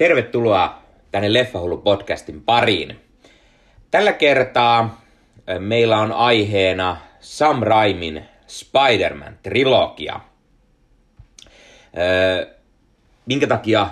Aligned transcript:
Tervetuloa 0.00 0.82
tänne 1.12 1.32
Leffahullu 1.32 1.76
podcastin 1.76 2.42
pariin. 2.42 3.00
Tällä 3.90 4.12
kertaa 4.12 5.00
meillä 5.58 5.98
on 5.98 6.12
aiheena 6.12 6.96
Sam 7.20 7.62
Raimin 7.62 8.24
Spider-Man-trilogia. 8.46 10.20
Minkä 13.26 13.46
takia 13.46 13.88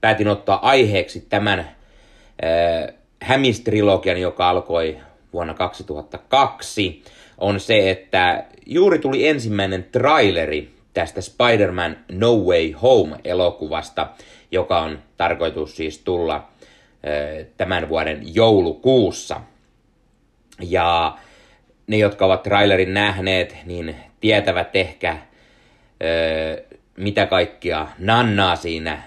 päätin 0.00 0.28
ottaa 0.28 0.68
aiheeksi 0.68 1.20
tämän 1.20 1.70
Hämis-trilogian, 3.24 4.18
joka 4.20 4.48
alkoi 4.48 4.98
vuonna 5.32 5.54
2002, 5.54 7.02
on 7.38 7.60
se, 7.60 7.90
että 7.90 8.44
juuri 8.66 8.98
tuli 8.98 9.28
ensimmäinen 9.28 9.84
traileri 9.92 10.74
tästä 10.94 11.20
Spider-Man 11.20 11.96
No 12.12 12.34
Way 12.36 12.72
Home-elokuvasta, 12.72 14.06
joka 14.54 14.78
on 14.80 14.98
tarkoitus 15.16 15.76
siis 15.76 15.98
tulla 15.98 16.48
tämän 17.56 17.88
vuoden 17.88 18.34
joulukuussa. 18.34 19.40
Ja 20.60 21.18
ne, 21.86 21.96
jotka 21.96 22.26
ovat 22.26 22.42
trailerin 22.42 22.94
nähneet, 22.94 23.56
niin 23.64 23.96
tietävät 24.20 24.76
ehkä, 24.76 25.18
mitä 26.96 27.26
kaikkia 27.26 27.86
nannaa 27.98 28.56
siinä 28.56 29.02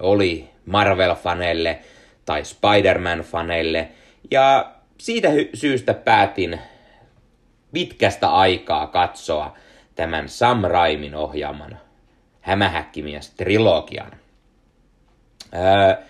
oli 0.00 0.48
Marvel-faneille 0.66 1.78
tai 2.24 2.42
Spider-Man-faneille. 2.44 3.88
Ja 4.30 4.72
siitä 4.98 5.28
syystä 5.54 5.94
päätin 5.94 6.60
pitkästä 7.72 8.28
aikaa 8.28 8.86
katsoa 8.86 9.56
tämän 9.94 10.28
Sam 10.28 10.64
Raimin 10.64 11.14
ohjaaman 11.14 11.78
Hämähäkkimies 12.40 13.34
Öö, 15.54 16.02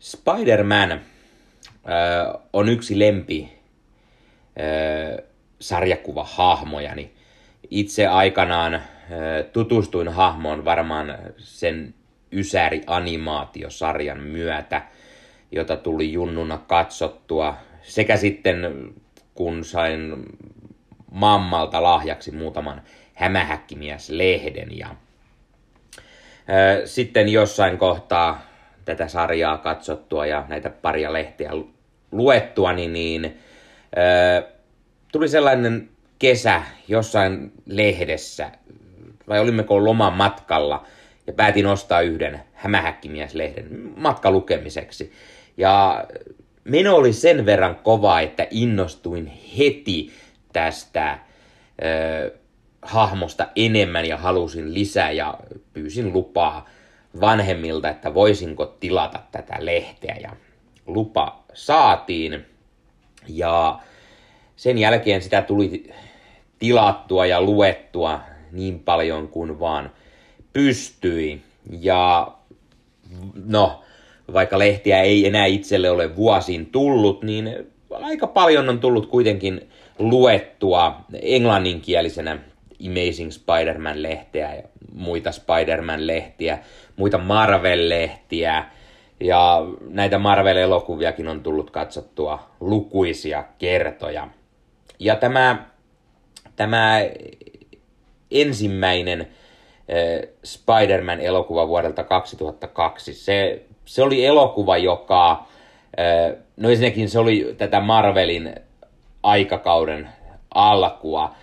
Spider-Man 0.00 0.90
öö, 0.92 1.00
on 2.52 2.68
yksi 2.68 2.98
lempi 2.98 3.52
öö, 4.60 5.24
sarjakuva-hahmojani. 5.60 7.10
Itse 7.70 8.06
aikanaan 8.06 8.74
öö, 8.74 9.42
tutustuin 9.42 10.08
hahmoon 10.08 10.64
varmaan 10.64 11.18
sen 11.38 11.94
Ysäri-animaatiosarjan 12.32 14.20
myötä, 14.20 14.82
jota 15.52 15.76
tuli 15.76 16.12
junnuna 16.12 16.58
katsottua. 16.58 17.56
Sekä 17.82 18.16
sitten 18.16 18.90
kun 19.34 19.64
sain 19.64 20.26
mammalta 21.10 21.82
lahjaksi 21.82 22.30
muutaman 22.30 22.82
hämähäkkimies-lehden. 23.14 24.78
Ja, 24.78 24.96
sitten 26.84 27.28
jossain 27.28 27.78
kohtaa 27.78 28.42
tätä 28.84 29.08
sarjaa 29.08 29.58
katsottua 29.58 30.26
ja 30.26 30.44
näitä 30.48 30.70
paria 30.70 31.12
lehteä 31.12 31.50
luettua, 32.12 32.72
niin, 32.72 32.92
niin 32.92 33.38
tuli 35.12 35.28
sellainen 35.28 35.88
kesä 36.18 36.62
jossain 36.88 37.52
lehdessä, 37.66 38.50
vai 39.28 39.40
olimmeko 39.40 39.84
loman 39.84 40.12
matkalla, 40.12 40.86
ja 41.26 41.32
päätin 41.32 41.66
ostaa 41.66 42.00
yhden 42.00 42.40
hämähäkkimieslehden 42.52 43.92
matkalukemiseksi. 43.96 45.12
Ja 45.56 46.04
meno 46.64 46.96
oli 46.96 47.12
sen 47.12 47.46
verran 47.46 47.76
kova, 47.76 48.20
että 48.20 48.46
innostuin 48.50 49.26
heti 49.58 50.12
tästä 50.52 51.18
ö, 51.84 52.32
hahmosta 52.84 53.46
enemmän 53.56 54.04
ja 54.04 54.16
halusin 54.16 54.74
lisää 54.74 55.10
ja 55.10 55.38
pyysin 55.72 56.12
lupaa 56.12 56.68
vanhemmilta, 57.20 57.88
että 57.88 58.14
voisinko 58.14 58.66
tilata 58.66 59.20
tätä 59.32 59.56
lehteä. 59.58 60.16
Ja 60.22 60.30
lupa 60.86 61.44
saatiin. 61.54 62.44
Ja 63.28 63.78
sen 64.56 64.78
jälkeen 64.78 65.22
sitä 65.22 65.42
tuli 65.42 65.92
tilattua 66.58 67.26
ja 67.26 67.42
luettua 67.42 68.20
niin 68.52 68.80
paljon 68.80 69.28
kuin 69.28 69.60
vaan 69.60 69.90
pystyi. 70.52 71.42
Ja 71.80 72.32
no, 73.46 73.82
vaikka 74.32 74.58
lehtiä 74.58 75.00
ei 75.00 75.26
enää 75.26 75.46
itselle 75.46 75.90
ole 75.90 76.16
vuosiin 76.16 76.66
tullut, 76.66 77.22
niin 77.22 77.72
aika 77.90 78.26
paljon 78.26 78.68
on 78.68 78.80
tullut 78.80 79.06
kuitenkin 79.06 79.68
luettua 79.98 81.00
englanninkielisenä 81.22 82.38
Amazing 82.86 83.30
Spider-Man-lehteä 83.30 84.54
ja 84.54 84.62
muita 84.92 85.32
Spider-Man-lehtiä, 85.32 86.58
muita 86.96 87.18
Marvel-lehtiä 87.18 88.64
ja 89.20 89.66
näitä 89.88 90.18
Marvel-elokuviakin 90.18 91.28
on 91.28 91.42
tullut 91.42 91.70
katsottua 91.70 92.50
lukuisia 92.60 93.44
kertoja. 93.58 94.28
Ja 94.98 95.16
tämä, 95.16 95.66
tämä 96.56 97.00
ensimmäinen 98.30 99.28
Spider-Man-elokuva 100.44 101.68
vuodelta 101.68 102.04
2002, 102.04 103.14
se, 103.14 103.62
se 103.84 104.02
oli 104.02 104.24
elokuva, 104.24 104.76
joka, 104.76 105.46
no 106.56 106.70
ensinnäkin 106.70 107.08
se 107.08 107.18
oli 107.18 107.54
tätä 107.58 107.80
Marvelin 107.80 108.54
aikakauden 109.22 110.08
alkua. 110.54 111.34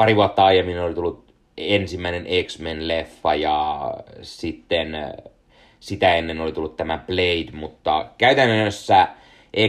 Pari 0.00 0.16
vuotta 0.16 0.44
aiemmin 0.44 0.80
oli 0.80 0.94
tullut 0.94 1.34
ensimmäinen 1.56 2.26
X-Men-leffa 2.46 3.34
ja 3.34 3.90
sitten 4.22 4.96
sitä 5.80 6.14
ennen 6.14 6.40
oli 6.40 6.52
tullut 6.52 6.76
tämä 6.76 6.98
Blade, 7.06 7.50
mutta 7.52 8.06
käytännössä 8.18 9.08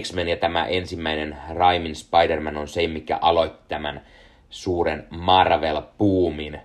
X-Men 0.02 0.28
ja 0.28 0.38
tämä 0.38 0.66
ensimmäinen 0.66 1.38
Raimin 1.50 1.96
Spider-Man 1.96 2.58
on 2.58 2.68
se, 2.68 2.88
mikä 2.88 3.18
aloitti 3.22 3.64
tämän 3.68 4.02
suuren 4.50 5.08
Marvel-puumin. 5.10 6.60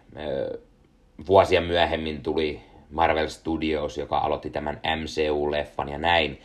Vuosia 1.26 1.60
myöhemmin 1.60 2.22
tuli 2.22 2.60
Marvel 2.91 3.28
Studios, 3.28 3.99
joka 3.99 4.19
aloitti 4.19 4.50
tämän 4.50 4.81
MCU-leffan 4.97 5.88
ja 5.88 5.99
näin. 5.99 6.41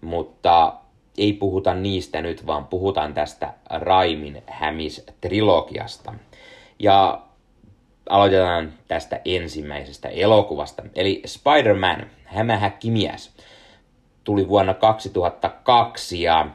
Mutta 0.00 0.74
ei 1.18 1.32
puhuta 1.32 1.74
niistä 1.74 2.22
nyt, 2.22 2.46
vaan 2.46 2.66
puhutaan 2.66 3.14
tästä 3.14 3.54
Raimin 3.70 4.42
Hämis-trilogiasta. 4.46 6.27
Ja 6.78 7.22
aloitetaan 8.08 8.72
tästä 8.88 9.20
ensimmäisestä 9.24 10.08
elokuvasta. 10.08 10.82
Eli 10.94 11.22
Spider-Man, 11.26 12.06
hämähäkkimies, 12.24 13.32
tuli 14.24 14.48
vuonna 14.48 14.74
2002 14.74 16.22
ja 16.22 16.46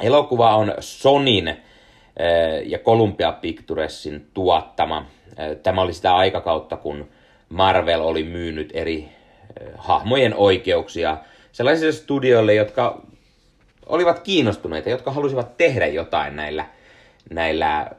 elokuva 0.00 0.56
on 0.56 0.74
Sonin 0.80 1.48
eh, 1.48 1.58
ja 2.64 2.78
Columbia 2.78 3.32
Picturesin 3.32 4.30
tuottama. 4.34 5.06
Eh, 5.36 5.56
tämä 5.56 5.80
oli 5.80 5.92
sitä 5.92 6.16
aikakautta, 6.16 6.76
kun 6.76 7.08
Marvel 7.48 8.00
oli 8.00 8.24
myynyt 8.24 8.70
eri 8.74 9.08
eh, 9.60 9.68
hahmojen 9.76 10.34
oikeuksia 10.34 11.16
sellaisille 11.52 11.92
studioille, 11.92 12.54
jotka 12.54 13.02
olivat 13.86 14.18
kiinnostuneita, 14.18 14.90
jotka 14.90 15.10
halusivat 15.10 15.56
tehdä 15.56 15.86
jotain 15.86 16.36
näillä, 16.36 16.66
näillä 17.30 17.90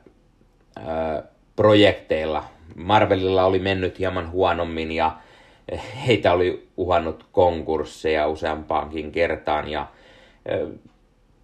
projekteilla. 1.56 2.44
Marvelilla 2.75 3.44
oli 3.44 3.59
mennyt 3.59 4.00
hieman 4.00 4.31
huonommin 4.31 4.91
ja 4.91 5.18
heitä 6.07 6.34
oli 6.34 6.68
uhannut 6.78 7.25
konkursseja 7.31 8.28
useampaankin 8.28 9.12
kertaan 9.12 9.68
ja 9.68 9.88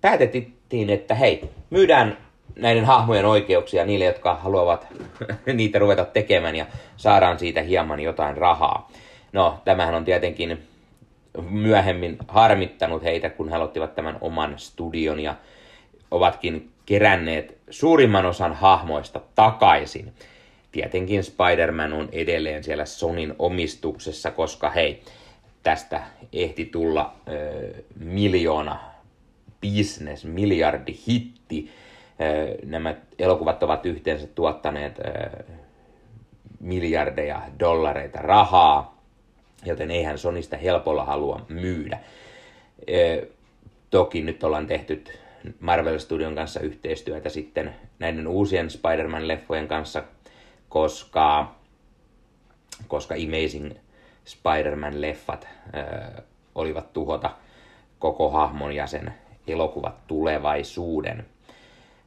päätettiin, 0.01 0.89
että 0.89 1.15
hei, 1.15 1.49
myydään 1.69 2.17
näiden 2.55 2.85
hahmojen 2.85 3.25
oikeuksia 3.25 3.85
niille, 3.85 4.05
jotka 4.05 4.35
haluavat 4.35 4.87
niitä 5.53 5.79
ruveta 5.79 6.05
tekemään 6.05 6.55
ja 6.55 6.65
saadaan 6.97 7.39
siitä 7.39 7.61
hieman 7.61 7.99
jotain 7.99 8.37
rahaa. 8.37 8.89
No, 9.33 9.61
tämähän 9.65 9.95
on 9.95 10.05
tietenkin 10.05 10.63
myöhemmin 11.49 12.17
harmittanut 12.27 13.03
heitä, 13.03 13.29
kun 13.29 13.49
he 13.49 13.57
ottivat 13.57 13.95
tämän 13.95 14.17
oman 14.21 14.59
studion 14.59 15.19
ja 15.19 15.35
ovatkin 16.11 16.71
keränneet 16.85 17.57
suurimman 17.69 18.25
osan 18.25 18.53
hahmoista 18.53 19.21
takaisin. 19.35 20.13
Tietenkin 20.71 21.23
Spider-Man 21.23 21.93
on 21.93 22.09
edelleen 22.11 22.63
siellä 22.63 22.85
Sonin 22.85 23.33
omistuksessa, 23.39 24.31
koska 24.31 24.69
hei, 24.69 25.01
tästä 25.63 26.03
ehti 26.33 26.65
tulla 26.65 27.15
ö, 27.27 27.73
miljoona 27.99 28.79
business, 29.61 30.25
miljardi 30.25 30.97
hitti. 31.07 31.71
Ö, 32.21 32.57
nämä 32.65 32.95
elokuvat 33.19 33.63
ovat 33.63 33.85
yhteensä 33.85 34.27
tuottaneet 34.27 34.99
ö, 34.99 35.43
miljardeja 36.59 37.41
dollareita 37.59 38.19
rahaa 38.19 38.95
joten 39.65 39.91
eihän 39.91 40.17
Sonista 40.17 40.57
helpolla 40.57 41.05
halua 41.05 41.45
myydä. 41.49 41.99
E, 42.87 43.17
toki 43.89 44.21
nyt 44.21 44.43
ollaan 44.43 44.67
tehty 44.67 45.03
Marvel 45.59 45.99
Studion 45.99 46.35
kanssa 46.35 46.59
yhteistyötä 46.59 47.29
sitten 47.29 47.75
näiden 47.99 48.27
uusien 48.27 48.69
Spider-Man-leffojen 48.69 49.67
kanssa, 49.67 50.03
koska, 50.69 51.55
koska 52.87 53.15
Amazing 53.15 53.71
Spider-Man-leffat 54.25 55.47
ö, 55.77 56.21
olivat 56.55 56.93
tuhota 56.93 57.31
koko 57.99 58.29
hahmon 58.29 58.75
ja 58.75 58.87
sen 58.87 59.13
elokuvat 59.47 60.07
tulevaisuuden. 60.07 61.25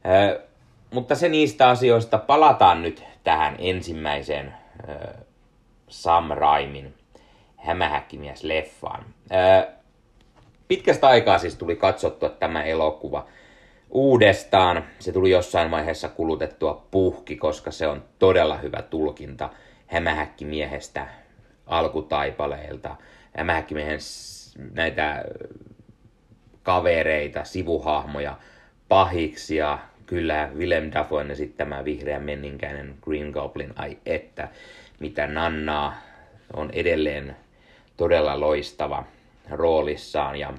Ö, 0.05 0.41
mutta 0.93 1.15
se 1.15 1.29
niistä 1.29 1.69
asioista 1.69 2.17
palataan 2.17 2.81
nyt 2.81 3.03
tähän 3.23 3.55
ensimmäiseen 3.59 4.53
ö, 4.89 5.13
Sam 5.87 6.29
Raimin 6.29 6.93
hämähäkkimies-leffaan. 7.57 9.03
Ö, 9.31 9.78
pitkästä 10.69 11.07
aikaa 11.07 11.37
siis 11.37 11.55
tuli 11.55 11.75
katsottua 11.75 12.29
tämä 12.29 12.63
elokuva 12.63 13.27
uudestaan. 13.89 14.85
Se 14.99 15.11
tuli 15.11 15.29
jossain 15.29 15.71
vaiheessa 15.71 16.09
kulutettua 16.09 16.87
puhki, 16.91 17.35
koska 17.35 17.71
se 17.71 17.87
on 17.87 18.03
todella 18.19 18.57
hyvä 18.57 18.81
tulkinta 18.81 19.49
hämähäkkimiehestä 19.87 21.07
alkutaipaleilta. 21.65 22.95
Hämähäkkimiehen 23.37 23.99
näitä 24.73 25.25
kavereita, 26.63 27.43
sivuhahmoja, 27.43 28.37
pahiksia, 28.89 29.79
kyllä 30.05 30.49
Willem 30.57 30.91
Dafoen 30.93 31.31
esittämä 31.31 31.85
vihreä 31.85 32.19
menninkäinen 32.19 32.95
Green 33.01 33.29
Goblin, 33.29 33.73
ai 33.75 33.97
että, 34.05 34.47
mitä 34.99 35.27
Nannaa 35.27 35.97
on 36.53 36.69
edelleen 36.73 37.35
todella 37.97 38.39
loistava 38.39 39.03
roolissaan 39.51 40.35
ja 40.35 40.53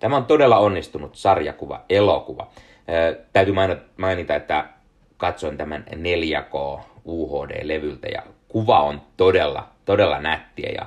Tämä 0.00 0.16
on 0.16 0.24
todella 0.24 0.58
onnistunut 0.58 1.14
sarjakuva, 1.14 1.84
elokuva. 1.88 2.48
Ö, 2.88 3.20
täytyy 3.32 3.54
mainita, 3.96 4.34
että 4.34 4.64
katsoin 5.16 5.56
tämän 5.56 5.84
4K 5.92 6.80
UHD-levyltä 7.04 8.08
ja 8.08 8.22
kuva 8.48 8.82
on 8.82 9.00
todella, 9.16 9.68
todella 9.84 10.20
nättiä 10.20 10.70
ja 10.74 10.86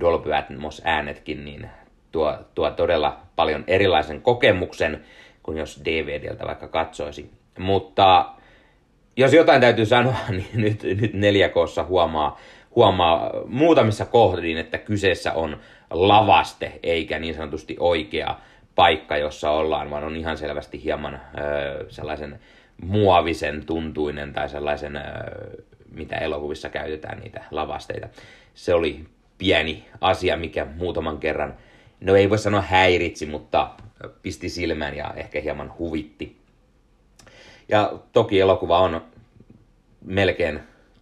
Dolby 0.00 0.34
Atmos 0.34 0.82
äänetkin 0.84 1.44
niin 1.44 1.70
tuo, 2.12 2.36
tuo 2.54 2.70
todella 2.70 3.20
paljon 3.36 3.64
erilaisen 3.66 4.22
kokemuksen 4.22 5.04
kuin 5.42 5.58
jos 5.58 5.80
DVDltä 5.84 6.46
vaikka 6.46 6.68
katsoisi. 6.68 7.30
Mutta 7.58 8.26
jos 9.16 9.32
jotain 9.32 9.60
täytyy 9.60 9.86
sanoa, 9.86 10.16
niin 10.30 10.48
nyt, 10.54 10.82
nyt 10.82 11.12
4Kssa 11.12 11.84
huomaa, 11.88 12.38
huomaa 12.76 13.30
muutamissa 13.46 14.06
kohdin, 14.06 14.58
että 14.58 14.78
kyseessä 14.78 15.32
on 15.32 15.56
lavaste 15.90 16.80
eikä 16.82 17.18
niin 17.18 17.34
sanotusti 17.34 17.76
oikea 17.80 18.38
paikka, 18.74 19.16
jossa 19.16 19.50
ollaan, 19.50 19.90
vaan 19.90 20.04
on 20.04 20.16
ihan 20.16 20.38
selvästi 20.38 20.84
hieman 20.84 21.14
ö, 21.14 21.86
sellaisen 21.88 22.40
muovisen 22.82 23.66
tuntuinen 23.66 24.32
tai 24.32 24.48
sellaisen, 24.48 24.96
ö, 24.96 25.00
mitä 25.92 26.16
elokuvissa 26.16 26.68
käytetään, 26.68 27.20
niitä 27.20 27.44
lavasteita. 27.50 28.08
Se 28.54 28.74
oli 28.74 29.04
pieni 29.38 29.84
asia, 30.00 30.36
mikä 30.36 30.66
muutaman 30.76 31.18
kerran, 31.18 31.54
no 32.00 32.14
ei 32.14 32.30
voi 32.30 32.38
sanoa 32.38 32.60
häiritsi, 32.60 33.26
mutta 33.26 33.70
pisti 34.22 34.48
silmään 34.48 34.96
ja 34.96 35.14
ehkä 35.16 35.40
hieman 35.40 35.72
huvitti. 35.78 36.36
Ja 37.68 37.92
toki 38.12 38.40
elokuva 38.40 38.78
on 38.78 39.04
melkein 40.04 40.60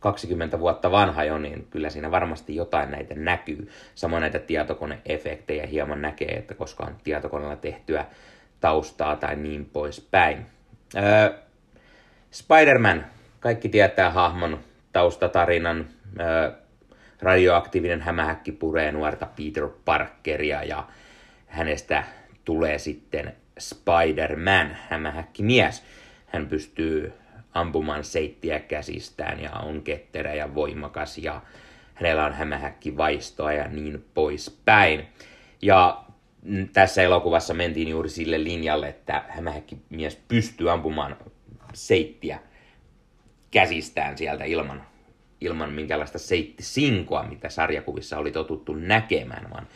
20 0.09 0.61
vuotta 0.61 0.91
vanha 0.91 1.25
jo, 1.25 1.39
niin 1.39 1.67
kyllä 1.71 1.91
siinä 1.91 2.11
varmasti 2.11 2.57
jotain 2.57 2.91
näitä 2.91 3.15
näkyy. 3.15 3.71
Samoin 3.95 4.21
näitä 4.21 4.39
tietokoneefektejä 4.39 5.67
hieman 5.67 6.03
näkee, 6.03 6.29
että 6.29 6.55
koska 6.55 6.85
on 6.85 6.97
tietokoneella 7.05 7.57
tehtyä 7.57 8.07
taustaa 8.61 9.17
tai 9.17 9.37
niin 9.37 9.65
poispäin. 9.65 10.47
Öö, 10.97 11.39
Spider-Man, 12.31 13.07
kaikki 13.41 13.69
tietää 13.69 14.11
hahmon 14.11 14.59
taustatarinan. 14.93 15.87
Öö, 16.21 16.53
radioaktiivinen 17.23 18.01
hämähäkki 18.01 18.53
puree 18.53 18.93
nuorta 18.93 19.27
Peter 19.27 19.69
Parkeria 19.85 20.65
ja 20.65 20.87
hänestä 21.47 22.05
tulee 22.45 22.79
sitten 22.79 23.37
Spider-Man, 23.59 24.77
hämähäkkimies. 24.89 25.85
Hän 26.27 26.47
pystyy 26.47 27.13
ampumaan 27.55 28.05
seittiä 28.05 28.61
käsistään 28.61 29.41
ja 29.41 29.51
on 29.51 29.83
ketterä 29.83 30.35
ja 30.35 30.55
voimakas 30.55 31.19
ja 31.19 31.41
hänellä 31.95 32.25
on 32.25 32.33
hämähäkkivaistoa 32.33 33.53
ja 33.53 33.69
niin 33.69 34.05
poispäin. 34.15 35.07
Ja 35.63 36.05
tässä 36.73 37.03
elokuvassa 37.03 37.55
mentiin 37.55 37.89
juuri 37.89 38.09
sille 38.09 38.45
linjalle, 38.45 38.89
että 38.89 39.25
hämähäkkimies 39.29 40.17
pystyy 40.29 40.71
ampumaan 40.71 41.17
seittiä 41.73 42.41
käsistään 43.51 44.19
sieltä 44.19 44.45
ilman, 44.45 44.83
ilman 45.41 45.73
minkälaista 45.73 46.19
seittisinkoa, 46.19 47.23
mitä 47.23 47.49
sarjakuvissa 47.49 48.19
oli 48.19 48.33
totuttu 48.33 48.75
näkemään, 48.75 49.51
vaan 49.51 49.69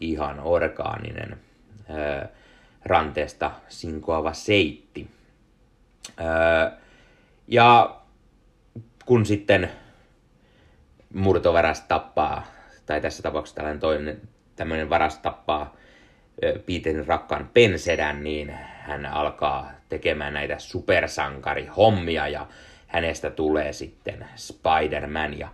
ihan 0.00 0.40
orgaaninen 0.40 1.40
ö, 1.90 2.28
ranteesta 2.84 3.50
sinkoava 3.68 4.32
seitti. 4.32 5.10
Ö, 6.20 6.72
ja 7.48 8.00
kun 9.06 9.26
sitten 9.26 9.70
murtovaras 11.14 11.80
tappaa, 11.80 12.46
tai 12.86 13.00
tässä 13.00 13.22
tapauksessa 13.22 13.56
tällainen 13.56 13.80
toinen 13.80 14.20
tämmöinen 14.56 14.90
varas 14.90 15.18
tappaa 15.18 15.76
Peterin 16.66 17.06
rakkaan 17.06 17.50
pensedän, 17.54 18.24
niin 18.24 18.50
hän 18.80 19.06
alkaa 19.06 19.70
tekemään 19.88 20.34
näitä 20.34 20.58
supersankarihommia 20.58 22.28
ja 22.28 22.46
hänestä 22.86 23.30
tulee 23.30 23.72
sitten 23.72 24.26
Spider-Man. 24.36 25.38
Ja 25.38 25.48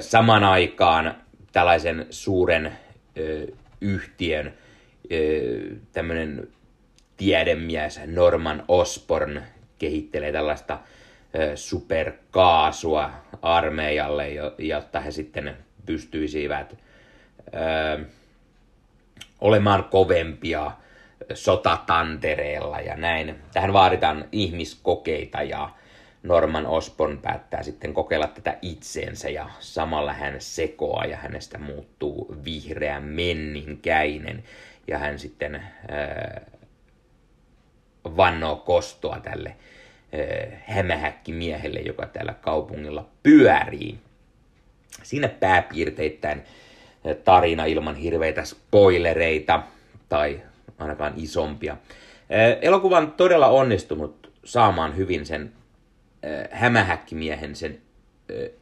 saman 0.00 0.44
aikaan 0.44 1.14
tällaisen 1.52 2.06
suuren 2.10 2.72
yhtiön 3.80 4.54
tämmöinen 5.92 6.48
tiedemies 7.16 8.00
Norman 8.06 8.64
Osborn 8.68 9.42
kehittelee 9.78 10.32
tällaista 10.32 10.78
superkaasua 11.54 13.10
armeijalle, 13.42 14.28
jotta 14.58 15.00
he 15.00 15.10
sitten 15.10 15.56
pystyisivät 15.86 16.76
olemaan 19.40 19.84
kovempia 19.84 20.72
sotatantereella 21.34 22.80
ja 22.80 22.96
näin. 22.96 23.34
Tähän 23.52 23.72
vaaditaan 23.72 24.24
ihmiskokeita 24.32 25.42
ja 25.42 25.70
Norman 26.22 26.66
Osborn 26.66 27.18
päättää 27.18 27.62
sitten 27.62 27.94
kokeilla 27.94 28.26
tätä 28.26 28.58
itseensä 28.62 29.28
ja 29.28 29.50
samalla 29.60 30.12
hän 30.12 30.34
sekoaa 30.38 31.04
ja 31.04 31.16
hänestä 31.16 31.58
muuttuu 31.58 32.36
vihreä 32.44 33.00
menninkäinen 33.00 34.44
ja 34.88 34.98
hän 34.98 35.18
sitten 35.18 35.62
vannoo 38.16 38.56
kostoa 38.56 39.20
tälle 39.20 39.56
hämähäkkimiehelle, 40.66 41.80
joka 41.80 42.06
täällä 42.06 42.34
kaupungilla 42.40 43.08
pyörii. 43.22 43.98
Siinä 45.02 45.28
pääpiirteittäin 45.28 46.42
tarina 47.24 47.64
ilman 47.64 47.96
hirveitä 47.96 48.44
spoilereita 48.44 49.62
tai 50.08 50.40
ainakaan 50.78 51.12
isompia. 51.16 51.76
Elokuva 52.62 52.98
on 52.98 53.12
todella 53.12 53.48
onnistunut 53.48 54.32
saamaan 54.44 54.96
hyvin 54.96 55.26
sen 55.26 55.52
hämähäkkimiehen, 56.50 57.56
sen 57.56 57.78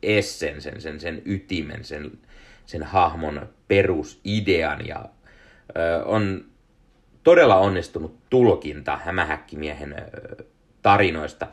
essen, 0.03 0.63
sen, 0.63 0.81
sen, 0.81 1.01
sen 1.01 1.23
ytimen, 1.25 1.85
sen, 1.85 2.13
sen 2.67 2.83
hahmon 2.83 3.49
perusidean 3.69 4.87
ja 4.87 5.05
on 6.05 6.45
todella 7.25 7.57
onnistunut 7.57 8.15
tulkinta 8.31 8.97
hämähäkkimiehen 8.97 9.97
tarinoista. 10.83 11.47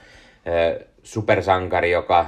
Supersankari, 1.03 1.91
joka 1.91 2.27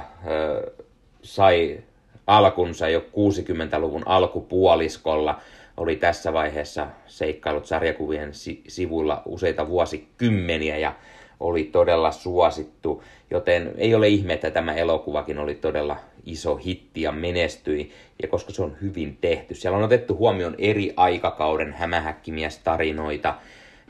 sai 1.22 1.80
alkunsa 2.26 2.88
jo 2.88 3.00
60-luvun 3.00 4.02
alkupuoliskolla, 4.06 5.40
oli 5.76 5.96
tässä 5.96 6.32
vaiheessa 6.32 6.86
seikkailut 7.06 7.66
sarjakuvien 7.66 8.30
sivuilla 8.68 9.22
useita 9.26 9.68
vuosikymmeniä 9.68 10.78
ja 10.78 10.94
oli 11.40 11.64
todella 11.64 12.10
suosittu, 12.10 13.02
joten 13.30 13.72
ei 13.76 13.94
ole 13.94 14.08
ihme, 14.08 14.32
että 14.32 14.50
tämä 14.50 14.74
elokuvakin 14.74 15.38
oli 15.38 15.54
todella 15.54 15.96
iso 16.24 16.56
hitti 16.56 17.02
ja 17.02 17.12
menestyi, 17.12 17.92
ja 18.22 18.28
koska 18.28 18.52
se 18.52 18.62
on 18.62 18.76
hyvin 18.82 19.18
tehty. 19.20 19.54
Siellä 19.54 19.78
on 19.78 19.84
otettu 19.84 20.16
huomioon 20.16 20.54
eri 20.58 20.92
aikakauden 20.96 21.72
hämähäkkimiestarinoita 21.72 23.34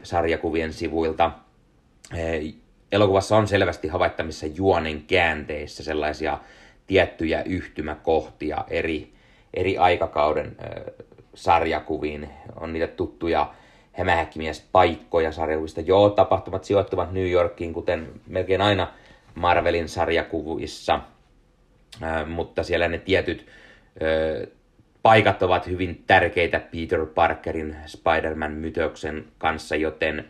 sarjakuvien 0.02 0.72
sivuilta. 0.72 1.30
Elokuvassa 2.92 3.36
on 3.36 3.48
selvästi 3.48 3.88
havaittamissa 3.88 4.46
juonen 4.46 5.02
käänteissä 5.02 5.84
sellaisia 5.84 6.38
tiettyjä 6.86 7.42
yhtymäkohtia 7.42 8.64
eri, 8.68 9.12
eri 9.54 9.78
aikakauden 9.78 10.56
sarjakuviin. 11.34 12.28
On 12.60 12.72
niitä 12.72 12.86
tuttuja 12.86 13.54
hämähäkkimies-paikkoja 13.92 15.32
sarjakuvista. 15.32 15.80
Joo, 15.80 16.10
tapahtumat 16.10 16.64
sijoittuvat 16.64 17.12
New 17.12 17.30
Yorkiin, 17.30 17.72
kuten 17.72 18.08
melkein 18.26 18.60
aina 18.60 18.92
Marvelin 19.34 19.88
sarjakuvissa, 19.88 21.00
mutta 22.26 22.62
siellä 22.62 22.88
ne 22.88 22.98
tietyt 22.98 23.46
paikat 25.02 25.42
ovat 25.42 25.66
hyvin 25.66 26.04
tärkeitä 26.06 26.60
Peter 26.60 27.06
Parkerin 27.06 27.76
Spider-Man-mytöksen 27.86 29.24
kanssa, 29.38 29.76
joten 29.76 30.24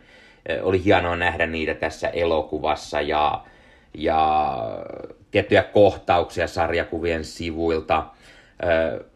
oli 0.61 0.83
hienoa 0.83 1.15
nähdä 1.15 1.47
niitä 1.47 1.73
tässä 1.73 2.09
elokuvassa 2.09 3.01
ja, 3.01 3.43
ja 3.93 4.57
tiettyjä 5.31 5.63
kohtauksia 5.63 6.47
sarjakuvien 6.47 7.25
sivuilta. 7.25 8.05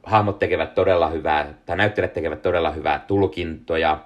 Hahmot 0.04 0.40
tekevät 0.40 0.76
todella 0.76 1.10
hyvää, 1.10 1.54
tai 1.66 1.78
näyttelijät 1.78 2.14
tekevät 2.14 2.42
todella 2.42 2.72
hyvää 2.72 3.00
tulkintoja. 3.08 4.00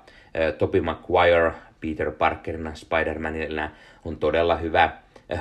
Toby 0.57 0.81
Maguire 0.81 1.51
Peter 1.81 2.11
Parkerina 2.11 2.71
Spider-Manilla 2.73 3.69
on 4.05 4.17
todella 4.17 4.55
hyvä, 4.55 4.89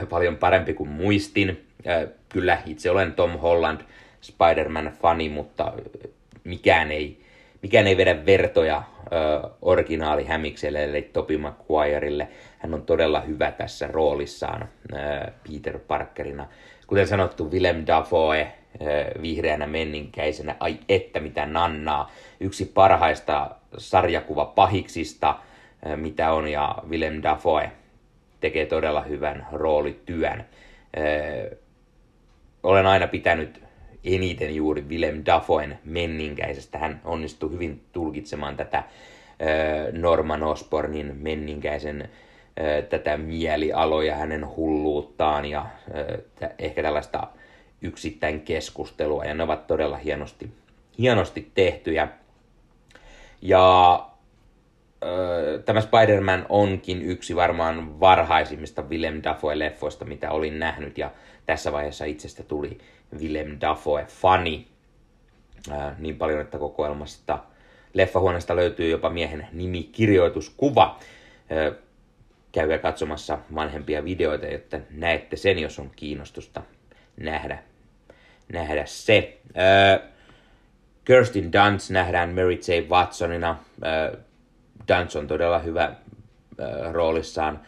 paljon 0.09 0.37
parempi 0.37 0.75
kuin 0.75 0.90
muistin. 0.90 1.66
Kyllä 2.28 2.59
itse 2.66 2.90
olen 2.90 3.12
Tom 3.12 3.38
Holland 3.38 3.80
Spider-Man-fani, 4.20 5.28
mutta 5.28 5.73
mikään 6.44 6.92
ei, 6.92 7.20
mikään 7.62 7.87
ei 7.87 7.97
vedä 7.97 8.26
vertoja 8.26 8.82
originaali 9.62 10.25
Hämikselle 10.25 10.85
eli 10.85 11.02
Toby 11.02 11.38
Maguirelle. 11.38 12.28
Hän 12.59 12.75
on 12.75 12.82
todella 12.82 13.20
hyvä 13.20 13.52
tässä 13.52 13.87
roolissaan 13.87 14.68
Peter 15.49 15.78
Parkerina. 15.78 16.47
Kuten 16.87 17.06
sanottu, 17.06 17.50
Willem 17.50 17.85
Dafoe 17.87 18.52
vihreänä 19.23 19.66
menninkäisenä, 19.66 20.56
ai 20.61 20.78
että 20.88 21.20
mitä 21.20 21.47
nannaa. 21.47 22.11
Yksi 22.40 22.64
parhaista 22.64 23.50
sarjakuva 23.78 24.44
pahiksista, 24.44 25.37
mitä 25.97 26.32
on, 26.32 26.49
ja 26.49 26.75
Willem 26.88 27.23
Dafoe 27.23 27.73
tekee 28.40 28.66
todella 28.66 29.02
hyvän 29.02 29.47
roolityön. 29.52 30.44
Olen 32.62 32.87
aina 32.87 33.06
pitänyt 33.06 33.62
eniten 34.04 34.54
juuri 34.54 34.82
Willem 34.88 35.23
Dafoen 35.26 35.78
menninkäisestä. 35.85 36.78
Hän 36.78 37.00
onnistui 37.04 37.50
hyvin 37.50 37.85
tulkitsemaan 37.92 38.56
tätä 38.56 38.85
Norman 39.92 40.42
Osbornin 40.42 41.16
menninkäisen 41.16 42.09
tätä 42.90 43.16
mielialoja, 43.16 44.16
hänen 44.16 44.56
hulluuttaan 44.56 45.47
ja 45.47 45.66
ehkä 46.59 46.82
tällaista 46.82 47.26
yksittäin 47.82 48.40
keskustelua. 48.40 49.25
Ja 49.25 49.35
ne 49.35 49.42
ovat 49.42 49.66
todella 49.66 49.97
hienosti, 49.97 50.50
hienosti 50.99 51.50
tehtyjä. 51.54 52.09
Ja 53.42 54.06
tämä 55.64 55.80
Spider-Man 55.80 56.47
onkin 56.49 57.02
yksi 57.02 57.37
varmaan 57.37 58.00
varhaisimmista 58.00 58.83
Willem 58.83 59.23
Dafoe-leffoista, 59.23 60.04
mitä 60.04 60.30
olin 60.30 60.59
nähnyt, 60.59 60.99
ja 60.99 61.11
tässä 61.47 61.73
vaiheessa 61.73 62.04
itsestä 62.04 62.42
tuli 62.42 62.78
Willem 63.19 63.57
Dafoe-fani 63.61 64.66
niin 65.99 66.16
paljon, 66.16 66.40
että 66.40 66.59
kokoelmasta 66.59 67.38
leffahuoneesta 67.95 68.57
löytyy 68.57 68.88
jopa 68.90 69.11
miehen 69.11 69.47
nimikirjoituskuva. 69.52 70.99
Käykää 72.52 72.78
katsomassa 72.78 73.38
vanhempia 73.54 74.04
videoita, 74.04 74.47
jotta 74.47 74.78
näette 74.90 75.37
sen, 75.37 75.59
jos 75.59 75.78
on 75.78 75.90
kiinnostusta 75.97 76.62
nähdä, 77.16 77.59
nähdä 78.52 78.87
se. 78.87 79.38
Kirstin 81.04 81.52
Dunst 81.52 81.90
nähdään 81.90 82.28
Mary 82.28 82.52
J. 82.52 82.88
Watsonina. 82.88 83.59
Dunst 84.89 85.17
on 85.17 85.27
todella 85.27 85.59
hyvä 85.59 85.95
roolissaan. 86.93 87.61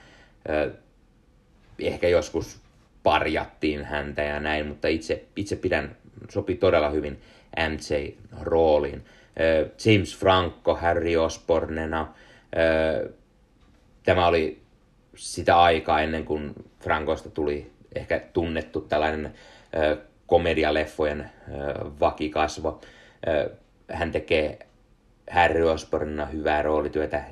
Ehkä 1.79 2.09
joskus 2.09 2.61
parjattiin 3.03 3.85
häntä 3.85 4.23
ja 4.23 4.41
näin, 4.41 4.67
mutta 4.67 4.89
itse, 4.89 5.25
itse 5.37 5.57
pidän, 5.57 5.97
sopi 6.29 6.55
todella 6.55 6.91
hyvin 6.91 7.21
MJ-rooliin. 7.57 9.05
James 9.85 10.19
Franco 10.19 10.75
Harry 10.75 11.17
Osbornena. 11.17 12.15
Tämä 14.03 14.27
oli 14.27 14.63
sitä 15.17 15.61
aikaa 15.61 16.01
ennen 16.01 16.25
kuin 16.25 16.55
Frankosta 16.81 17.31
tuli 17.31 17.71
ehkä 17.95 18.21
tunnettu 18.33 18.81
tällainen 18.81 19.35
komedialeffojen 20.27 21.31
vakikasvo. 22.01 22.81
Hän 23.93 24.13
tekee 24.13 24.59
Harry 25.31 25.63
Osbornena 25.63 26.27
hyvää 26.27 26.63
roolityötä 26.63 27.25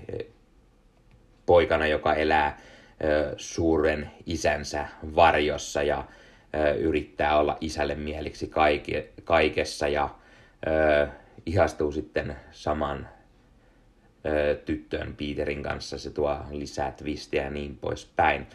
poikana, 1.47 1.87
joka 1.87 2.14
elää 2.14 2.59
suuren 3.37 4.11
isänsä 4.26 4.87
varjossa 5.16 5.82
ja 5.82 6.04
yrittää 6.78 7.38
olla 7.38 7.59
isälle 7.61 7.94
mieliksi 7.94 8.50
kaikessa 9.25 9.88
ja 9.88 10.09
ihastuu 11.47 11.92
sitten 11.92 12.37
saman 12.50 13.09
tyttöön 14.64 15.14
Peterin 15.16 15.62
kanssa. 15.62 15.99
Se 15.99 16.11
tuo 16.11 16.37
lisää 16.50 16.92
twistiä 16.92 17.42
ja 17.42 17.50
niin 17.50 17.78
poispäin. 17.78 18.47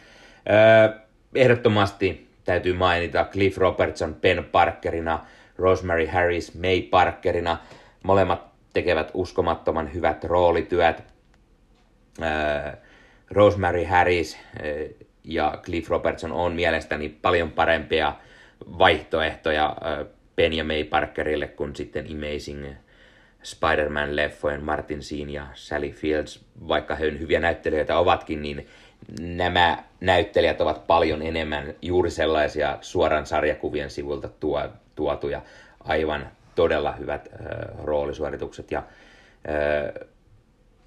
Ehdottomasti 1.34 2.28
täytyy 2.44 2.72
mainita 2.72 3.24
Cliff 3.24 3.58
Robertson 3.58 4.14
Ben 4.14 4.44
Parkerina, 4.44 5.26
Rosemary 5.56 6.06
Harris 6.06 6.54
May 6.54 6.82
Parkerina. 6.82 7.58
Molemmat 8.02 8.55
tekevät 8.76 9.10
uskomattoman 9.14 9.94
hyvät 9.94 10.24
roolityöt. 10.24 11.04
Rosemary 13.30 13.84
Harris 13.84 14.38
ja 15.24 15.58
Cliff 15.62 15.90
Robertson 15.90 16.32
on 16.32 16.52
mielestäni 16.52 17.08
paljon 17.08 17.50
parempia 17.50 18.12
vaihtoehtoja 18.78 19.76
Ben 20.36 20.52
ja 20.52 20.64
May 20.64 20.84
Parkerille 20.84 21.48
kuin 21.48 21.76
sitten 21.76 22.06
Amazing 22.12 22.66
Spider-Man-leffojen 23.42 24.62
Martin 24.62 25.02
Sheen 25.02 25.30
ja 25.30 25.46
Sally 25.54 25.90
Fields, 25.90 26.44
vaikka 26.68 26.94
he 26.94 27.18
hyviä 27.18 27.40
näyttelijöitä 27.40 27.98
ovatkin, 27.98 28.42
niin 28.42 28.66
nämä 29.20 29.84
näyttelijät 30.00 30.60
ovat 30.60 30.86
paljon 30.86 31.22
enemmän 31.22 31.74
juuri 31.82 32.10
sellaisia 32.10 32.78
suoran 32.80 33.26
sarjakuvien 33.26 33.90
sivulta 33.90 34.28
tuo, 34.28 34.68
tuotuja 34.94 35.42
aivan 35.80 36.30
todella 36.56 36.92
hyvät 36.92 37.28
äh, 37.32 37.84
roolisuoritukset 37.84 38.70
ja 38.70 38.78
äh, 38.78 40.08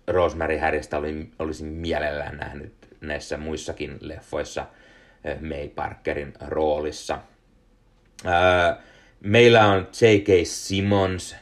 Rosemary 0.08 0.58
Harrista 0.58 0.98
oli, 0.98 1.30
olisin 1.40 1.68
mielellään 1.68 2.38
nähnyt 2.38 2.74
näissä 3.02 3.38
muissakin 3.38 3.98
leffoissa 4.02 4.62
äh, 4.62 5.42
May 5.42 5.68
Parkerin 5.68 6.34
roolissa. 6.42 7.20
Äh, 8.26 8.78
meillä 9.20 9.68
on 9.68 9.88
J.K. 10.02 10.28
Simmons, 10.44 11.36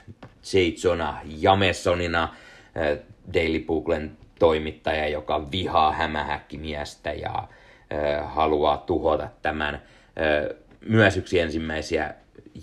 J. 0.54 0.58
Jonah 0.84 1.22
Jamesonina, 1.26 2.24
äh, 2.24 2.98
Daily 3.34 3.60
Booklen 3.60 4.18
toimittaja, 4.40 5.08
joka 5.08 5.52
vihaa 5.52 5.92
hämähäkkimiestä 5.92 7.14
ja 7.14 7.38
äh, 7.38 8.34
haluaa 8.34 8.78
tuhota 8.78 9.30
tämän. 9.42 9.76
Äh, 9.76 10.58
myös 10.88 11.18
yksi 11.18 11.40
ensimmäisiä 11.40 12.14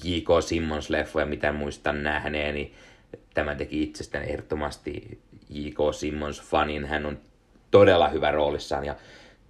J.K. 0.04 0.28
Simmons-leffoja, 0.40 1.26
mitä 1.26 1.52
muistan 1.52 2.02
nähneeni. 2.02 2.72
Tämä 3.34 3.54
teki 3.54 3.82
itsestään 3.82 4.24
ehdottomasti 4.24 5.18
J.K. 5.50 5.78
Simmons-fanin. 5.78 6.86
Hän 6.86 7.06
on 7.06 7.18
todella 7.70 8.08
hyvä 8.08 8.30
roolissaan 8.30 8.84
ja 8.84 8.94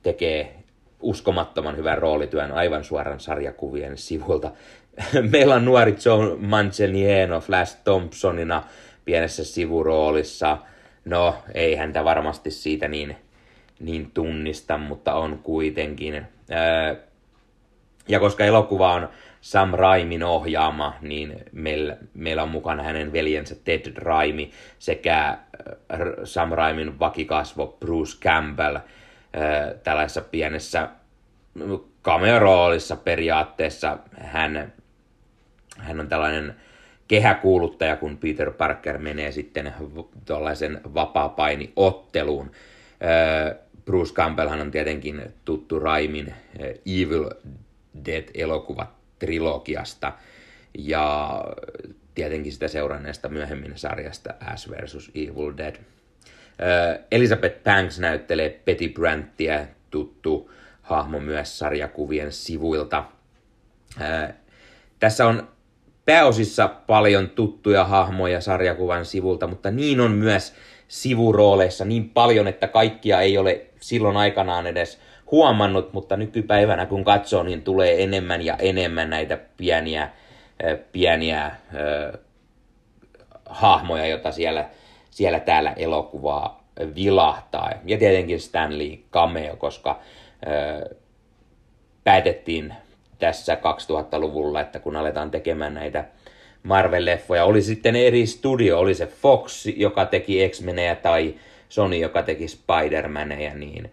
tekee 0.02 0.54
uskomattoman 1.00 1.76
hyvän 1.76 1.98
roolityön 1.98 2.52
aivan 2.52 2.84
suoran 2.84 3.20
sarjakuvien 3.20 3.98
sivulta. 3.98 4.50
Meillä 5.32 5.54
on 5.54 5.64
nuori 5.64 5.96
John 6.04 6.46
Manganiello 6.46 7.40
Flash 7.40 7.76
Thompsonina 7.84 8.62
pienessä 9.04 9.44
sivuroolissa. 9.44 10.58
No, 11.04 11.36
ei 11.54 11.76
häntä 11.76 12.04
varmasti 12.04 12.50
siitä 12.50 12.88
niin, 12.88 13.16
niin 13.80 14.10
tunnista, 14.14 14.78
mutta 14.78 15.14
on 15.14 15.38
kuitenkin. 15.42 16.26
ja 18.08 18.20
koska 18.20 18.44
elokuva 18.44 18.92
on 18.92 19.08
Sam 19.44 19.70
Raimin 19.70 20.22
ohjaama, 20.22 20.94
niin 21.00 21.36
meillä, 21.52 21.96
meillä 22.14 22.42
on 22.42 22.48
mukana 22.48 22.82
hänen 22.82 23.12
veljensä 23.12 23.56
Ted 23.64 23.92
Raimi 23.96 24.50
sekä 24.78 25.38
Sam 26.24 26.52
Raimin 26.52 26.98
vakikasvo 26.98 27.76
Bruce 27.80 28.18
Campbell 28.20 28.78
tällaisessa 29.82 30.20
pienessä 30.20 30.88
cameo-roolissa 32.02 32.96
periaatteessa. 32.96 33.98
Hän 34.18 34.72
hän 35.78 36.00
on 36.00 36.08
tällainen 36.08 36.54
kehäkuuluttaja, 37.08 37.96
kun 37.96 38.18
Peter 38.18 38.50
Parker 38.50 38.98
menee 38.98 39.32
sitten 39.32 39.74
tuollaisen 40.24 40.80
vapaa-painiotteluun. 40.94 42.50
Bruce 43.84 44.14
Campbellhan 44.14 44.60
on 44.60 44.70
tietenkin 44.70 45.22
tuttu 45.44 45.78
Raimin 45.78 46.34
Evil 46.86 47.30
Dead-elokuva 48.04 49.03
trilogiasta 49.24 50.12
ja 50.78 51.40
tietenkin 52.14 52.52
sitä 52.52 52.68
seuranneesta 52.68 53.28
myöhemmin 53.28 53.72
sarjasta 53.74 54.34
Ash 54.40 54.70
vs. 54.70 55.10
Evil 55.14 55.56
Dead. 55.56 55.76
Elizabeth 57.10 57.62
Banks 57.62 57.98
näyttelee 57.98 58.60
Betty 58.64 58.88
Branttia, 58.88 59.66
tuttu 59.90 60.50
hahmo 60.82 61.20
myös 61.20 61.58
sarjakuvien 61.58 62.32
sivuilta. 62.32 63.04
Tässä 65.00 65.26
on 65.26 65.48
pääosissa 66.04 66.68
paljon 66.68 67.30
tuttuja 67.30 67.84
hahmoja 67.84 68.40
sarjakuvan 68.40 69.04
sivulta, 69.04 69.46
mutta 69.46 69.70
niin 69.70 70.00
on 70.00 70.10
myös 70.10 70.54
sivurooleissa 70.88 71.84
niin 71.84 72.10
paljon, 72.10 72.48
että 72.48 72.68
kaikkia 72.68 73.20
ei 73.20 73.38
ole 73.38 73.66
silloin 73.80 74.16
aikanaan 74.16 74.66
edes 74.66 75.00
huomannut, 75.30 75.92
mutta 75.92 76.16
nykypäivänä 76.16 76.86
kun 76.86 77.04
katsoo, 77.04 77.42
niin 77.42 77.62
tulee 77.62 78.02
enemmän 78.02 78.42
ja 78.42 78.56
enemmän 78.58 79.10
näitä 79.10 79.38
pieniä, 79.56 80.10
pieniä 80.92 81.44
äh, 81.44 81.54
hahmoja, 83.46 84.06
joita 84.06 84.32
siellä, 84.32 84.68
siellä 85.10 85.40
täällä 85.40 85.72
elokuvaa 85.72 86.64
vilahtaa. 86.94 87.72
Ja 87.84 87.98
tietenkin 87.98 88.40
Stanley 88.40 88.96
cameo, 89.12 89.56
koska 89.56 89.90
äh, 89.90 90.98
päätettiin 92.04 92.74
tässä 93.18 93.54
2000-luvulla, 93.54 94.60
että 94.60 94.78
kun 94.78 94.96
aletaan 94.96 95.30
tekemään 95.30 95.74
näitä 95.74 96.04
Marvel-leffoja, 96.62 97.44
oli 97.44 97.62
sitten 97.62 97.96
eri 97.96 98.26
studio, 98.26 98.78
oli 98.78 98.94
se 98.94 99.06
Fox, 99.06 99.66
joka 99.76 100.06
teki 100.06 100.48
X-Menejä 100.48 100.94
tai 100.94 101.34
Sony, 101.68 101.96
joka 101.96 102.22
teki 102.22 102.46
Spider-Maneja, 102.46 103.54
niin 103.54 103.92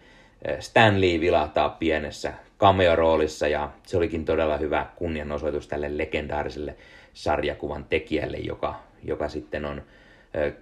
Stan 0.60 1.00
Lee 1.00 1.20
vilahtaa 1.20 1.68
pienessä 1.68 2.32
cameo-roolissa 2.58 3.48
ja 3.48 3.70
se 3.86 3.96
olikin 3.96 4.24
todella 4.24 4.56
hyvä 4.56 4.86
kunnianosoitus 4.96 5.68
tälle 5.68 5.98
legendaariselle 5.98 6.76
sarjakuvan 7.14 7.84
tekijälle, 7.84 8.36
joka, 8.36 8.80
joka 9.04 9.28
sitten 9.28 9.64
on 9.64 9.82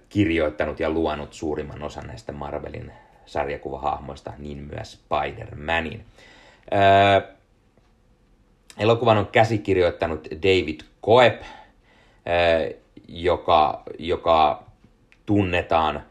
kirjoittanut 0.09 0.79
ja 0.79 0.89
luonut 0.89 1.33
suurimman 1.33 1.83
osan 1.83 2.07
näistä 2.07 2.31
Marvelin 2.31 2.91
sarjakuvahahmoista, 3.25 4.33
niin 4.37 4.57
myös 4.57 4.99
Spider-Manin. 4.99 5.99
Elokuvan 8.77 9.17
on 9.17 9.27
käsikirjoittanut 9.27 10.27
David 10.31 10.79
Koep, 11.01 11.41
joka, 13.07 13.83
joka 13.99 14.63
tunnetaan 15.25 16.03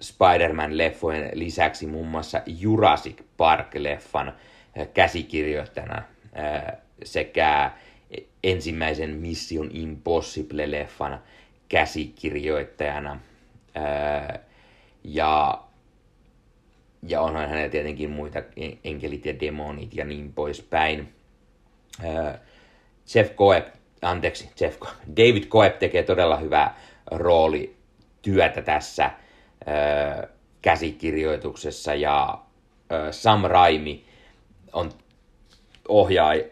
Spider-Man-leffojen 0.00 1.30
lisäksi 1.32 1.86
muun 1.86 2.08
muassa 2.08 2.42
Jurassic 2.46 3.22
Park-leffan 3.36 4.32
käsikirjoittajana 4.94 6.02
sekä 7.04 7.70
ensimmäisen 8.44 9.10
Mission 9.10 9.70
Impossible-leffan 9.70 11.18
käsikirjoittajana. 11.68 13.20
Ja, 15.04 15.62
ja 17.02 17.20
onhan 17.20 17.48
hänellä 17.48 17.68
tietenkin 17.68 18.10
muita 18.10 18.42
enkelit 18.84 19.26
ja 19.26 19.40
demonit 19.40 19.94
ja 19.94 20.04
niin 20.04 20.32
poispäin. 20.32 21.14
Jeff 23.14 23.34
Coeb, 23.34 23.66
anteeksi, 24.02 24.50
Jeff, 24.60 24.82
David 25.16 25.44
Coeb 25.44 25.78
tekee 25.78 26.02
todella 26.02 26.36
hyvää 26.36 26.78
roolityötä 27.10 28.62
tässä 28.62 29.10
käsikirjoituksessa 30.62 31.94
ja 31.94 32.38
Sam 33.10 33.44
Raimi 33.44 34.04
on 34.72 34.90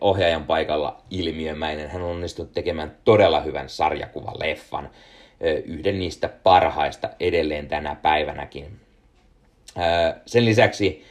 ohjaajan 0.01 0.45
paikalla 0.47 1.03
ilmiömäinen. 1.11 1.91
Hän 1.91 2.03
on 2.03 2.11
onnistunut 2.11 2.53
tekemään 2.53 2.97
todella 3.05 3.41
hyvän 3.41 3.69
sarjakuvaleffan, 3.69 4.91
yhden 5.65 5.99
niistä 5.99 6.29
parhaista 6.29 7.09
edelleen 7.21 7.69
tänä 7.69 7.95
päivänäkin. 7.95 8.81
Sen 10.27 10.45
lisäksi 10.45 11.05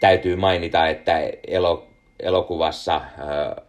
täytyy 0.00 0.36
mainita, 0.36 0.86
että 0.86 1.20
elokuvassa 2.18 3.00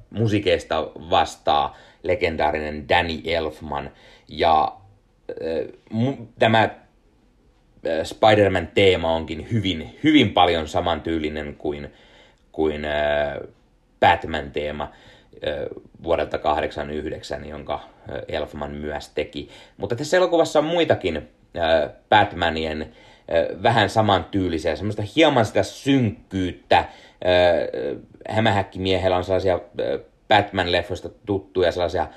musikeista 0.10 0.82
vastaa 1.10 1.78
legendaarinen 2.04 2.90
Danny 2.90 3.22
Elfman 3.26 3.92
ja 4.28 4.76
tämä 6.40 6.85
Spider-Man 8.04 8.68
teema 8.74 9.16
onkin 9.16 9.48
hyvin, 9.52 10.00
hyvin 10.04 10.34
paljon 10.34 10.68
samantyylinen 10.68 11.56
kuin, 11.56 11.94
kuin 12.52 12.82
Batman 14.00 14.52
teema 14.52 14.92
vuodelta 16.04 16.38
89, 16.38 17.50
jonka 17.50 17.80
Elfman 18.28 18.72
myös 18.72 19.10
teki. 19.10 19.50
Mutta 19.78 19.96
tässä 19.96 20.18
elokuvassa 20.18 20.60
on 20.60 20.66
muitakin 20.66 21.30
Batmanien 22.10 22.92
vähän 23.64 23.90
samantyylisiä, 23.90 24.76
semmoista 24.76 25.04
hieman 25.16 25.46
sitä 25.46 25.64
synkkyyttä. 25.64 26.86
Hämähäkkimiehellä 28.30 29.18
on 29.18 29.24
sellaisia 29.24 29.60
Batman-leffoista 30.28 31.10
tuttuja 31.26 31.72
sellaisia 31.72 32.08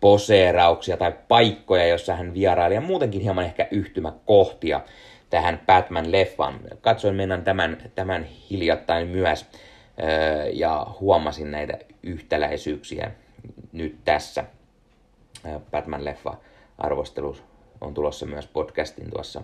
poseerauksia 0.00 0.96
tai 0.96 1.12
paikkoja, 1.28 1.86
joissa 1.86 2.14
hän 2.14 2.34
vieraili 2.34 2.74
ja 2.74 2.80
muutenkin 2.80 3.20
hieman 3.20 3.44
ehkä 3.44 3.68
yhtymäkohtia 3.70 4.80
tähän 5.30 5.60
Batman-leffaan. 5.66 6.76
Katsoin 6.80 7.14
meidän 7.14 7.44
tämän, 7.44 7.90
tämän 7.94 8.24
hiljattain 8.24 9.08
myös 9.08 9.46
ja 10.52 10.86
huomasin 11.00 11.50
näitä 11.50 11.78
yhtäläisyyksiä 12.02 13.10
nyt 13.72 13.96
tässä. 14.04 14.44
Batman-leffa 15.70 16.36
arvostelu 16.78 17.36
on 17.80 17.94
tulossa 17.94 18.26
myös 18.26 18.46
podcastin 18.46 19.10
tuossa 19.10 19.42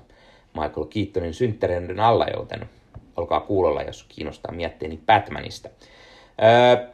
Michael 0.55 0.87
Keatonin 0.87 1.35
synttäreiden 1.35 2.01
alla, 2.01 2.27
joten 2.37 2.69
olkaa 3.17 3.41
kuulolla, 3.41 3.83
jos 3.83 4.05
kiinnostaa 4.09 4.53
miettiä 4.53 4.89
Batmanista. 5.07 5.69
Öö, 6.43 6.87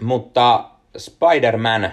mutta 0.00 0.64
Spider-Man, 0.96 1.92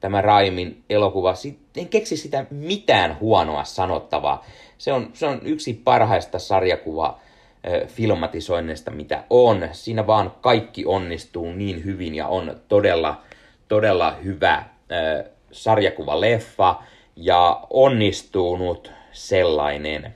tämä 0.00 0.20
Raimin 0.20 0.84
elokuva, 0.90 1.34
en 1.76 1.88
keksi 1.88 2.16
sitä 2.16 2.46
mitään 2.50 3.20
huonoa 3.20 3.64
sanottavaa. 3.64 4.44
Se 4.78 4.92
on, 4.92 5.10
se 5.12 5.26
on 5.26 5.40
yksi 5.44 5.74
parhaista 5.74 6.38
sarjakuva 6.38 7.20
filmatisoinnista, 7.86 8.90
mitä 8.90 9.24
on. 9.30 9.68
Siinä 9.72 10.06
vaan 10.06 10.32
kaikki 10.40 10.86
onnistuu 10.86 11.52
niin 11.52 11.84
hyvin 11.84 12.14
ja 12.14 12.28
on 12.28 12.60
todella, 12.68 13.22
todella 13.68 14.10
hyvä 14.24 14.64
sarjakuva-leffa 15.52 16.82
ja 17.16 17.66
onnistunut 17.70 18.92
sellainen. 19.12 20.14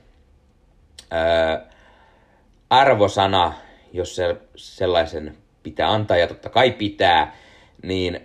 arvosana, 2.69 3.53
jos 3.93 4.15
se 4.15 4.35
sellaisen 4.55 5.37
pitää 5.67 5.91
antaa, 5.91 6.17
ja 6.17 6.27
totta 6.27 6.49
kai 6.49 6.71
pitää, 6.71 7.35
niin 7.83 8.19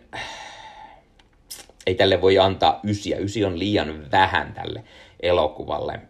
ei 1.87 1.95
tälle 1.95 2.21
voi 2.21 2.39
antaa 2.39 2.81
ysiä. 2.85 3.19
Ysi 3.19 3.45
on 3.45 3.59
liian 3.59 4.11
vähän 4.13 4.53
tälle 4.53 4.85
elokuvalle. 5.21 6.01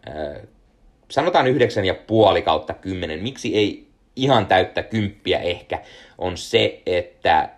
Sanotaan 1.09 1.47
yhdeksän 1.47 1.85
ja 1.85 1.93
puoli 1.93 2.41
kautta 2.41 2.73
kymmenen. 2.73 3.23
Miksi 3.23 3.55
ei 3.55 3.87
ihan 4.15 4.45
täyttä 4.45 4.83
kymppiä 4.83 5.39
ehkä, 5.39 5.81
on 6.17 6.37
se, 6.37 6.81
että 6.85 7.49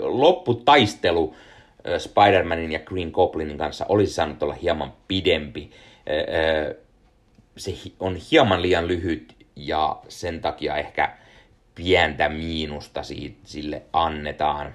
lopputaistelu 0.00 1.36
Spider-Manin 1.98 2.72
ja 2.72 2.78
Green 2.78 3.10
Goblinin 3.10 3.58
kanssa 3.58 3.86
olisi 3.88 4.12
saanut 4.12 4.42
olla 4.42 4.54
hieman 4.54 4.92
pidempi. 5.08 5.70
Se 7.56 7.74
on 8.00 8.16
hieman 8.30 8.62
liian 8.62 8.88
lyhyt 8.88 9.36
ja 9.56 9.96
sen 10.08 10.40
takia 10.40 10.76
ehkä 10.76 11.16
pientä 11.74 12.28
miinusta 12.28 13.02
siitä, 13.02 13.36
sille 13.44 13.82
annetaan. 13.92 14.74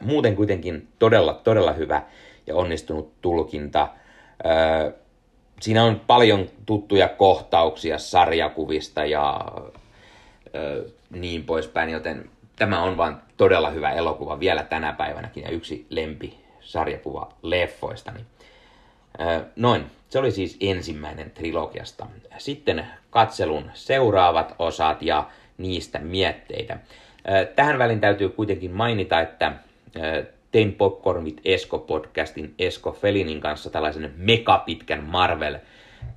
Muuten 0.00 0.36
kuitenkin 0.36 0.88
todella, 0.98 1.34
todella 1.34 1.72
hyvä 1.72 2.02
ja 2.46 2.54
onnistunut 2.54 3.12
tulkinta. 3.22 3.88
Siinä 5.60 5.84
on 5.84 6.00
paljon 6.06 6.48
tuttuja 6.66 7.08
kohtauksia 7.08 7.98
sarjakuvista 7.98 9.04
ja 9.04 9.40
niin 11.10 11.44
poispäin, 11.44 11.90
joten 11.90 12.30
tämä 12.56 12.82
on 12.82 12.96
vain 12.96 13.16
todella 13.36 13.70
hyvä 13.70 13.90
elokuva 13.90 14.40
vielä 14.40 14.62
tänä 14.62 14.92
päivänäkin 14.92 15.42
ja 15.42 15.50
yksi 15.50 15.86
lempi 15.90 16.38
sarjakuva 16.60 17.32
leffoistani. 17.42 18.20
Noin, 19.56 19.84
se 20.08 20.18
oli 20.18 20.30
siis 20.30 20.56
ensimmäinen 20.60 21.30
trilogiasta. 21.30 22.06
Sitten 22.38 22.86
katselun 23.10 23.70
seuraavat 23.74 24.54
osat 24.58 25.02
ja 25.02 25.30
niistä 25.58 25.98
mietteitä. 25.98 26.78
Tähän 27.56 27.78
välin 27.78 28.00
täytyy 28.00 28.28
kuitenkin 28.28 28.70
mainita, 28.70 29.20
että 29.20 29.52
tein 30.52 30.72
Popcorn 30.72 31.24
with 31.24 31.40
Esko 31.44 31.78
podcastin 31.78 32.54
Esko 32.58 32.92
Felinin 32.92 33.40
kanssa 33.40 33.70
tällaisen 33.70 34.14
megapitkän 34.16 35.04
Marvel 35.04 35.58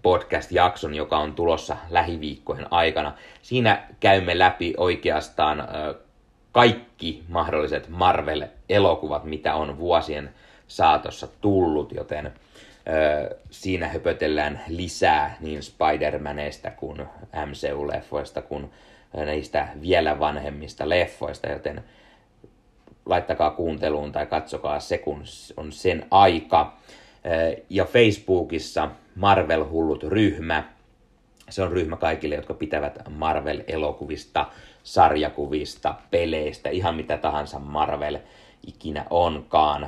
podcast-jakson, 0.01 0.95
joka 0.95 1.17
on 1.17 1.33
tulossa 1.33 1.77
lähiviikkojen 1.89 2.73
aikana. 2.73 3.13
Siinä 3.41 3.83
käymme 3.99 4.39
läpi 4.39 4.73
oikeastaan 4.77 5.67
kaikki 6.51 7.23
mahdolliset 7.29 7.89
Marvel-elokuvat, 7.89 9.23
mitä 9.23 9.55
on 9.55 9.77
vuosien 9.77 10.29
saatossa 10.67 11.27
tullut, 11.41 11.91
joten 11.91 12.31
siinä 13.49 13.87
höpötellään 13.87 14.61
lisää 14.67 15.37
niin 15.39 15.59
Spider-Maneista 15.59 16.71
kuin 16.71 17.01
MCU-leffoista 17.45 18.41
kuin 18.41 18.71
niistä 19.25 19.67
vielä 19.81 20.19
vanhemmista 20.19 20.89
leffoista, 20.89 21.49
joten 21.49 21.83
laittakaa 23.05 23.51
kuunteluun 23.51 24.11
tai 24.11 24.25
katsokaa 24.25 24.79
se, 24.79 24.97
kun 24.97 25.23
on 25.57 25.71
sen 25.71 26.05
aika. 26.11 26.77
Ja 27.69 27.85
Facebookissa 27.85 28.89
Marvel-hullut 29.15 30.03
ryhmä. 30.03 30.63
Se 31.49 31.63
on 31.63 31.71
ryhmä 31.71 31.95
kaikille, 31.97 32.35
jotka 32.35 32.53
pitävät 32.53 32.99
Marvel-elokuvista, 33.09 34.45
sarjakuvista, 34.83 35.95
peleistä, 36.11 36.69
ihan 36.69 36.95
mitä 36.95 37.17
tahansa 37.17 37.59
Marvel 37.59 38.19
ikinä 38.67 39.05
onkaan. 39.09 39.87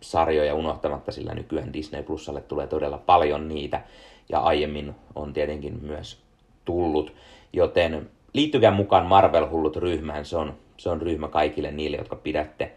Sarjoja 0.00 0.54
unohtamatta, 0.54 1.12
sillä 1.12 1.34
nykyään 1.34 1.72
Disney 1.72 2.02
Plusalle 2.02 2.40
tulee 2.40 2.66
todella 2.66 2.98
paljon 2.98 3.48
niitä. 3.48 3.80
Ja 4.28 4.40
aiemmin 4.40 4.94
on 5.14 5.32
tietenkin 5.32 5.78
myös 5.82 6.18
tullut. 6.64 7.12
Joten 7.52 8.10
liittykää 8.36 8.70
mukaan 8.70 9.06
Marvel-hullut 9.06 9.76
ryhmään. 9.76 10.24
Se 10.24 10.36
on, 10.36 10.56
se 10.76 10.88
on 10.90 11.02
ryhmä 11.02 11.28
kaikille 11.28 11.70
niille, 11.70 11.96
jotka 11.96 12.16
pidätte 12.16 12.72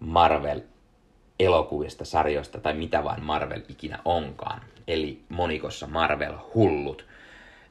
Marvel 0.00 0.60
elokuvista, 1.40 2.04
sarjoista 2.04 2.60
tai 2.60 2.74
mitä 2.74 3.04
vain 3.04 3.22
Marvel 3.22 3.60
ikinä 3.68 3.98
onkaan. 4.04 4.60
Eli 4.86 5.20
monikossa 5.28 5.86
Marvel-hullut. 5.86 7.04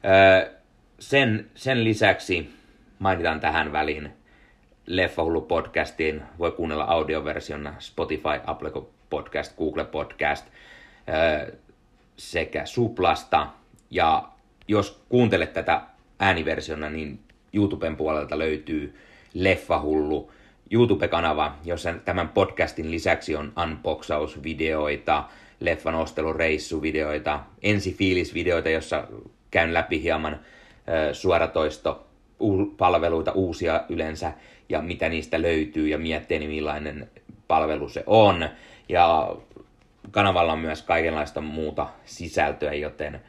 Öö, 0.04 0.50
sen, 0.98 1.50
sen 1.54 1.84
lisäksi 1.84 2.50
mainitaan 2.98 3.40
tähän 3.40 3.72
väliin 3.72 4.12
Leffahullu 4.86 5.40
podcastiin. 5.40 6.22
Voi 6.38 6.52
kuunnella 6.52 6.84
audioversiona 6.84 7.74
Spotify, 7.78 8.40
Apple 8.46 8.70
Podcast, 9.10 9.56
Google 9.56 9.84
Podcast 9.84 10.46
öö, 11.08 11.56
sekä 12.16 12.66
Suplasta. 12.66 13.46
Ja 13.90 14.28
jos 14.68 15.04
kuuntelet 15.08 15.52
tätä 15.52 15.82
ääniversiona, 16.18 16.90
niin 16.90 17.25
YouTuben 17.56 17.96
puolelta 17.96 18.38
löytyy 18.38 18.94
Leffahullu 19.34 20.30
YouTube-kanava, 20.70 21.54
jossa 21.64 21.94
tämän 22.04 22.28
podcastin 22.28 22.90
lisäksi 22.90 23.36
on 23.36 23.52
unboxausvideoita, 23.62 25.24
leffan 25.60 25.94
ostelureissuvideoita, 25.94 27.40
ensifiilisvideoita, 27.62 28.70
jossa 28.70 29.04
käyn 29.50 29.74
läpi 29.74 30.02
hieman 30.02 30.40
suoratoisto 31.12 32.06
palveluita 32.76 33.32
uusia 33.32 33.84
yleensä 33.88 34.32
ja 34.68 34.82
mitä 34.82 35.08
niistä 35.08 35.42
löytyy 35.42 35.88
ja 35.88 35.98
miettii 35.98 36.48
millainen 36.48 37.10
palvelu 37.48 37.88
se 37.88 38.02
on. 38.06 38.48
Ja 38.88 39.36
kanavalla 40.10 40.52
on 40.52 40.58
myös 40.58 40.82
kaikenlaista 40.82 41.40
muuta 41.40 41.86
sisältöä, 42.04 42.74
joten 42.74 43.20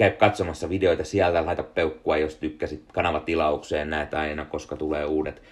käy 0.00 0.10
katsomassa 0.10 0.68
videoita 0.68 1.04
sieltä, 1.04 1.46
laita 1.46 1.62
peukkua, 1.62 2.16
jos 2.16 2.34
tykkäsit 2.34 2.84
kanavatilaukseen, 2.92 3.90
näet 3.90 4.14
aina, 4.14 4.44
koska 4.44 4.76
tulee 4.76 5.04
uudet 5.04 5.42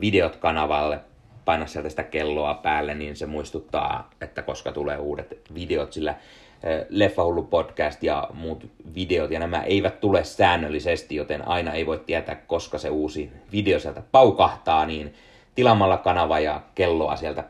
videot 0.00 0.36
kanavalle, 0.36 1.00
paina 1.44 1.66
sieltä 1.66 1.88
sitä 1.88 2.02
kelloa 2.02 2.54
päälle, 2.54 2.94
niin 2.94 3.16
se 3.16 3.26
muistuttaa, 3.26 4.10
että 4.20 4.42
koska 4.42 4.72
tulee 4.72 4.96
uudet 4.96 5.38
videot, 5.54 5.92
sillä 5.92 6.10
eh, 6.10 6.86
Leffahullu 6.88 7.42
podcast 7.42 8.02
ja 8.02 8.28
muut 8.32 8.70
videot, 8.94 9.30
ja 9.30 9.38
nämä 9.38 9.62
eivät 9.62 10.00
tule 10.00 10.24
säännöllisesti, 10.24 11.16
joten 11.16 11.48
aina 11.48 11.72
ei 11.72 11.86
voi 11.86 12.02
tietää, 12.06 12.34
koska 12.34 12.78
se 12.78 12.90
uusi 12.90 13.30
video 13.52 13.78
sieltä 13.78 14.02
paukahtaa, 14.12 14.86
niin 14.86 15.14
tilaamalla 15.54 15.96
kanava 15.96 16.38
ja 16.38 16.60
kelloa 16.74 17.16
sieltä 17.16 17.44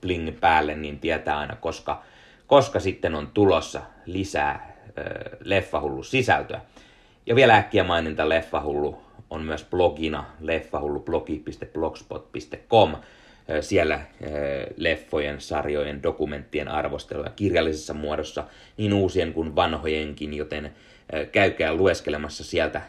bling 0.00 0.40
päälle, 0.40 0.74
niin 0.74 0.98
tietää 0.98 1.38
aina, 1.38 1.56
koska, 1.56 2.02
koska 2.46 2.80
sitten 2.80 3.14
on 3.14 3.30
tulossa 3.34 3.82
lisää 4.06 4.73
Leffahullu 5.40 6.02
sisältöä. 6.02 6.60
Ja 7.26 7.34
vielä 7.34 7.56
äkkiä 7.56 7.84
maininta 7.84 8.28
Leffahullu 8.28 9.02
on 9.30 9.42
myös 9.42 9.64
blogina 9.64 10.24
leffahullublogi.blogspot.com. 10.40 12.96
Siellä 13.60 14.00
leffojen, 14.76 15.40
sarjojen, 15.40 16.02
dokumenttien 16.02 16.68
arvosteluja 16.68 17.30
kirjallisessa 17.30 17.94
muodossa, 17.94 18.44
niin 18.76 18.92
uusien 18.92 19.32
kuin 19.32 19.56
vanhojenkin, 19.56 20.34
joten 20.34 20.74
käykää 21.32 21.74
lueskelemassa 21.74 22.44
sieltä 22.44 22.82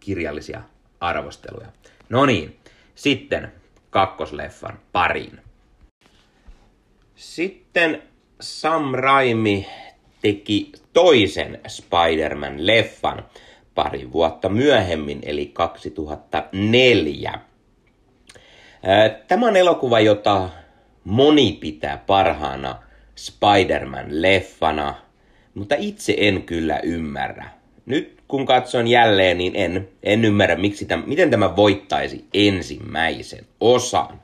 kirjallisia 0.00 0.62
arvosteluja. 1.00 1.68
No 2.08 2.26
niin, 2.26 2.56
sitten 2.94 3.52
kakkosleffan 3.90 4.78
pariin. 4.92 5.40
Sitten 7.16 8.02
Sam 8.40 8.94
Raimi 8.94 9.66
teki 10.24 10.72
toisen 10.92 11.60
Spider-Man-leffan 11.66 13.24
pari 13.74 14.12
vuotta 14.12 14.48
myöhemmin, 14.48 15.20
eli 15.22 15.46
2004. 15.46 17.40
Tämä 19.28 19.46
on 19.46 19.56
elokuva, 19.56 20.00
jota 20.00 20.48
moni 21.04 21.58
pitää 21.60 22.02
parhaana 22.06 22.82
Spider-Man-leffana, 23.16 24.94
mutta 25.54 25.74
itse 25.78 26.14
en 26.18 26.42
kyllä 26.42 26.80
ymmärrä. 26.82 27.48
Nyt 27.86 28.20
kun 28.28 28.46
katson 28.46 28.88
jälleen, 28.88 29.38
niin 29.38 29.52
en, 29.56 29.88
en 30.02 30.24
ymmärrä, 30.24 30.56
miksi 30.56 30.84
tämän, 30.84 31.08
miten 31.08 31.30
tämä 31.30 31.56
voittaisi 31.56 32.24
ensimmäisen 32.34 33.44
osan 33.60 34.20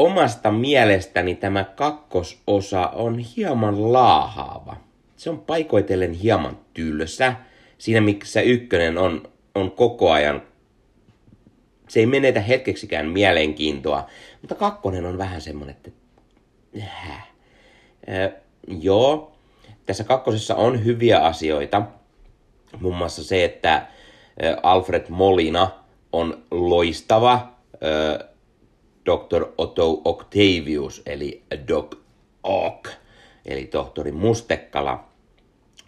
omasta 0.00 0.50
mielestäni 0.50 1.34
tämä 1.34 1.64
kakkososa 1.64 2.88
on 2.88 3.18
hieman 3.18 3.92
laahaava. 3.92 4.76
Se 5.16 5.30
on 5.30 5.40
paikoitellen 5.40 6.12
hieman 6.12 6.58
tylsä. 6.74 7.34
Siinä 7.78 8.00
missä 8.00 8.40
ykkönen 8.40 8.98
on, 8.98 9.28
on 9.54 9.70
koko 9.70 10.10
ajan, 10.10 10.42
se 11.88 12.00
ei 12.00 12.06
menetä 12.06 12.40
hetkeksikään 12.40 13.06
mielenkiintoa, 13.06 14.06
mutta 14.40 14.54
kakkonen 14.54 15.06
on 15.06 15.18
vähän 15.18 15.40
semmonen, 15.40 15.76
että 15.76 15.90
äh. 16.82 17.28
Joo, 18.80 19.32
tässä 19.86 20.04
kakkosessa 20.04 20.54
on 20.54 20.84
hyviä 20.84 21.18
asioita. 21.18 21.82
Muun 22.80 22.96
muassa 22.96 23.24
se, 23.24 23.44
että 23.44 23.86
Alfred 24.62 25.06
Molina 25.08 25.70
on 26.12 26.42
loistava. 26.50 27.52
Dr. 29.06 29.46
Otto 29.58 30.02
Octavius, 30.04 31.02
eli 31.06 31.42
Doc 31.68 31.94
Ock, 32.42 32.88
eli 33.46 33.64
tohtori 33.66 34.12
Mustekala, 34.12 35.04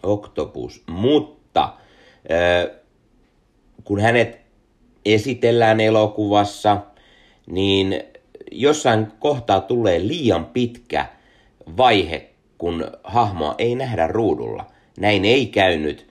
Octopus. 0.02 0.82
Mutta 0.86 1.72
kun 3.84 4.00
hänet 4.00 4.40
esitellään 5.04 5.80
elokuvassa, 5.80 6.76
niin 7.46 8.02
jossain 8.50 9.06
kohtaa 9.18 9.60
tulee 9.60 10.06
liian 10.06 10.46
pitkä 10.46 11.06
vaihe, 11.76 12.30
kun 12.58 12.90
hahmoa 13.04 13.54
ei 13.58 13.74
nähdä 13.74 14.06
ruudulla. 14.06 14.66
Näin 14.98 15.24
ei 15.24 15.46
käynyt 15.46 16.06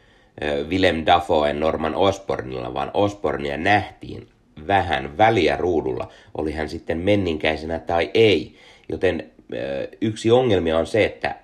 Willem 0.68 1.06
Dafoen 1.06 1.60
Norman 1.60 1.96
Osbornilla, 1.96 2.74
vaan 2.74 2.92
Osbornia 2.94 3.58
nähtiin 3.58 4.28
vähän 4.68 5.18
väliä 5.18 5.58
ruudulla, 5.58 6.10
oli 6.38 6.52
hän 6.52 6.70
sitten 6.70 6.98
menninkäisenä 6.98 7.80
tai 7.80 8.12
ei. 8.14 8.56
Joten 8.90 9.32
yksi 10.02 10.32
ongelmia 10.32 10.78
on 10.78 10.88
se, 10.88 11.06
että 11.06 11.36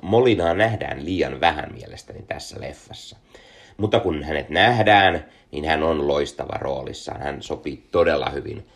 Molinaa 0.00 0.54
nähdään 0.54 1.04
liian 1.04 1.40
vähän 1.40 1.72
mielestäni 1.74 2.22
tässä 2.22 2.60
leffassa. 2.60 3.16
Mutta 3.76 4.00
kun 4.00 4.22
hänet 4.22 4.50
nähdään, 4.50 5.24
niin 5.52 5.64
hän 5.64 5.82
on 5.82 6.08
loistava 6.08 6.58
roolissaan. 6.58 7.20
Hän 7.20 7.42
sopii 7.42 7.88
todella 7.92 8.30
hyvin 8.30 8.66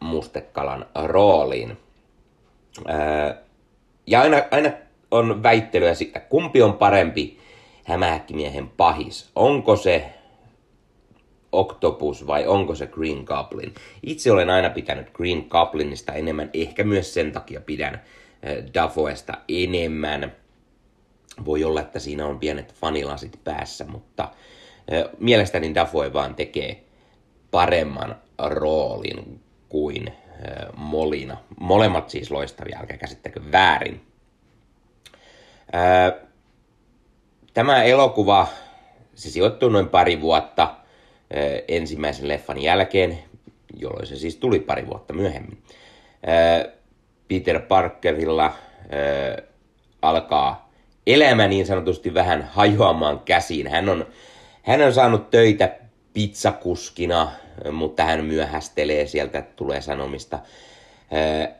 Mustekalan 0.00 0.86
rooliin. 0.94 1.78
ja 4.06 4.20
aina, 4.20 4.42
aina 4.50 4.70
on 5.10 5.42
väittelyä 5.42 5.94
siitä, 5.94 6.20
kumpi 6.20 6.62
on 6.62 6.74
parempi 6.74 7.38
hämähäkkimiehen 7.84 8.68
pahis. 8.68 9.30
Onko 9.36 9.76
se 9.76 10.04
Octopus 11.56 12.26
vai 12.26 12.46
onko 12.46 12.74
se 12.74 12.86
Green 12.86 13.24
Goblin. 13.24 13.74
Itse 14.02 14.32
olen 14.32 14.50
aina 14.50 14.70
pitänyt 14.70 15.10
Green 15.10 15.46
Goblinista 15.48 16.12
enemmän, 16.12 16.50
ehkä 16.54 16.84
myös 16.84 17.14
sen 17.14 17.32
takia 17.32 17.60
pidän 17.60 17.94
äh, 17.94 18.74
Dafoesta 18.74 19.32
enemmän. 19.48 20.32
Voi 21.44 21.64
olla, 21.64 21.80
että 21.80 21.98
siinä 21.98 22.26
on 22.26 22.38
pienet 22.38 22.74
fanilasit 22.74 23.40
päässä, 23.44 23.84
mutta 23.84 24.22
äh, 24.22 25.04
mielestäni 25.18 25.74
Dafoe 25.74 26.12
vaan 26.12 26.34
tekee 26.34 26.84
paremman 27.50 28.16
roolin 28.38 29.40
kuin 29.68 30.08
äh, 30.08 30.14
Molina. 30.76 31.36
Molemmat 31.60 32.10
siis 32.10 32.30
loistavia, 32.30 32.78
älkää 32.80 32.96
käsittäkö 32.96 33.40
väärin. 33.52 34.00
Tämä 37.54 37.82
elokuva, 37.82 38.46
se 39.14 39.30
sijoittuu 39.30 39.68
noin 39.68 39.88
pari 39.88 40.20
vuotta– 40.20 40.74
ensimmäisen 41.68 42.28
leffan 42.28 42.62
jälkeen, 42.62 43.18
jolloin 43.76 44.06
se 44.06 44.16
siis 44.16 44.36
tuli 44.36 44.60
pari 44.60 44.86
vuotta 44.86 45.12
myöhemmin. 45.12 45.62
Peter 47.28 47.60
Parkerilla 47.60 48.52
alkaa 50.02 50.72
elämä 51.06 51.48
niin 51.48 51.66
sanotusti 51.66 52.14
vähän 52.14 52.42
hajoamaan 52.52 53.20
käsiin. 53.20 53.68
Hän 53.68 53.88
on, 53.88 54.06
hän 54.62 54.82
on 54.82 54.92
saanut 54.92 55.30
töitä 55.30 55.76
pizzakuskina, 56.12 57.32
mutta 57.72 58.04
hän 58.04 58.24
myöhästelee 58.24 59.06
sieltä, 59.06 59.42
tulee 59.42 59.80
sanomista. 59.80 60.38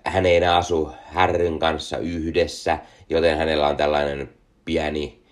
Hän 0.04 0.26
ei 0.26 0.36
enää 0.36 0.56
asu 0.56 0.90
Härryn 1.04 1.58
kanssa 1.58 1.98
yhdessä, 1.98 2.78
joten 3.10 3.38
hänellä 3.38 3.68
on 3.68 3.76
tällainen 3.76 4.28
pieni 4.64 5.22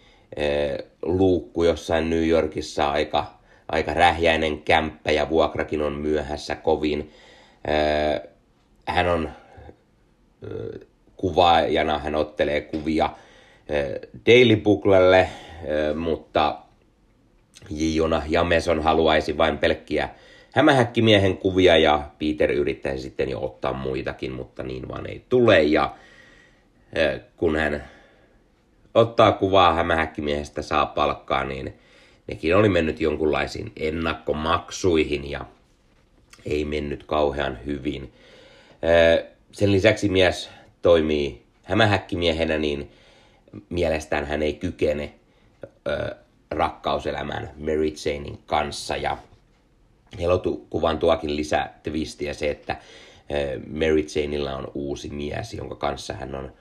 luukku 1.02 1.64
jossain 1.64 2.10
New 2.10 2.28
Yorkissa 2.28 2.90
aika, 2.90 3.33
aika 3.72 3.94
rähjäinen 3.94 4.62
kämppä 4.62 5.10
ja 5.10 5.28
vuokrakin 5.30 5.82
on 5.82 5.92
myöhässä 5.92 6.54
kovin. 6.54 7.12
Hän 8.86 9.08
on 9.08 9.30
kuvaajana, 11.16 11.98
hän 11.98 12.14
ottelee 12.14 12.60
kuvia 12.60 13.10
Daily 14.26 14.56
Booklelle, 14.56 15.28
mutta 15.94 16.58
Jona 17.70 18.22
Jameson 18.28 18.82
haluaisi 18.82 19.38
vain 19.38 19.58
pelkkiä 19.58 20.08
hämähäkkimiehen 20.52 21.36
kuvia 21.36 21.76
ja 21.76 22.10
Peter 22.18 22.52
yrittäisi 22.52 23.02
sitten 23.02 23.30
jo 23.30 23.44
ottaa 23.44 23.72
muitakin, 23.72 24.32
mutta 24.32 24.62
niin 24.62 24.88
vaan 24.88 25.06
ei 25.06 25.24
tule. 25.28 25.62
Ja 25.62 25.94
kun 27.36 27.56
hän 27.56 27.84
ottaa 28.94 29.32
kuvaa 29.32 29.74
hämähäkkimiehestä, 29.74 30.62
saa 30.62 30.86
palkkaa, 30.86 31.44
niin 31.44 31.78
nekin 32.26 32.56
oli 32.56 32.68
mennyt 32.68 33.00
jonkunlaisiin 33.00 33.72
ennakkomaksuihin 33.76 35.30
ja 35.30 35.46
ei 36.46 36.64
mennyt 36.64 37.04
kauhean 37.04 37.58
hyvin. 37.66 38.12
Sen 39.52 39.72
lisäksi 39.72 40.08
mies 40.08 40.50
toimii 40.82 41.42
hämähäkkimiehenä, 41.62 42.58
niin 42.58 42.90
mielestään 43.68 44.26
hän 44.26 44.42
ei 44.42 44.54
kykene 44.54 45.14
rakkauselämään 46.50 47.50
Mary 47.58 47.92
Janein 48.04 48.38
kanssa. 48.46 48.96
Ja 48.96 49.18
elokuvan 50.18 50.98
tuokin 50.98 51.36
lisää 51.36 51.80
twistiä 51.82 52.34
se, 52.34 52.50
että 52.50 52.76
Mary 53.70 54.04
Janeilla 54.16 54.56
on 54.56 54.70
uusi 54.74 55.08
mies, 55.08 55.54
jonka 55.54 55.74
kanssa 55.74 56.14
hän 56.14 56.34
on 56.34 56.52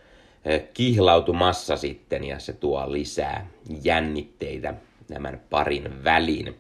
kihlautumassa 0.74 1.78
sitten 1.78 2.24
ja 2.24 2.40
se 2.40 2.54
tuo 2.54 2.92
lisää 2.92 3.48
jännitteitä 3.84 4.74
tämän 5.14 5.42
parin 5.50 6.04
väliin. 6.04 6.56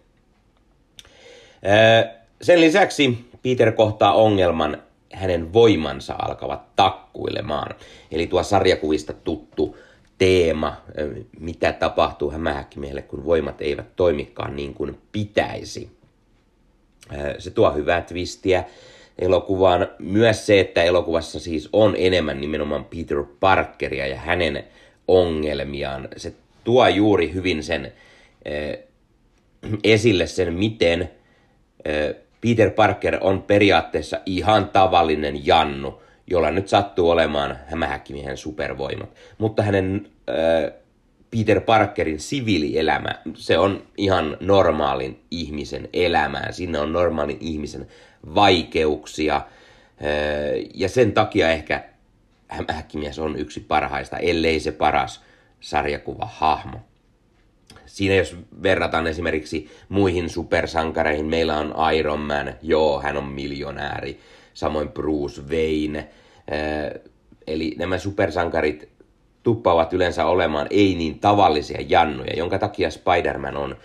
Sen 2.41 2.61
lisäksi 2.61 3.25
Peter 3.43 3.71
kohtaa 3.71 4.13
ongelman, 4.13 4.83
hänen 5.13 5.53
voimansa 5.53 6.15
alkavat 6.19 6.75
takkuilemaan. 6.75 7.75
Eli 8.11 8.27
tuo 8.27 8.43
sarjakuvista 8.43 9.13
tuttu 9.13 9.77
teema, 10.17 10.81
mitä 11.39 11.73
tapahtuu 11.73 12.31
hämähäkkimiehelle, 12.31 13.01
kun 13.01 13.25
voimat 13.25 13.61
eivät 13.61 13.95
toimikaan 13.95 14.55
niin 14.55 14.73
kuin 14.73 14.97
pitäisi. 15.11 15.97
Se 17.37 17.51
tuo 17.51 17.71
hyvää 17.71 18.01
twistiä 18.01 18.63
elokuvaan. 19.19 19.87
Myös 19.99 20.45
se, 20.45 20.59
että 20.59 20.83
elokuvassa 20.83 21.39
siis 21.39 21.69
on 21.73 21.95
enemmän 21.97 22.41
nimenomaan 22.41 22.85
Peter 22.85 23.23
Parkeria 23.39 24.07
ja 24.07 24.17
hänen 24.17 24.63
ongelmiaan. 25.07 26.07
Se 26.17 26.33
tuo 26.63 26.87
juuri 26.87 27.33
hyvin 27.33 27.63
sen 27.63 27.93
esille 29.83 30.27
sen, 30.27 30.53
miten 30.53 31.09
Peter 32.41 32.69
Parker 32.69 33.17
on 33.21 33.41
periaatteessa 33.41 34.19
ihan 34.25 34.69
tavallinen 34.69 35.45
Jannu, 35.45 36.01
jolla 36.27 36.51
nyt 36.51 36.67
sattuu 36.67 37.09
olemaan 37.09 37.59
hämähäkkimiehen 37.67 38.37
supervoimat. 38.37 39.09
Mutta 39.37 39.63
hänen 39.63 40.07
äh, 40.29 40.73
Peter 41.31 41.61
Parkerin 41.61 42.19
siviilielämä, 42.19 43.15
se 43.35 43.57
on 43.57 43.83
ihan 43.97 44.37
normaalin 44.39 45.19
ihmisen 45.31 45.89
elämää. 45.93 46.51
Siinä 46.51 46.81
on 46.81 46.93
normaalin 46.93 47.37
ihmisen 47.39 47.87
vaikeuksia. 48.35 49.41
Ja 50.73 50.89
sen 50.89 51.11
takia 51.11 51.49
ehkä 51.49 51.83
hämähäkkimies 52.47 53.19
on 53.19 53.39
yksi 53.39 53.59
parhaista, 53.59 54.17
ellei 54.17 54.59
se 54.59 54.71
paras 54.71 55.21
sarjakuva 55.59 56.25
hahmo. 56.25 56.79
Siinä 57.93 58.15
jos 58.15 58.37
verrataan 58.63 59.07
esimerkiksi 59.07 59.71
muihin 59.89 60.29
supersankareihin, 60.29 61.25
meillä 61.25 61.57
on 61.57 61.75
Iron 61.95 62.19
Man, 62.19 62.53
joo, 62.61 63.01
hän 63.01 63.17
on 63.17 63.23
miljonääri 63.23 64.19
samoin 64.53 64.89
Bruce 64.89 65.41
Wayne. 65.41 66.09
Eli 67.47 67.75
nämä 67.77 67.97
supersankarit 67.97 68.89
tuppaavat 69.43 69.93
yleensä 69.93 70.25
olemaan 70.25 70.67
ei 70.69 70.95
niin 70.95 71.19
tavallisia 71.19 71.81
jannuja, 71.87 72.33
jonka 72.37 72.59
takia 72.59 72.89
Spider-Man 72.91 73.57
on 73.57 73.77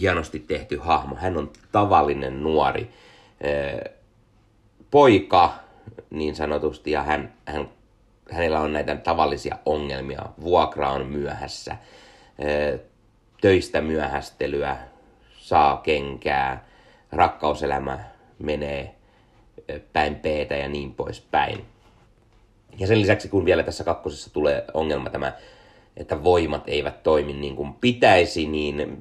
hienosti 0.00 0.38
tehty 0.38 0.76
hahmo. 0.76 1.16
Hän 1.16 1.36
on 1.36 1.50
tavallinen 1.72 2.42
nuori 2.42 2.90
poika 4.90 5.54
niin 6.10 6.34
sanotusti 6.34 6.90
ja 6.90 7.02
hän, 7.02 7.32
hän, 7.46 7.68
hänellä 8.30 8.60
on 8.60 8.72
näitä 8.72 8.96
tavallisia 8.96 9.58
ongelmia. 9.66 10.22
Vuokra 10.40 10.90
on 10.90 11.06
myöhässä, 11.06 11.76
töistä 13.40 13.80
myöhästelyä, 13.80 14.76
saa 15.38 15.76
kenkää, 15.76 16.66
rakkauselämä 17.12 17.98
menee 18.38 18.94
päin 19.92 20.14
p 20.14 20.24
ja 20.60 20.68
niin 20.68 20.94
poispäin. 20.94 21.64
Ja 22.78 22.86
sen 22.86 23.00
lisäksi, 23.00 23.28
kun 23.28 23.44
vielä 23.44 23.62
tässä 23.62 23.84
kakkosessa 23.84 24.32
tulee 24.32 24.64
ongelma 24.74 25.10
tämä, 25.10 25.32
että 25.96 26.24
voimat 26.24 26.62
eivät 26.66 27.02
toimi 27.02 27.32
niin 27.32 27.56
kuin 27.56 27.74
pitäisi, 27.74 28.46
niin 28.46 28.98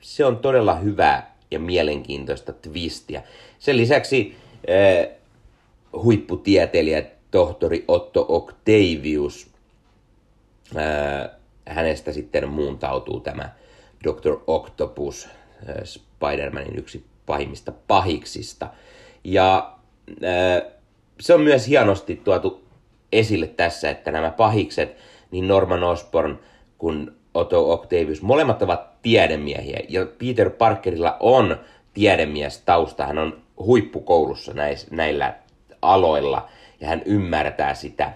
se 0.00 0.24
on 0.24 0.38
todella 0.38 0.74
hyvä 0.74 1.22
ja 1.50 1.58
mielenkiintoista 1.58 2.52
twistiä. 2.52 3.22
Sen 3.58 3.76
lisäksi 3.76 4.36
äh, 4.70 5.08
huipputieteilijä 5.92 7.02
tohtori 7.30 7.84
Otto 7.88 8.26
Octavius, 8.28 9.50
äh, 10.76 11.30
hänestä 11.66 12.12
sitten 12.12 12.48
muuntautuu 12.48 13.20
tämä 13.20 13.50
Dr. 14.04 14.38
Octopus, 14.46 15.28
äh, 15.68 15.74
Spider-Manin 15.84 16.78
yksi 16.78 17.04
pahimmista 17.26 17.72
pahiksista. 17.88 18.70
Ja 19.24 19.76
se 21.20 21.34
on 21.34 21.40
myös 21.40 21.68
hienosti 21.68 22.20
tuotu 22.24 22.64
esille 23.12 23.46
tässä, 23.46 23.90
että 23.90 24.12
nämä 24.12 24.30
pahikset, 24.30 24.96
niin 25.30 25.48
Norman 25.48 25.84
Osborn 25.84 26.38
kuin 26.78 27.10
Otto 27.34 27.72
Octavius, 27.72 28.22
molemmat 28.22 28.62
ovat 28.62 29.02
tiedemiehiä. 29.02 29.80
Ja 29.88 30.06
Peter 30.06 30.50
Parkerilla 30.50 31.16
on 31.20 31.56
tiedemies 31.94 32.62
tausta. 32.66 33.06
Hän 33.06 33.18
on 33.18 33.42
huippukoulussa 33.58 34.52
näillä 34.90 35.34
aloilla 35.82 36.48
ja 36.80 36.88
hän 36.88 37.02
ymmärtää 37.04 37.74
sitä. 37.74 38.12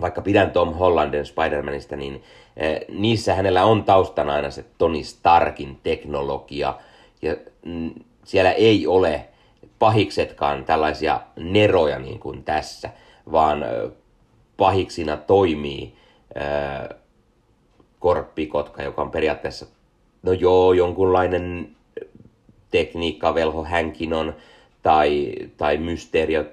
Vaikka 0.00 0.20
pidän 0.20 0.50
Tom 0.50 0.74
Hollanden 0.74 1.24
Spider-Manista, 1.24 1.96
niin 1.96 2.22
niissä 2.88 3.34
hänellä 3.34 3.64
on 3.64 3.84
taustana 3.84 4.32
aina 4.32 4.50
se 4.50 4.64
Tony 4.78 5.04
Starkin 5.04 5.80
teknologia. 5.82 6.74
Ja 7.22 7.36
mm, 7.64 7.90
siellä 8.24 8.52
ei 8.52 8.86
ole 8.86 9.24
pahiksetkaan 9.78 10.64
tällaisia 10.64 11.20
neroja 11.36 11.98
niin 11.98 12.18
kuin 12.18 12.44
tässä, 12.44 12.90
vaan 13.32 13.64
pahiksina 14.56 15.16
toimii 15.16 15.94
korppikotka, 17.98 18.82
joka 18.82 19.02
on 19.02 19.10
periaatteessa, 19.10 19.66
no 20.22 20.32
joo, 20.32 20.72
jonkunlainen 20.72 21.68
tekniikkavelho 22.70 23.64
hänkin 23.64 24.12
on, 24.12 24.34
tai, 24.82 25.34
tai 25.56 25.76
mysteeriot 25.76 26.46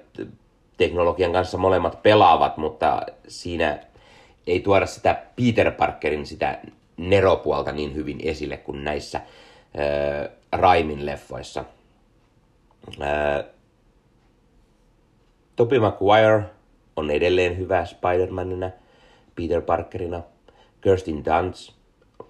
teknologian 0.76 1.32
kanssa 1.32 1.58
molemmat 1.58 2.02
pelaavat, 2.02 2.56
mutta 2.56 3.02
siinä 3.28 3.78
ei 4.46 4.60
tuoda 4.60 4.86
sitä 4.86 5.22
Peter 5.36 5.70
Parkerin 5.72 6.26
sitä 6.26 6.58
neropuolta 6.96 7.72
niin 7.72 7.94
hyvin 7.94 8.18
esille 8.22 8.56
kuin 8.56 8.84
näissä 8.84 9.18
äh, 9.18 10.28
Raimin 10.52 11.06
leffoissa. 11.06 11.64
Ää, 13.00 13.44
Toby 15.56 15.78
Maguire 15.78 16.42
on 16.96 17.10
edelleen 17.10 17.58
hyvä 17.58 17.84
Spider-Manina, 17.84 18.70
Peter 19.36 19.62
Parkerina. 19.62 20.22
Kirsten 20.80 21.24
Dunst 21.24 21.72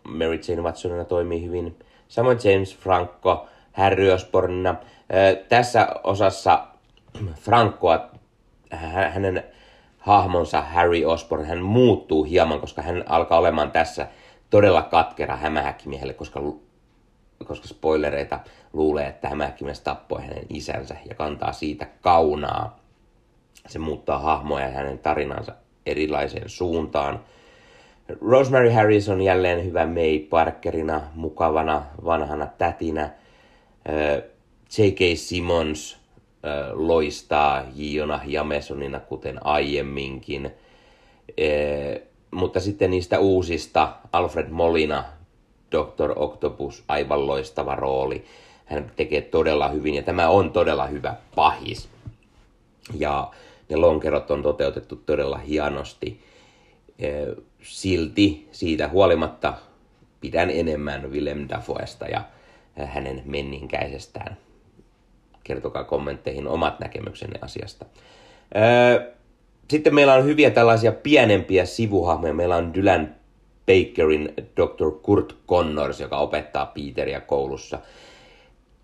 Mary 0.05 0.41
Jane 0.49 0.63
Watsonina 0.63 1.05
toimii 1.05 1.47
hyvin. 1.47 1.79
Samoin 2.09 2.39
James 2.45 2.77
Franco 2.77 3.49
Harry 3.73 4.11
Osbornina. 4.11 4.71
Ää, 4.71 5.35
tässä 5.49 5.89
osassa 6.05 6.67
Francoa, 7.35 8.11
hänen 9.11 9.45
hahmonsa 10.01 10.63
Harry 10.63 11.05
Osborn, 11.05 11.45
hän 11.45 11.63
muuttuu 11.63 12.25
hieman, 12.25 12.61
koska 12.61 12.83
hän 12.83 13.05
alkaa 13.07 13.39
olemaan 13.39 13.71
tässä 13.71 14.09
todella 14.51 14.83
katkera 14.83 15.37
hämähäkkimiehelle, 15.37 16.15
koska 16.15 16.41
koska 17.47 17.69
spoilereita 17.69 18.41
luulee, 18.73 19.07
että 19.07 19.29
hämähäkkimies 19.29 19.81
tappoi 19.81 20.23
hänen 20.23 20.47
isänsä 20.49 20.97
ja 21.09 21.15
kantaa 21.15 21.53
siitä 21.53 21.87
kaunaa. 22.01 22.81
Se 23.69 23.79
muuttaa 23.79 24.19
hahmoja 24.19 24.67
ja 24.67 24.73
hänen 24.73 24.99
tarinansa 24.99 25.53
erilaiseen 25.87 26.49
suuntaan. 26.49 27.21
Rosemary 28.21 28.71
Harris 28.71 29.09
on 29.09 29.23
jälleen 29.23 29.65
hyvä 29.65 29.87
May 29.87 30.19
Parkerina, 30.19 31.01
mukavana 31.15 31.83
vanhana 32.05 32.47
tätinä. 32.47 33.11
J.K. 34.79 34.99
Simmons 35.15 36.00
loistaa 36.73 37.65
Jiona 37.75 38.21
Jamesonina, 38.27 39.01
kuten 39.01 39.47
aiemminkin. 39.47 40.51
Mutta 42.31 42.61
sitten 42.61 42.91
niistä 42.91 43.19
uusista 43.19 43.93
Alfred 44.13 44.49
Molina, 44.49 45.05
Dr. 45.71 46.13
Octopus, 46.17 46.85
aivan 46.89 47.27
loistava 47.27 47.75
rooli. 47.75 48.25
Hän 48.65 48.93
tekee 48.97 49.21
todella 49.21 49.69
hyvin 49.69 49.95
ja 49.95 50.03
tämä 50.03 50.29
on 50.29 50.53
todella 50.53 50.87
hyvä 50.87 51.15
pahis. 51.35 51.89
Ja 52.99 53.31
ne 53.69 53.77
lonkerot 53.77 54.31
on 54.31 54.43
toteutettu 54.43 54.97
todella 54.97 55.39
hienosti. 55.39 56.21
Silti 57.63 58.49
siitä 58.53 58.89
huolimatta 58.89 59.55
pidän 60.21 60.51
enemmän 60.51 61.13
Willem 61.13 61.47
Dafoesta 61.49 62.07
ja 62.07 62.25
hänen 62.85 63.23
menninkäisestään. 63.25 64.37
Kertokaa 65.45 65.85
kommentteihin 65.85 66.49
omat 66.49 66.81
näkemyksenne 66.81 67.39
asiasta. 67.43 67.87
Sitten 69.71 69.95
meillä 69.95 70.15
on 70.15 70.25
hyviä 70.25 70.51
tällaisia 70.51 70.93
pienempiä 70.93 71.65
sivuhahmoja. 71.65 72.35
Meillä 72.35 72.57
on 72.57 72.75
Dylan 72.75 73.15
Bakerin 73.67 74.35
Dr. 74.37 74.91
Kurt 75.03 75.37
Connors, 75.49 76.01
joka 76.01 76.19
opettaa 76.19 76.67
Peteria 76.67 77.21
koulussa. 77.21 77.79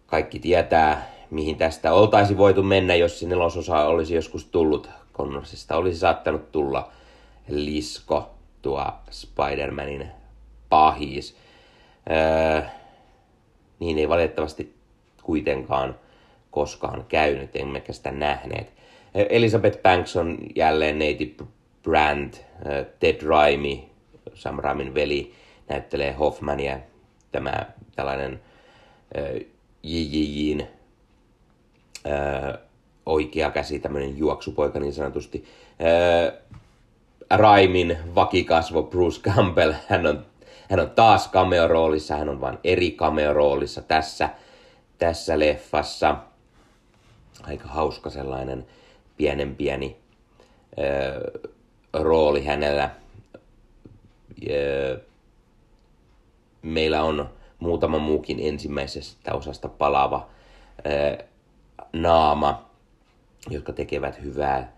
Kaikki 0.07 0.38
tietää, 0.38 1.11
mihin 1.31 1.57
tästä 1.57 1.92
oltaisi 1.92 2.38
voitu 2.38 2.62
mennä, 2.62 2.95
jos 2.95 3.21
se 3.21 3.27
nelososa 3.27 3.85
olisi 3.85 4.14
joskus 4.14 4.45
tullut. 4.45 4.90
Connorsista 5.14 5.77
olisi 5.77 5.99
saattanut 5.99 6.53
tulla 6.53 6.92
lisko, 7.49 8.31
tuo 8.62 8.92
Spider-Manin 9.11 10.07
pahis. 10.69 11.37
Öö, 12.11 12.62
niin 13.79 13.99
ei 13.99 14.09
valitettavasti 14.09 14.75
kuitenkaan 15.23 15.95
koskaan 16.57 17.05
käynyt, 17.09 17.57
emmekä 17.57 17.92
sitä 17.92 18.11
nähneet. 18.11 18.73
Elizabeth 19.14 19.83
Banks 19.83 20.16
on 20.16 20.38
jälleen 20.55 20.99
neiti 20.99 21.37
Brand, 21.83 22.35
Ted 23.01 23.23
Raimi, 23.23 23.90
Sam 24.35 24.59
Raimin 24.59 24.95
veli, 24.95 25.35
näyttelee 25.69 26.12
Hoffmania, 26.12 26.79
tämä 27.33 27.66
tällainen 27.97 28.40
JJJin 29.83 30.66
oikea 33.07 33.51
käsi, 33.51 33.79
tämmöinen 33.79 34.19
juoksupoika 34.19 34.81
niin 34.81 34.92
sanotusti. 34.92 35.45
Raimin 37.31 37.99
vakikasvo 38.14 38.83
Bruce 38.83 39.21
Campbell, 39.21 39.73
hän 39.88 40.07
on, 40.07 40.27
hän 40.71 40.81
on 40.81 40.90
taas 40.90 41.31
cameo-roolissa, 41.33 42.16
hän 42.16 42.29
on 42.29 42.40
vain 42.40 42.59
eri 42.64 42.90
cameo-roolissa 42.90 43.83
tässä, 43.83 44.29
tässä 44.99 45.38
leffassa. 45.38 46.16
Aika 47.42 47.68
hauska 47.68 48.11
sellainen 48.11 48.66
pienen 49.16 49.57
pieni 49.57 49.96
ö, 50.79 51.40
rooli 51.92 52.44
hänellä. 52.44 52.90
Ö, 54.51 55.01
meillä 56.62 57.03
on 57.03 57.29
muutama 57.59 57.99
muukin 57.99 58.38
ensimmäisestä 58.40 59.35
osasta 59.35 59.68
palaava 59.68 60.27
ö, 60.87 61.25
naama, 61.92 62.70
jotka 63.51 63.72
tekevät 63.72 64.22
hyvää 64.22 64.72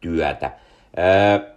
työtä. 0.00 0.52
Ö, 0.98 1.56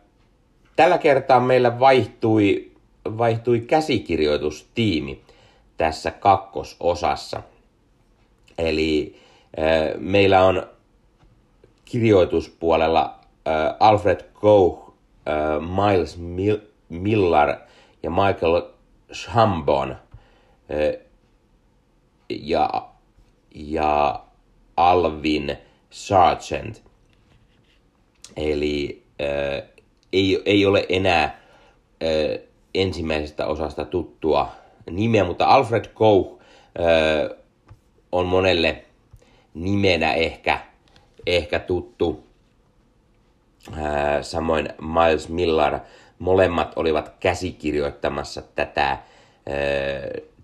tällä 0.76 0.98
kertaa 0.98 1.40
meillä 1.40 1.80
vaihtui, 1.80 2.72
vaihtui 3.18 3.60
käsikirjoitustiimi 3.60 5.22
tässä 5.78 6.12
kakkososassa. 6.12 7.44
Eli 8.58 9.20
meillä 9.98 10.46
on 10.46 10.68
kirjoituspuolella 11.86 13.20
äh, 13.48 13.76
Alfred 13.80 14.26
Koch, 14.34 14.94
äh, 15.28 15.62
Miles 15.62 16.18
Mil- 16.18 16.68
Millar 16.90 17.56
ja 18.04 18.10
Michael 18.10 18.62
Shambon 19.14 19.96
ja, 22.30 22.88
ja 23.56 24.24
Alvin 24.78 25.58
Sargent. 25.90 26.84
Eli 28.38 29.04
äh, 29.22 29.70
ei, 30.14 30.42
ei 30.46 30.66
ole 30.66 30.86
enää 30.90 31.24
äh, 31.24 32.40
ensimmäisestä 32.76 33.48
osasta 33.48 33.86
tuttua 33.86 34.52
nimeä, 34.92 35.24
mutta 35.24 35.46
Alfred 35.46 35.86
Koch 35.94 36.42
äh, 36.80 37.38
on 38.12 38.26
monelle 38.26 38.84
nimenä 39.60 40.14
ehkä 40.14 40.60
ehkä 41.26 41.60
tuttu. 41.60 42.28
Samoin 44.22 44.70
Miles 44.82 45.30
Millar, 45.30 45.80
molemmat 46.20 46.74
olivat 46.76 47.14
käsikirjoittamassa 47.20 48.42
tätä 48.42 48.98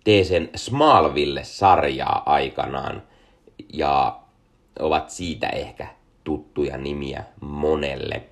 Teesen 0.03 0.49
Smallville-sarjaa 0.55 2.23
aikanaan 2.25 3.03
ja 3.73 4.19
ovat 4.79 5.09
siitä 5.09 5.49
ehkä 5.49 5.87
tuttuja 6.23 6.77
nimiä 6.77 7.23
monelle. 7.41 8.23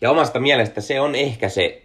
Ja 0.00 0.10
omasta 0.10 0.40
mielestä 0.40 0.80
se 0.80 1.00
on 1.00 1.14
ehkä 1.14 1.48
se, 1.48 1.82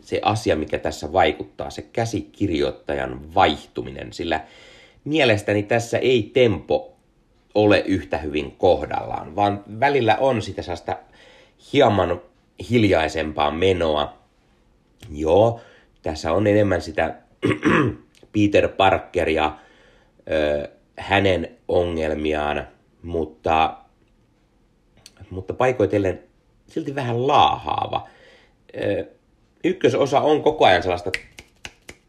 se 0.00 0.20
asia, 0.22 0.56
mikä 0.56 0.78
tässä 0.78 1.12
vaikuttaa, 1.12 1.70
se 1.70 1.82
käsikirjoittajan 1.82 3.34
vaihtuminen, 3.34 4.12
sillä 4.12 4.40
mielestäni 5.06 5.62
tässä 5.62 5.98
ei 5.98 6.30
tempo 6.34 6.96
ole 7.54 7.82
yhtä 7.86 8.18
hyvin 8.18 8.56
kohdallaan, 8.58 9.36
vaan 9.36 9.64
välillä 9.80 10.16
on 10.16 10.42
sitä 10.42 10.62
sellaista 10.62 10.96
hieman 11.72 12.20
hiljaisempaa 12.70 13.50
menoa. 13.50 14.18
Joo, 15.10 15.60
tässä 16.02 16.32
on 16.32 16.46
enemmän 16.46 16.82
sitä 16.82 17.14
Peter 18.32 18.68
Parkeria, 18.68 19.52
ö, 20.30 20.68
hänen 20.98 21.50
ongelmiaan, 21.68 22.68
mutta, 23.02 23.76
mutta 25.30 25.54
paikoitellen 25.54 26.22
silti 26.68 26.94
vähän 26.94 27.26
laahaava. 27.26 28.08
Ö, 28.76 29.04
ykkösosa 29.64 30.20
on 30.20 30.42
koko 30.42 30.64
ajan 30.64 30.82
sellaista 30.82 31.10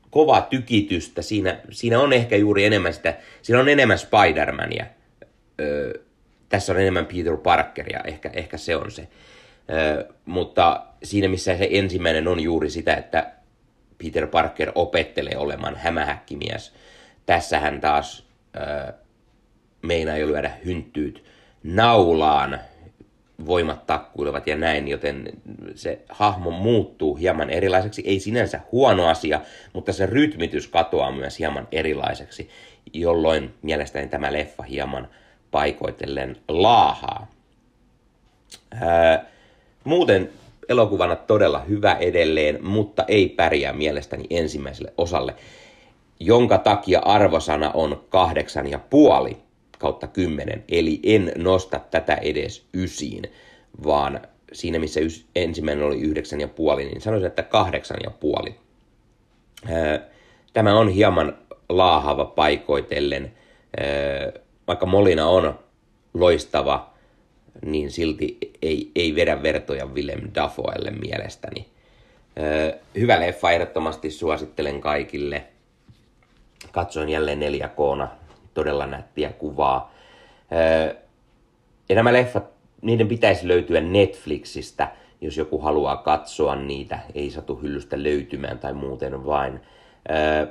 kovaa 0.09 0.41
tykitystä. 0.41 1.21
Siinä, 1.21 1.59
siinä 1.71 1.99
on 1.99 2.13
ehkä 2.13 2.35
juuri 2.35 2.65
enemmän 2.65 2.93
sitä, 2.93 3.17
siinä 3.41 3.59
on 3.59 3.69
enemmän 3.69 3.97
Spider-Mania 3.97 4.85
ö, 5.61 5.99
tässä 6.49 6.73
on 6.73 6.79
enemmän 6.79 7.05
Peter 7.05 7.37
Parkeria, 7.37 8.01
ehkä, 8.03 8.29
ehkä 8.33 8.57
se 8.57 8.75
on 8.75 8.91
se. 8.91 9.07
Ö, 9.69 10.13
mutta 10.25 10.85
siinä 11.03 11.27
missä 11.27 11.57
se 11.57 11.67
ensimmäinen 11.71 12.27
on 12.27 12.39
juuri 12.39 12.69
sitä, 12.69 12.93
että 12.93 13.31
Peter 14.03 14.27
Parker 14.27 14.71
opettelee 14.75 15.37
olemaan 15.37 15.75
hämähäkkimies. 15.75 16.73
Tässähän 17.25 17.81
taas 17.81 18.27
ö, 18.55 18.93
meinaa 19.81 20.17
jo 20.17 20.27
lyödä 20.27 20.51
hynttyyt 20.65 21.23
naulaan, 21.63 22.59
voimat 23.45 23.87
takkuilevat 23.87 24.47
ja 24.47 24.55
näin, 24.55 24.87
joten 24.87 25.29
se 25.75 25.99
hahmo 26.09 26.51
muuttuu 26.51 27.15
hieman 27.15 27.49
erilaiseksi. 27.49 28.03
Ei 28.05 28.19
sinänsä 28.19 28.59
huono 28.71 29.07
asia, 29.07 29.41
mutta 29.73 29.93
se 29.93 30.05
rytmitys 30.05 30.67
katoaa 30.67 31.11
myös 31.11 31.39
hieman 31.39 31.67
erilaiseksi, 31.71 32.49
jolloin 32.93 33.53
mielestäni 33.61 34.07
tämä 34.07 34.33
leffa 34.33 34.63
hieman 34.63 35.07
paikoitellen 35.51 36.37
laahaa. 36.47 37.27
Ää, 38.81 39.25
muuten 39.83 40.29
elokuvana 40.69 41.15
todella 41.15 41.59
hyvä 41.59 41.93
edelleen, 41.93 42.63
mutta 42.65 43.03
ei 43.07 43.29
pärjää 43.29 43.73
mielestäni 43.73 44.25
ensimmäiselle 44.29 44.93
osalle, 44.97 45.35
jonka 46.19 46.57
takia 46.57 46.99
arvosana 46.99 47.71
on 47.73 48.03
kahdeksan 48.09 48.71
ja 48.71 48.79
puoli 48.79 49.37
kautta 49.79 50.07
kymmenen, 50.07 50.63
eli 50.69 50.99
en 51.03 51.31
nosta 51.37 51.79
tätä 51.91 52.15
edes 52.15 52.67
ysiin, 52.73 53.23
vaan 53.83 54.21
siinä 54.53 54.79
missä 54.79 54.99
ensimmäinen 55.35 55.85
oli 55.85 56.01
yhdeksän 56.01 56.41
ja 56.41 56.47
puoli, 56.47 56.85
niin 56.85 57.01
sanoisin, 57.01 57.27
että 57.27 57.43
kahdeksan 57.43 57.97
ja 58.03 58.11
puoli. 58.11 58.55
Tämä 60.53 60.79
on 60.79 60.89
hieman 60.89 61.37
laahava 61.69 62.25
paikoitellen 62.25 63.31
vaikka 64.67 64.85
Molina 64.85 65.27
on 65.27 65.59
loistava, 66.13 66.93
niin 67.65 67.91
silti 67.91 68.37
ei, 68.61 68.91
ei 68.95 69.15
vedä 69.15 69.43
vertoja 69.43 69.85
Willem 69.85 70.21
Dafoelle 70.35 70.91
mielestäni. 70.91 71.67
Hyvä 72.99 73.19
leffa, 73.19 73.51
ehdottomasti 73.51 74.11
suosittelen 74.11 74.81
kaikille. 74.81 75.43
Katsoin 76.71 77.09
jälleen 77.09 77.39
4 77.39 77.67
k 77.67 77.79
todella 78.57 78.85
nättiä 78.85 79.29
kuvaa. 79.29 79.93
Öö, 80.51 80.95
ja 81.89 81.95
nämä 81.95 82.13
leffat, 82.13 82.43
niiden 82.81 83.07
pitäisi 83.07 83.47
löytyä 83.47 83.81
Netflixistä, 83.81 84.91
jos 85.21 85.37
joku 85.37 85.59
haluaa 85.59 85.97
katsoa 85.97 86.55
niitä, 86.55 86.99
ei 87.15 87.29
satu 87.31 87.55
hyllystä 87.55 88.03
löytymään 88.03 88.59
tai 88.59 88.73
muuten 88.73 89.25
vain. 89.25 89.59
Öö, 90.09 90.47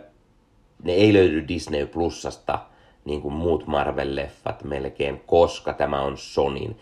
ne 0.82 0.92
ei 0.92 1.12
löydy 1.12 1.48
Disney 1.48 1.86
Plusasta 1.86 2.58
niin 3.04 3.22
kuin 3.22 3.34
muut 3.34 3.66
Marvel-leffat 3.66 4.64
melkein, 4.64 5.20
koska 5.26 5.72
tämä 5.72 6.02
on 6.02 6.18
Sonin 6.18 6.78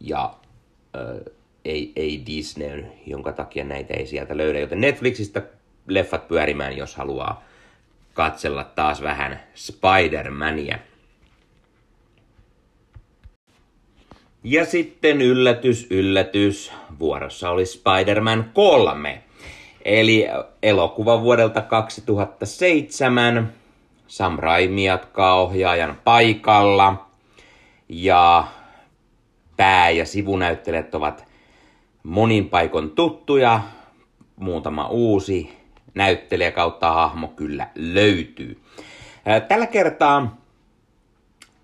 ja 0.00 0.34
ö, 0.96 1.32
ei, 1.64 1.92
ei 1.96 2.22
Disney, 2.26 2.84
jonka 3.06 3.32
takia 3.32 3.64
näitä 3.64 3.94
ei 3.94 4.06
sieltä 4.06 4.36
löydä. 4.36 4.58
Joten 4.58 4.80
Netflixistä 4.80 5.42
leffat 5.88 6.28
pyörimään, 6.28 6.76
jos 6.76 6.96
haluaa 6.96 7.44
katsella 8.14 8.64
taas 8.64 9.02
vähän 9.02 9.40
Spider-Mania. 9.54 10.78
Ja 14.44 14.64
sitten 14.64 15.22
yllätys, 15.22 15.86
yllätys, 15.90 16.72
vuorossa 16.98 17.50
oli 17.50 17.64
Spider-Man 17.66 18.50
3. 18.54 19.22
Eli 19.84 20.26
elokuva 20.62 21.20
vuodelta 21.20 21.60
2007. 21.60 23.52
Sam 24.06 24.38
Raimi 24.38 24.84
jatkaa 24.84 25.40
ohjaajan 25.40 26.00
paikalla. 26.04 27.06
Ja 27.88 28.44
pää- 29.56 29.90
ja 29.90 30.04
sivunäyttelijät 30.06 30.94
ovat 30.94 31.24
monin 32.02 32.50
paikon 32.50 32.90
tuttuja. 32.90 33.60
Muutama 34.36 34.88
uusi 34.88 35.63
näyttelijä 35.94 36.50
kautta 36.50 36.92
hahmo 36.92 37.28
kyllä 37.28 37.68
löytyy. 37.74 38.60
Tällä 39.48 39.66
kertaa 39.66 40.40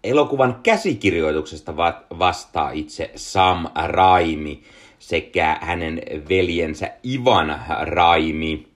elokuvan 0.04 0.60
käsikirjoituksesta 0.62 1.76
vastaa 2.18 2.70
itse 2.70 3.10
Sam 3.16 3.66
Raimi 3.74 4.62
sekä 4.98 5.58
hänen 5.60 6.02
veljensä 6.28 6.90
Ivan 7.06 7.60
Raimi 7.80 8.68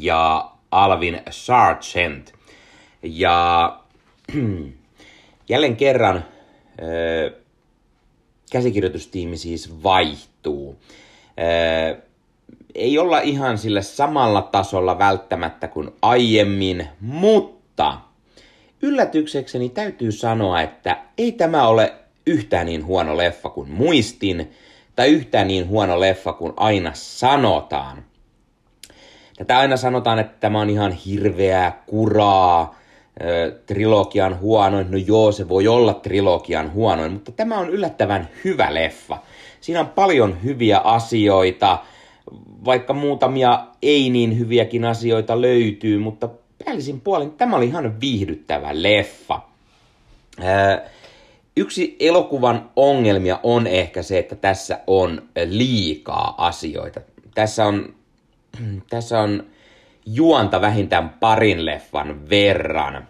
ja 0.00 0.50
Alvin 0.70 1.20
Sargent. 1.30 2.32
Ja 3.02 3.78
jälleen 5.48 5.76
kerran 5.76 6.24
käsikirjoitustiimi 8.52 9.36
siis 9.36 9.82
vaihtuu. 9.82 10.78
Ei 12.74 12.98
olla 12.98 13.20
ihan 13.20 13.58
sillä 13.58 13.82
samalla 13.82 14.42
tasolla 14.42 14.98
välttämättä 14.98 15.68
kuin 15.68 15.90
aiemmin, 16.02 16.88
mutta 17.00 17.98
yllätyksekseni 18.82 19.68
täytyy 19.68 20.12
sanoa, 20.12 20.60
että 20.60 20.96
ei 21.18 21.32
tämä 21.32 21.68
ole 21.68 21.92
yhtään 22.26 22.66
niin 22.66 22.86
huono 22.86 23.16
leffa 23.16 23.50
kuin 23.50 23.70
muistin, 23.70 24.52
tai 24.96 25.08
yhtään 25.08 25.48
niin 25.48 25.68
huono 25.68 26.00
leffa 26.00 26.32
kuin 26.32 26.52
aina 26.56 26.90
sanotaan. 26.94 28.04
Tätä 29.36 29.58
aina 29.58 29.76
sanotaan, 29.76 30.18
että 30.18 30.36
tämä 30.40 30.60
on 30.60 30.70
ihan 30.70 30.92
hirveää 30.92 31.82
kuraa, 31.86 32.74
trilogian 33.66 34.40
huonoin. 34.40 34.90
No 34.90 34.98
joo, 34.98 35.32
se 35.32 35.48
voi 35.48 35.68
olla 35.68 35.94
trilogian 35.94 36.72
huonoin, 36.72 37.12
mutta 37.12 37.32
tämä 37.32 37.58
on 37.58 37.70
yllättävän 37.70 38.28
hyvä 38.44 38.74
leffa. 38.74 39.18
Siinä 39.60 39.80
on 39.80 39.88
paljon 39.88 40.42
hyviä 40.44 40.78
asioita, 40.78 41.78
vaikka 42.64 42.92
muutamia 42.92 43.66
ei 43.82 44.10
niin 44.10 44.38
hyviäkin 44.38 44.84
asioita 44.84 45.40
löytyy, 45.40 45.98
mutta 45.98 46.28
päällisin 46.64 47.00
puolin 47.00 47.30
tämä 47.30 47.56
oli 47.56 47.66
ihan 47.66 48.00
viihdyttävä 48.00 48.68
leffa. 48.72 49.40
Yksi 51.56 51.96
elokuvan 52.00 52.70
ongelmia 52.76 53.40
on 53.42 53.66
ehkä 53.66 54.02
se, 54.02 54.18
että 54.18 54.36
tässä 54.36 54.80
on 54.86 55.22
liikaa 55.46 56.34
asioita. 56.38 57.00
Tässä 57.34 57.66
on, 57.66 57.94
tässä 58.90 59.20
on 59.20 59.44
juonta 60.06 60.60
vähintään 60.60 61.08
parin 61.08 61.66
leffan 61.66 62.30
verran. 62.30 63.08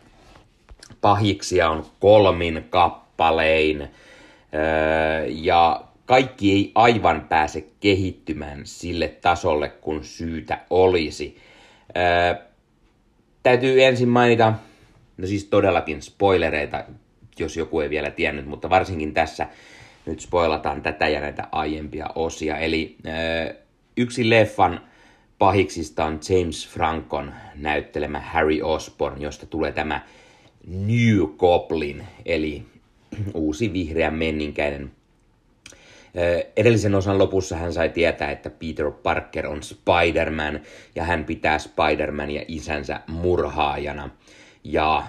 Pahiksia 1.01 1.71
on 1.71 1.87
kolmin 2.01 2.67
kappalein 2.71 3.89
ja 5.29 5.85
kaikki 6.07 6.53
ei 6.53 6.73
aivan 6.75 7.27
pääse 7.29 7.65
kehittymään 7.81 8.61
sille 8.65 9.09
tasolle, 9.09 9.69
kun 9.69 10.05
syytä 10.05 10.59
olisi. 10.71 11.37
täytyy 13.43 13.85
ensin 13.85 14.09
mainita, 14.09 14.55
no 15.17 15.27
siis 15.27 15.45
todellakin 15.45 16.03
spoilereita, 16.03 16.85
jos 17.39 17.57
joku 17.57 17.81
ei 17.81 17.91
vielä 17.91 18.11
tiennyt, 18.11 18.47
mutta 18.47 18.71
varsinkin 18.71 19.15
tässä 19.15 19.47
nyt 20.07 20.21
spoilataan 20.21 20.83
tätä 20.83 21.09
ja 21.09 21.21
näitä 21.21 21.49
aiempia 21.53 22.07
osia. 22.15 22.59
Eli 22.59 22.97
yksi 23.97 24.31
leffan 24.31 24.81
pahiksista 25.39 26.05
on 26.05 26.21
James 26.29 26.69
Frankon 26.69 27.33
näyttelemä 27.55 28.21
Harry 28.21 28.63
Osborn, 28.63 29.23
josta 29.23 29.47
tulee 29.47 29.73
tämä 29.73 30.01
New 30.67 31.27
Goblin, 31.39 32.03
eli 32.27 32.63
uusi 33.35 33.73
vihreä 33.73 34.11
menninkäinen. 34.11 34.91
Edellisen 36.57 36.95
osan 36.95 37.19
lopussa 37.19 37.57
hän 37.57 37.73
sai 37.73 37.89
tietää, 37.89 38.31
että 38.31 38.51
Peter 38.51 38.91
Parker 39.03 39.47
on 39.47 39.63
Spider-Man 39.63 40.61
ja 40.95 41.05
hän 41.05 41.25
pitää 41.25 41.59
Spider-Mania 41.59 42.45
isänsä 42.49 43.01
murhaajana. 43.07 44.11
Ja 44.65 45.03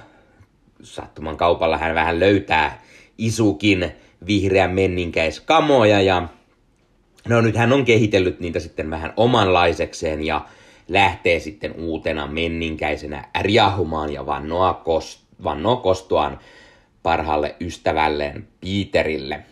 sattuman 0.84 1.38
kaupalla 1.38 1.78
hän 1.78 1.96
vähän 1.96 2.20
löytää 2.20 2.82
isukin 3.18 3.92
vihreän 4.26 4.72
menninkäiskamoja 4.72 6.02
ja 6.02 6.28
no 7.28 7.42
nyt 7.42 7.56
hän 7.56 7.74
on 7.74 7.86
kehitellyt 7.86 8.40
niitä 8.40 8.60
sitten 8.60 8.90
vähän 8.90 9.14
omanlaisekseen 9.18 10.26
ja 10.26 10.46
lähtee 10.88 11.40
sitten 11.40 11.74
uutena 11.80 12.28
menninkäisenä 12.28 13.28
riahumaan 13.42 14.14
ja 14.14 14.26
vannoa, 14.26 14.74
kost, 14.74 15.20
vannoo 15.44 15.78
kostoaan 15.78 16.40
parhaalle 17.04 17.56
ystävälleen 17.60 18.48
Peterille. 18.62 19.44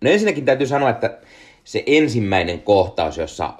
No 0.00 0.10
ensinnäkin 0.10 0.44
täytyy 0.44 0.66
sanoa, 0.66 0.90
että 0.90 1.18
se 1.64 1.82
ensimmäinen 1.86 2.60
kohtaus, 2.60 3.18
jossa 3.18 3.52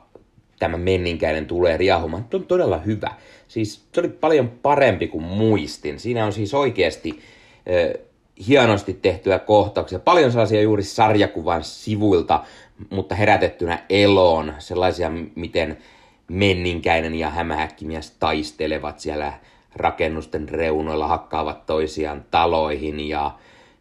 tämä 0.58 0.76
menninkäinen 0.76 1.46
tulee 1.46 1.76
riahumaan, 1.76 2.26
on 2.34 2.46
todella 2.46 2.78
hyvä. 2.78 3.10
Siis 3.48 3.84
se 3.92 4.00
oli 4.00 4.08
paljon 4.08 4.48
parempi 4.48 5.08
kuin 5.08 5.24
muistin. 5.24 6.00
Siinä 6.00 6.24
on 6.24 6.32
siis 6.32 6.54
oikeasti 6.54 7.10
äh, 7.10 8.06
hienosti 8.48 8.94
tehtyä 8.94 9.38
kohtauksia. 9.38 9.98
Paljon 9.98 10.32
sellaisia 10.32 10.62
juuri 10.62 10.82
sarjakuvan 10.82 11.64
sivuilta, 11.64 12.44
mutta 12.90 13.14
herätettynä 13.14 13.84
eloon. 13.88 14.54
Sellaisia, 14.58 15.10
miten 15.34 15.78
menninkäinen 16.28 17.14
ja 17.14 17.30
hämähäkkimies 17.30 18.10
taistelevat 18.10 19.00
siellä 19.00 19.32
rakennusten 19.76 20.48
reunoilla, 20.48 21.08
hakkaavat 21.08 21.66
toisiaan 21.66 22.24
taloihin 22.30 23.08
ja, 23.08 23.30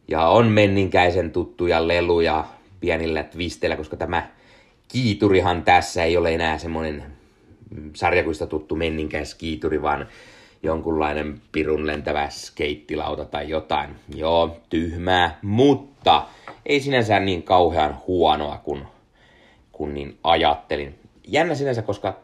ja 0.09 0.27
on 0.27 0.47
menninkäisen 0.47 1.31
tuttuja 1.31 1.87
leluja 1.87 2.45
pienillä 2.79 3.23
twisteillä, 3.23 3.75
koska 3.75 3.97
tämä 3.97 4.27
kiiturihan 4.87 5.63
tässä 5.63 6.03
ei 6.03 6.17
ole 6.17 6.33
enää 6.33 6.57
semmoinen 6.57 7.03
sarjakuista 7.95 8.47
tuttu 8.47 8.75
menninkäis 8.75 9.35
kiituri, 9.35 9.81
vaan 9.81 10.07
jonkunlainen 10.63 11.41
pirun 11.51 11.87
lentävä 11.87 12.29
skeittilauta 12.29 13.25
tai 13.25 13.49
jotain. 13.49 13.89
Joo, 14.15 14.57
tyhmää, 14.69 15.39
mutta 15.41 16.23
ei 16.65 16.79
sinänsä 16.79 17.19
niin 17.19 17.43
kauhean 17.43 17.97
huonoa 18.07 18.57
kuin, 18.57 18.83
kuin 19.71 19.93
niin 19.93 20.17
ajattelin. 20.23 20.95
Jännä 21.27 21.55
sinänsä, 21.55 21.81
koska 21.81 22.17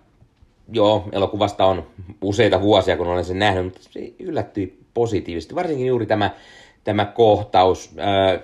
joo, 0.72 1.10
elokuvasta 1.12 1.66
on 1.66 1.88
useita 2.22 2.62
vuosia, 2.62 2.98
kun 2.98 3.08
olen 3.08 3.26
sen 3.26 3.40
nähnyt, 3.40 3.64
mutta 3.64 3.80
se 3.82 4.14
yllättyi 4.20 4.80
positiivisesti. 4.94 5.56
Varsinkin 5.56 5.88
juuri 5.88 6.06
tämä, 6.06 6.32
tämä 6.86 7.06
kohtaus. 7.06 7.96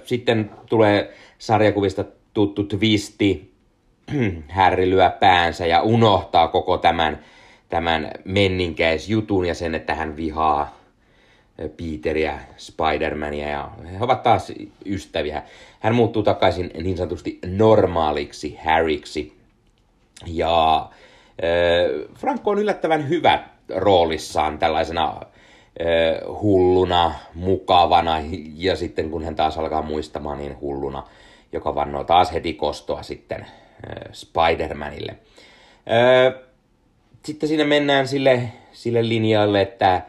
Sitten 0.03 0.51
tulee 0.69 1.13
sarjakuvista 1.37 2.05
tuttu 2.33 2.63
twisti, 2.63 3.53
Harry 4.57 4.89
lyö 4.89 5.09
päänsä 5.09 5.65
ja 5.65 5.81
unohtaa 5.81 6.47
koko 6.47 6.77
tämän, 6.77 7.19
tämän 7.69 8.11
menninkäisjutun 8.25 9.45
ja 9.45 9.53
sen, 9.53 9.75
että 9.75 9.95
hän 9.95 10.15
vihaa 10.15 10.81
Peteriä, 11.57 12.39
Spider-Mania 12.57 13.49
ja 13.49 13.69
he 13.91 13.97
ovat 13.99 14.23
taas 14.23 14.51
ystäviä. 14.85 15.43
Hän 15.79 15.95
muuttuu 15.95 16.23
takaisin 16.23 16.71
niin 16.83 16.97
sanotusti 16.97 17.39
normaaliksi 17.45 18.59
Harryksi. 18.65 19.37
Ja 20.27 20.89
Franco 22.15 22.51
on 22.51 22.59
yllättävän 22.59 23.09
hyvä 23.09 23.43
roolissaan 23.75 24.59
tällaisena 24.59 25.21
hulluna, 26.41 27.15
mukavana 27.35 28.15
ja 28.55 28.75
sitten 28.75 29.11
kun 29.11 29.23
hän 29.23 29.35
taas 29.35 29.57
alkaa 29.57 29.81
muistamaan 29.81 30.37
niin 30.37 30.59
hulluna, 30.61 31.03
joka 31.51 31.75
vannoo 31.75 32.03
taas 32.03 32.33
heti 32.33 32.53
kostoa 32.53 33.03
sitten 33.03 33.45
Spider-Manille. 34.11 35.15
Sitten 37.23 37.49
siinä 37.49 37.65
mennään 37.65 38.07
sille, 38.07 38.43
sille 38.71 39.09
linjalle, 39.09 39.61
että 39.61 40.01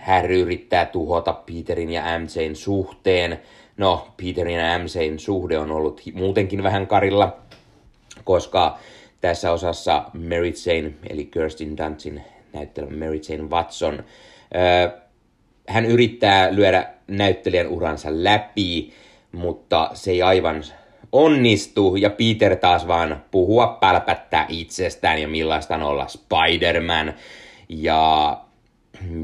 Harry 0.00 0.40
yrittää 0.40 0.86
tuhota 0.86 1.32
Peterin 1.32 1.90
ja 1.90 2.02
MJn 2.18 2.56
suhteen. 2.56 3.40
No, 3.76 4.08
Peterin 4.16 4.58
ja 4.58 4.78
MJn 4.78 5.18
suhde 5.18 5.58
on 5.58 5.70
ollut 5.70 6.00
muutenkin 6.14 6.62
vähän 6.62 6.86
karilla, 6.86 7.36
koska 8.24 8.78
tässä 9.20 9.52
osassa 9.52 10.04
Mary 10.12 10.52
Jane, 10.66 10.92
eli 11.10 11.24
Kirsten 11.24 11.76
Dunstin 11.76 12.24
näyttelemä 12.52 13.04
Mary 13.04 13.20
Jane 13.28 13.48
Watson. 13.48 14.04
Hän 15.68 15.86
yrittää 15.86 16.54
lyödä 16.54 16.88
näyttelijän 17.06 17.66
uransa 17.68 18.08
läpi, 18.12 18.92
mutta 19.32 19.90
se 19.94 20.10
ei 20.10 20.22
aivan 20.22 20.64
onnistu, 21.12 21.96
ja 21.96 22.10
Peter 22.10 22.56
taas 22.56 22.88
vaan 22.88 23.24
puhua 23.30 23.66
pälpättää 23.66 24.46
itsestään 24.48 25.22
ja 25.22 25.28
millaista 25.28 25.74
on 25.74 25.82
olla 25.82 26.06
Spider-Man. 26.06 27.14
Ja, 27.68 28.38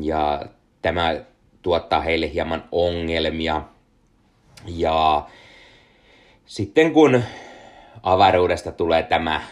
ja 0.01 0.43
tämä 0.83 1.17
tuottaa 1.63 2.01
heille 2.01 2.33
hieman 2.33 2.65
ongelmia. 2.73 3.63
Ja 4.67 5.27
sitten 6.47 6.93
kun 6.93 7.23
avaruudesta 8.03 8.73
tulee 8.73 9.03
tämä 9.03 9.43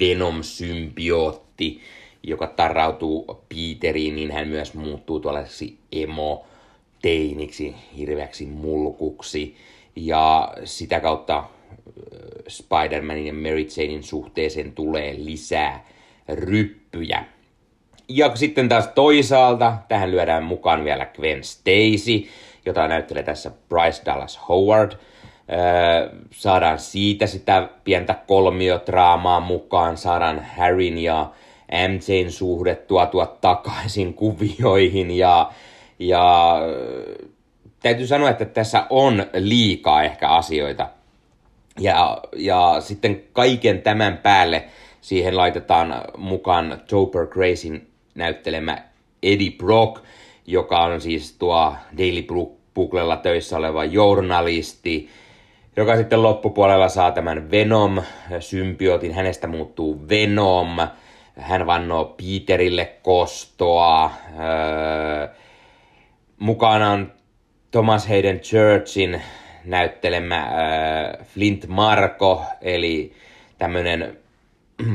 Venom-symbiootti, 0.00 1.80
joka 2.26 2.46
tarrautuu 2.46 3.44
Peteriin, 3.48 4.16
niin 4.16 4.30
hän 4.30 4.48
myös 4.48 4.74
muuttuu 4.74 5.20
tuollaiseksi 5.20 5.78
emo-teiniksi, 5.92 7.74
hirveäksi 7.96 8.46
mulkuksi. 8.46 9.56
Ja 9.96 10.52
sitä 10.64 11.00
kautta 11.00 11.44
Spider-Manin 12.48 13.26
ja 13.26 13.32
Mary 13.32 13.66
Janein 13.76 14.02
suhteeseen 14.02 14.72
tulee 14.72 15.14
lisää 15.18 15.86
ryppyjä. 16.28 17.24
Ja 18.08 18.36
sitten 18.36 18.68
taas 18.68 18.88
toisaalta 18.88 19.76
tähän 19.88 20.10
lyödään 20.10 20.44
mukaan 20.44 20.84
vielä 20.84 21.06
Gwen 21.06 21.44
Stacy, 21.44 22.28
jota 22.66 22.88
näyttelee 22.88 23.22
tässä 23.22 23.50
Bryce 23.68 24.02
Dallas 24.06 24.40
Howard. 24.48 24.92
saadaan 26.30 26.78
siitä 26.78 27.26
sitä 27.26 27.68
pientä 27.84 28.14
kolmiotraamaa 28.26 29.40
mukaan, 29.40 29.96
saadaan 29.96 30.46
Harryn 30.56 30.98
ja 30.98 31.30
MJn 31.72 32.30
suhde 32.30 32.74
tuotua 32.74 33.26
takaisin 33.26 34.14
kuvioihin 34.20 35.10
ja, 35.10 35.52
ja 35.98 36.56
täytyy 37.80 38.06
sanoa, 38.06 38.30
että 38.30 38.44
tässä 38.44 38.86
on 38.90 39.26
liikaa 39.34 40.02
ehkä 40.02 40.28
asioita. 40.28 40.88
Ja, 41.80 42.18
ja 42.36 42.76
sitten 42.80 43.22
kaiken 43.32 43.82
tämän 43.82 44.18
päälle 44.18 44.64
siihen 45.00 45.36
laitetaan 45.36 46.02
mukaan 46.16 46.80
Topher 46.90 47.26
Gracin 47.26 47.88
näyttelemä 48.14 48.78
Eddie 49.22 49.50
Brock, 49.50 50.04
joka 50.46 50.84
on 50.84 51.00
siis 51.00 51.32
tuo 51.32 51.74
Daily 51.98 52.26
Buglella 52.74 53.16
töissä 53.16 53.56
oleva 53.56 53.84
journalisti, 53.84 55.08
joka 55.76 55.96
sitten 55.96 56.22
loppupuolella 56.22 56.88
saa 56.88 57.12
tämän 57.12 57.50
Venom-symbiootin, 57.50 59.12
hänestä 59.12 59.46
muuttuu 59.46 60.08
Venom, 60.08 60.76
hän 61.38 61.66
vannoo 61.66 62.04
Peterille 62.04 62.92
kostoa, 63.02 64.10
öö, 64.38 65.28
mukana 66.38 66.90
on 66.90 67.12
Thomas 67.70 68.06
Hayden 68.08 68.40
Churchin 68.40 69.22
näyttelemä 69.64 70.42
öö, 70.42 71.24
Flint 71.24 71.66
Marko, 71.66 72.44
eli 72.60 73.12
tämmöinen 73.58 74.18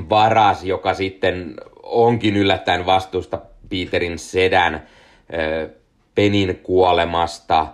varas, 0.09 0.63
joka 0.63 0.93
sitten 0.93 1.55
onkin 1.83 2.37
yllättäen 2.37 2.85
vastuusta 2.85 3.41
Peterin 3.69 4.19
sedän 4.19 4.87
Penin 6.15 6.59
kuolemasta. 6.63 7.67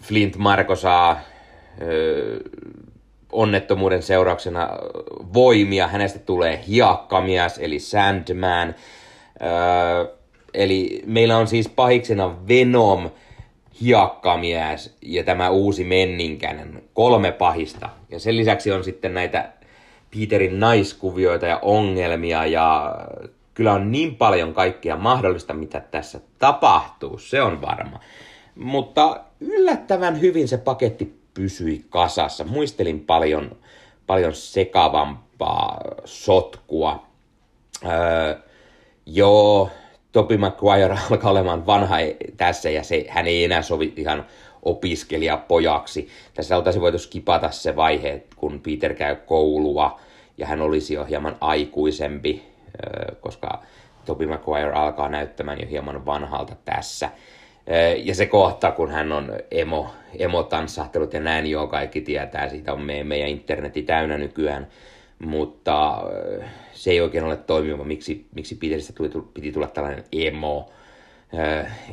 Flint 0.00 0.36
Marko 0.36 0.76
saa 0.76 1.20
onnettomuuden 3.32 4.02
seurauksena 4.02 4.68
voimia. 5.34 5.86
Hänestä 5.86 6.18
tulee 6.18 6.60
hiakkamies, 6.68 7.58
eli 7.58 7.78
Sandman. 7.78 8.74
Eli 10.54 11.02
meillä 11.06 11.36
on 11.36 11.46
siis 11.46 11.68
pahiksena 11.68 12.48
Venom, 12.48 13.10
hiakkamies 13.80 14.96
ja 15.02 15.24
tämä 15.24 15.50
uusi 15.50 15.84
menninkäinen. 15.84 16.82
Kolme 16.94 17.32
pahista. 17.32 17.88
Ja 18.10 18.20
sen 18.20 18.36
lisäksi 18.36 18.72
on 18.72 18.84
sitten 18.84 19.14
näitä 19.14 19.52
Peterin 20.18 20.60
naiskuvioita 20.60 21.46
ja 21.46 21.58
ongelmia 21.62 22.46
ja 22.46 22.96
kyllä 23.54 23.72
on 23.72 23.92
niin 23.92 24.16
paljon 24.16 24.54
kaikkea 24.54 24.96
mahdollista, 24.96 25.54
mitä 25.54 25.80
tässä 25.80 26.20
tapahtuu, 26.38 27.18
se 27.18 27.42
on 27.42 27.60
varma. 27.60 28.00
Mutta 28.54 29.20
yllättävän 29.40 30.20
hyvin 30.20 30.48
se 30.48 30.58
paketti 30.58 31.19
pysyi 31.34 31.84
kasassa. 31.90 32.44
Muistelin 32.44 33.00
paljon, 33.00 33.56
paljon 34.06 34.34
sekavampaa 34.34 35.80
sotkua. 36.04 37.06
Öö, 37.84 38.38
joo, 39.06 39.70
Topi 40.12 40.36
Maguire 40.36 40.96
alkaa 41.10 41.30
olemaan 41.30 41.66
vanha 41.66 41.96
tässä 42.36 42.70
ja 42.70 42.82
se, 42.82 43.06
hän 43.08 43.26
ei 43.26 43.44
enää 43.44 43.62
sovi 43.62 43.92
ihan 43.96 44.26
opiskelijapojaksi. 44.62 46.08
Tässä 46.34 46.56
oltaisiin 46.56 46.82
voitu 46.82 46.98
skipata 46.98 47.50
se 47.50 47.76
vaihe, 47.76 48.22
kun 48.36 48.60
Peter 48.60 48.94
käy 48.94 49.16
koulua 49.16 50.00
ja 50.38 50.46
hän 50.46 50.60
olisi 50.60 50.94
jo 50.94 51.04
hieman 51.04 51.36
aikuisempi, 51.40 52.42
koska 53.20 53.62
Toby 54.04 54.26
Maguire 54.26 54.72
alkaa 54.72 55.08
näyttämään 55.08 55.60
jo 55.60 55.66
hieman 55.66 56.06
vanhalta 56.06 56.56
tässä. 56.64 57.10
Ja 58.04 58.14
se 58.14 58.26
kohta, 58.26 58.72
kun 58.72 58.90
hän 58.90 59.12
on 59.12 59.32
emo, 59.50 59.90
emo-tanssahtelut 60.18 61.12
ja 61.12 61.20
näin, 61.20 61.46
jo 61.46 61.66
kaikki 61.66 62.00
tietää, 62.00 62.48
siitä 62.48 62.72
on 62.72 62.82
meidän 62.82 63.28
internetti 63.28 63.82
täynnä 63.82 64.18
nykyään. 64.18 64.68
Mutta 65.18 66.02
se 66.72 66.90
ei 66.90 67.00
oikein 67.00 67.24
ole 67.24 67.36
toimiva, 67.36 67.84
miksi, 67.84 68.26
miksi 68.34 68.54
Peteristä 68.54 68.92
tuli, 68.92 69.10
piti 69.34 69.52
tulla 69.52 69.66
tällainen 69.66 70.04
emo 70.12 70.70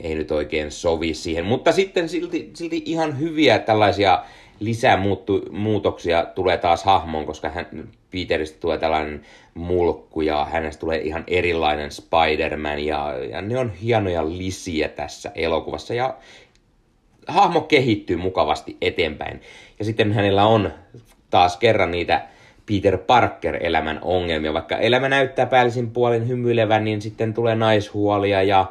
ei 0.01 0.15
nyt 0.15 0.31
oikein 0.31 0.71
sovi 0.71 1.13
siihen. 1.13 1.45
Mutta 1.45 1.71
sitten 1.71 2.09
silti, 2.09 2.51
silti 2.53 2.83
ihan 2.85 3.19
hyviä 3.19 3.59
tällaisia 3.59 4.23
lisämuutoksia 4.59 6.25
tulee 6.35 6.57
taas 6.57 6.83
hahmoon, 6.83 7.25
koska 7.25 7.49
hän, 7.49 7.67
Peteristä 8.11 8.59
tulee 8.59 8.77
tällainen 8.77 9.21
mulkku 9.53 10.21
ja 10.21 10.45
hänestä 10.45 10.79
tulee 10.79 11.01
ihan 11.01 11.23
erilainen 11.27 11.91
Spider-Man 11.91 12.85
ja, 12.85 13.13
ja 13.31 13.41
ne 13.41 13.59
on 13.59 13.71
hienoja 13.71 14.29
lisiä 14.29 14.87
tässä 14.87 15.31
elokuvassa 15.35 15.93
ja 15.93 16.17
hahmo 17.27 17.61
kehittyy 17.61 18.17
mukavasti 18.17 18.77
eteenpäin. 18.81 19.41
Ja 19.79 19.85
sitten 19.85 20.11
hänellä 20.11 20.45
on 20.45 20.71
taas 21.29 21.57
kerran 21.57 21.91
niitä 21.91 22.27
Peter 22.65 22.97
Parker-elämän 22.97 23.99
ongelmia. 24.01 24.53
Vaikka 24.53 24.77
elämä 24.77 25.09
näyttää 25.09 25.45
päällisin 25.45 25.91
puolin 25.91 26.27
hymyilevän, 26.27 26.83
niin 26.83 27.01
sitten 27.01 27.33
tulee 27.33 27.55
naishuolia 27.55 28.43
ja 28.43 28.65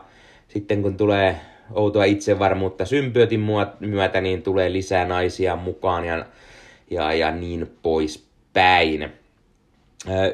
sitten 0.48 0.82
kun 0.82 0.96
tulee 0.96 1.36
outoa 1.74 2.04
itsevarmuutta 2.04 2.84
symbiotin 2.84 3.40
myötä, 3.80 4.20
niin 4.20 4.42
tulee 4.42 4.72
lisää 4.72 5.06
naisia 5.06 5.56
mukaan 5.56 6.04
ja, 6.04 6.26
ja, 6.90 7.12
ja 7.12 7.30
niin 7.30 7.70
poispäin. 7.82 9.12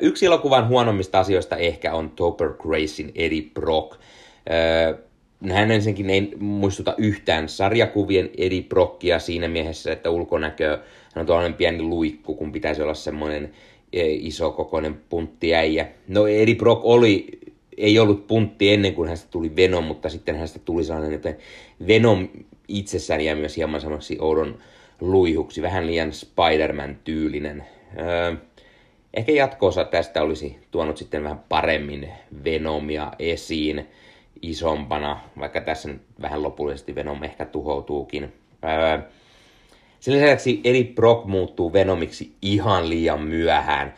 Yksi 0.01 0.27
elokuvan 0.27 0.69
huonommista 0.69 1.21
asioista 1.21 1.57
ehkä 1.57 1.95
on 1.95 2.11
Topper 2.11 2.53
Gracin 2.53 3.13
Eddie 3.15 3.43
Brock. 3.55 4.01
Hän 5.51 5.71
ensinnäkin 5.71 6.11
ei 6.11 6.35
muistuta 6.39 6.95
yhtään 6.99 7.49
sarjakuvien 7.49 8.31
Eddie 8.39 8.63
Brockia 8.63 9.19
siinä 9.19 9.49
miehessä, 9.49 9.93
että 9.93 10.11
ulkonäkö 10.11 10.69
hän 11.15 11.21
on 11.21 11.27
tuollainen 11.27 11.55
pieni 11.55 11.83
luikku, 11.83 12.35
kun 12.35 12.53
pitäisi 12.53 12.83
olla 12.83 12.95
semmoinen 12.95 13.53
iso 13.93 14.51
kokoinen 14.51 15.01
äijä. 15.57 15.89
No 16.09 16.27
Eddie 16.27 16.55
Brock 16.55 16.85
oli 16.85 17.27
ei 17.77 17.99
ollut 17.99 18.27
puntti 18.27 18.73
ennen 18.73 18.95
kuin 18.95 19.09
hänestä 19.09 19.29
tuli 19.31 19.57
Venom, 19.57 19.85
mutta 19.85 20.09
sitten 20.09 20.35
hänestä 20.35 20.59
tuli 20.59 20.85
sellainen, 20.85 21.13
että 21.13 21.35
Venom 21.87 22.29
itsessään 22.69 23.21
jää 23.21 23.35
myös 23.35 23.57
hieman 23.57 23.81
samaksi 23.81 24.17
oudon 24.21 24.59
luihuksi, 25.01 25.63
vähän 25.63 25.87
liian 25.87 26.13
Spider-Man-tyylinen. 26.13 27.65
Öö, 27.99 28.35
ehkä 29.15 29.33
jatkoosa 29.33 29.85
tästä 29.85 30.23
olisi 30.23 30.59
tuonut 30.71 30.97
sitten 30.97 31.25
vähän 31.25 31.41
paremmin 31.49 32.09
Venomia 32.45 33.13
esiin 33.19 33.89
isompana, 34.43 35.21
vaikka 35.39 35.61
tässä 35.61 35.89
nyt 35.89 36.03
vähän 36.23 36.43
lopullisesti 36.43 36.95
Venom 36.95 37.23
ehkä 37.23 37.45
tuhoutuukin. 37.45 38.33
Öö, 38.65 38.99
sen 40.01 40.15
lisäksi 40.15 40.61
Eri 40.65 40.85
Brock 40.85 41.27
muuttuu 41.27 41.73
Venomiksi 41.73 42.33
ihan 42.43 42.89
liian 42.89 43.23
myöhään 43.23 43.95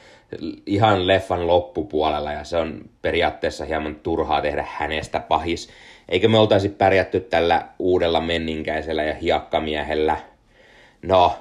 ihan 0.66 1.06
leffan 1.06 1.46
loppupuolella 1.46 2.32
ja 2.32 2.44
se 2.44 2.56
on 2.56 2.84
periaatteessa 3.02 3.64
hieman 3.64 3.94
turhaa 3.94 4.42
tehdä 4.42 4.66
hänestä 4.68 5.20
pahis. 5.20 5.68
Eikö 6.08 6.28
me 6.28 6.38
oltaisi 6.38 6.68
pärjätty 6.68 7.20
tällä 7.20 7.68
uudella 7.78 8.20
menninkäisellä 8.20 9.02
ja 9.02 9.14
hiakkamiehellä? 9.14 10.16
No, 11.02 11.38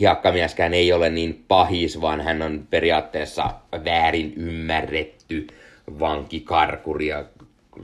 hiakkamieskään 0.00 0.74
ei 0.74 0.92
ole 0.92 1.10
niin 1.10 1.44
pahis, 1.48 2.00
vaan 2.00 2.20
hän 2.20 2.42
on 2.42 2.66
periaatteessa 2.70 3.50
väärin 3.84 4.34
ymmärretty 4.36 5.46
vankikarkuri 6.00 7.06
ja 7.06 7.24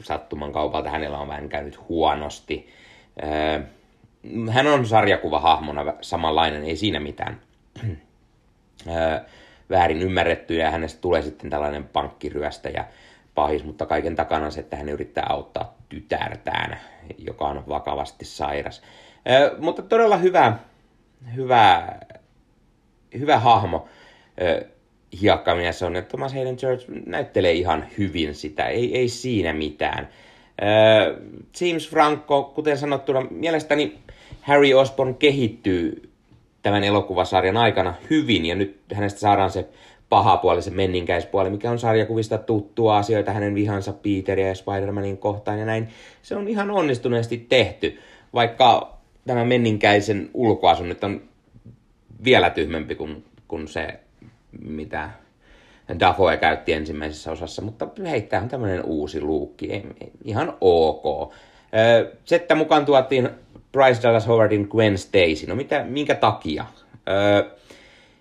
sattuman 0.03 0.53
kaupalta 0.53 0.91
hänellä 0.91 1.19
on 1.19 1.29
vähän 1.29 1.49
käynyt 1.49 1.89
huonosti. 1.89 2.69
Öö, 3.23 3.61
hän 4.51 4.67
on 4.67 4.87
sarjakuvahahmona 4.87 5.95
samanlainen, 6.01 6.65
ei 6.65 6.77
siinä 6.77 7.01
mitään. 7.01 7.41
Öö, 8.89 9.21
väärin 9.71 10.03
ymmärretty 10.03 10.57
ja 10.57 10.71
hänestä 10.71 11.01
tulee 11.01 11.23
sitten 11.23 11.51
tällainen 11.51 11.85
pankkiryöstäjä 11.85 12.85
pahis, 13.35 13.65
mutta 13.65 13.87
kaiken 13.87 14.17
takana 14.17 14.51
se, 14.51 14.61
että 14.61 14.77
hän 14.77 14.89
yrittää 14.89 15.27
auttaa 15.29 15.75
tytärtään, 15.89 16.79
joka 17.19 17.45
on 17.45 17.65
vakavasti 17.69 18.25
sairas. 18.25 18.83
Ö, 19.31 19.57
mutta 19.59 19.83
todella 19.83 20.17
hyvä, 20.17 20.57
hyvä, 21.37 21.89
hyvä 23.19 23.39
hahmo 23.39 23.89
hiakkamies 25.21 25.83
on, 25.83 25.97
että 25.97 26.09
Thomas 26.09 26.35
Hayden 26.35 26.57
Church 26.57 26.89
näyttelee 27.07 27.53
ihan 27.53 27.87
hyvin 27.99 28.35
sitä, 28.35 28.67
ei, 28.67 28.99
ei 28.99 29.09
siinä 29.09 29.53
mitään. 29.53 30.09
James 31.61 31.91
Franco, 31.91 32.43
kuten 32.55 32.79
sanottuna, 32.79 33.27
mielestäni 33.31 33.99
Harry 34.41 34.75
Osborn 34.75 35.15
kehittyy 35.15 36.11
tämän 36.63 36.85
elokuvasarjan 36.85 37.57
aikana 37.57 37.95
hyvin, 38.11 38.47
ja 38.47 38.55
nyt 38.55 38.81
hänestä 38.95 39.21
saadaan 39.21 39.51
se 39.51 39.69
paha 40.09 40.37
puoli, 40.37 40.63
se 40.63 40.71
menninkäispuoli, 40.71 41.51
mikä 41.51 41.71
on 41.71 41.79
sarjakuvista 41.79 42.39
tuttua 42.39 42.97
asioita, 42.97 43.33
hänen 43.33 43.55
vihansa 43.55 43.93
Peteria 43.93 44.49
ja 44.49 44.55
Spider-Manin 44.55 45.17
kohtaan 45.17 45.59
ja 45.59 45.67
näin. 45.67 45.89
Se 46.23 46.37
on 46.37 46.49
ihan 46.49 46.71
onnistuneesti 46.71 47.47
tehty, 47.49 48.01
vaikka 48.35 48.99
tämä 49.27 49.45
menninkäisen 49.45 50.31
ulkoasu 50.35 50.85
nyt 50.85 51.05
on 51.05 51.23
vielä 52.25 52.51
tyhmempi 52.51 52.95
kuin, 52.95 53.25
kuin 53.49 53.69
se, 53.69 54.01
mitä 54.61 55.11
Dafoe 56.01 56.37
käytti 56.37 56.73
ensimmäisessä 56.73 57.33
osassa, 57.33 57.63
mutta 57.63 57.89
hei, 58.11 58.23
tämä 58.23 58.43
on 58.43 58.49
tämmöinen 58.49 58.85
uusi 58.85 59.21
luukki, 59.21 59.83
ihan 60.25 60.57
ok. 60.61 61.35
Se, 62.25 62.37
että 62.37 62.55
mukaan 62.55 62.85
tuotiin 62.85 63.31
Bryce 63.73 64.03
Dallas 64.03 64.27
Howardin 64.27 64.69
Gwen 64.71 64.99
Stacy, 64.99 65.47
no 65.47 65.55
mitä, 65.55 65.85
minkä 65.85 66.15
takia? 66.15 66.65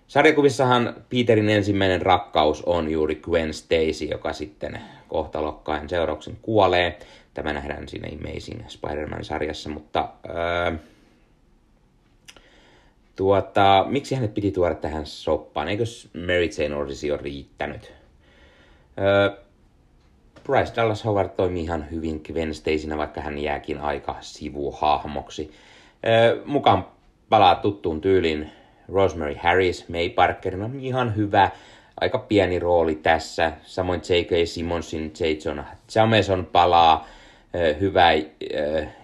Sarjakuvissahan 0.08 0.96
Peterin 1.10 1.50
ensimmäinen 1.50 2.02
rakkaus 2.02 2.64
on 2.64 2.92
juuri 2.92 3.16
Gwen 3.16 3.54
Stacy, 3.54 4.06
joka 4.06 4.34
sitten 4.34 4.82
kohtalokkain 5.08 5.90
seurauksen 5.90 6.38
kuolee. 6.42 7.00
Tämä 7.34 7.54
nähdään 7.54 7.88
siinä 7.88 8.10
Amazing 8.20 8.68
Spider-Man-sarjassa, 8.68 9.70
mutta 9.70 10.10
tuota, 13.22 13.86
miksi 13.90 14.16
hänet 14.16 14.34
piti 14.34 14.52
tuoda 14.52 14.76
tähän 14.76 15.06
soppaan? 15.06 15.68
Eikö 15.68 15.84
Mary 16.14 16.50
Jane 16.58 16.76
olisi 16.76 17.08
jo 17.08 17.18
riittänyt? 17.18 17.94
Öö, 19.00 19.38
Bryce 20.44 20.76
Dallas 20.76 21.06
Howard 21.06 21.30
toimii 21.30 21.64
ihan 21.64 21.92
hyvin 21.92 22.22
Gwen 22.26 22.54
Stacynä, 22.54 22.98
vaikka 22.98 23.22
hän 23.22 23.38
jääkin 23.38 23.80
aika 23.82 24.16
sivuhahmoksi. 24.22 25.52
Öö, 26.08 26.42
mukaan 26.46 26.86
palaa 27.30 27.56
tuttuun 27.56 28.02
tyyliin 28.02 28.52
Rosemary 28.90 29.36
Harris, 29.36 29.90
May 29.90 30.10
Parker, 30.10 30.64
on 30.64 30.80
ihan 30.80 31.16
hyvä, 31.16 31.50
aika 32.02 32.18
pieni 32.18 32.60
rooli 32.60 32.96
tässä. 32.96 33.52
Samoin 33.64 34.02
J.K. 34.10 34.48
Simonsin 34.48 35.14
Jason 35.20 35.64
Jameson 35.96 36.46
palaa, 36.52 37.08
hyvä 37.80 38.14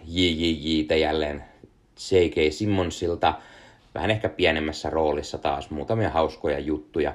JJJtä 0.07 0.95
jälleen 0.95 1.43
J.K. 2.11 2.53
Simonsilta, 2.53 3.33
vähän 3.97 4.11
ehkä 4.11 4.29
pienemmässä 4.29 4.89
roolissa 4.89 5.37
taas, 5.37 5.69
muutamia 5.69 6.09
hauskoja 6.09 6.59
juttuja. 6.59 7.13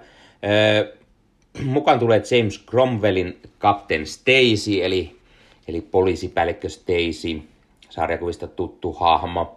Mukaan 1.65 1.99
tulee 1.99 2.23
James 2.31 2.65
Cromwellin 2.67 3.41
Captain 3.61 4.07
Stacy, 4.07 4.83
eli, 4.83 5.17
eli 5.69 5.81
poliisipäällikkö 5.81 6.69
Stacy, 6.69 7.43
sarjakuvista 7.91 8.47
tuttu 8.47 8.93
hahmo. 8.93 9.57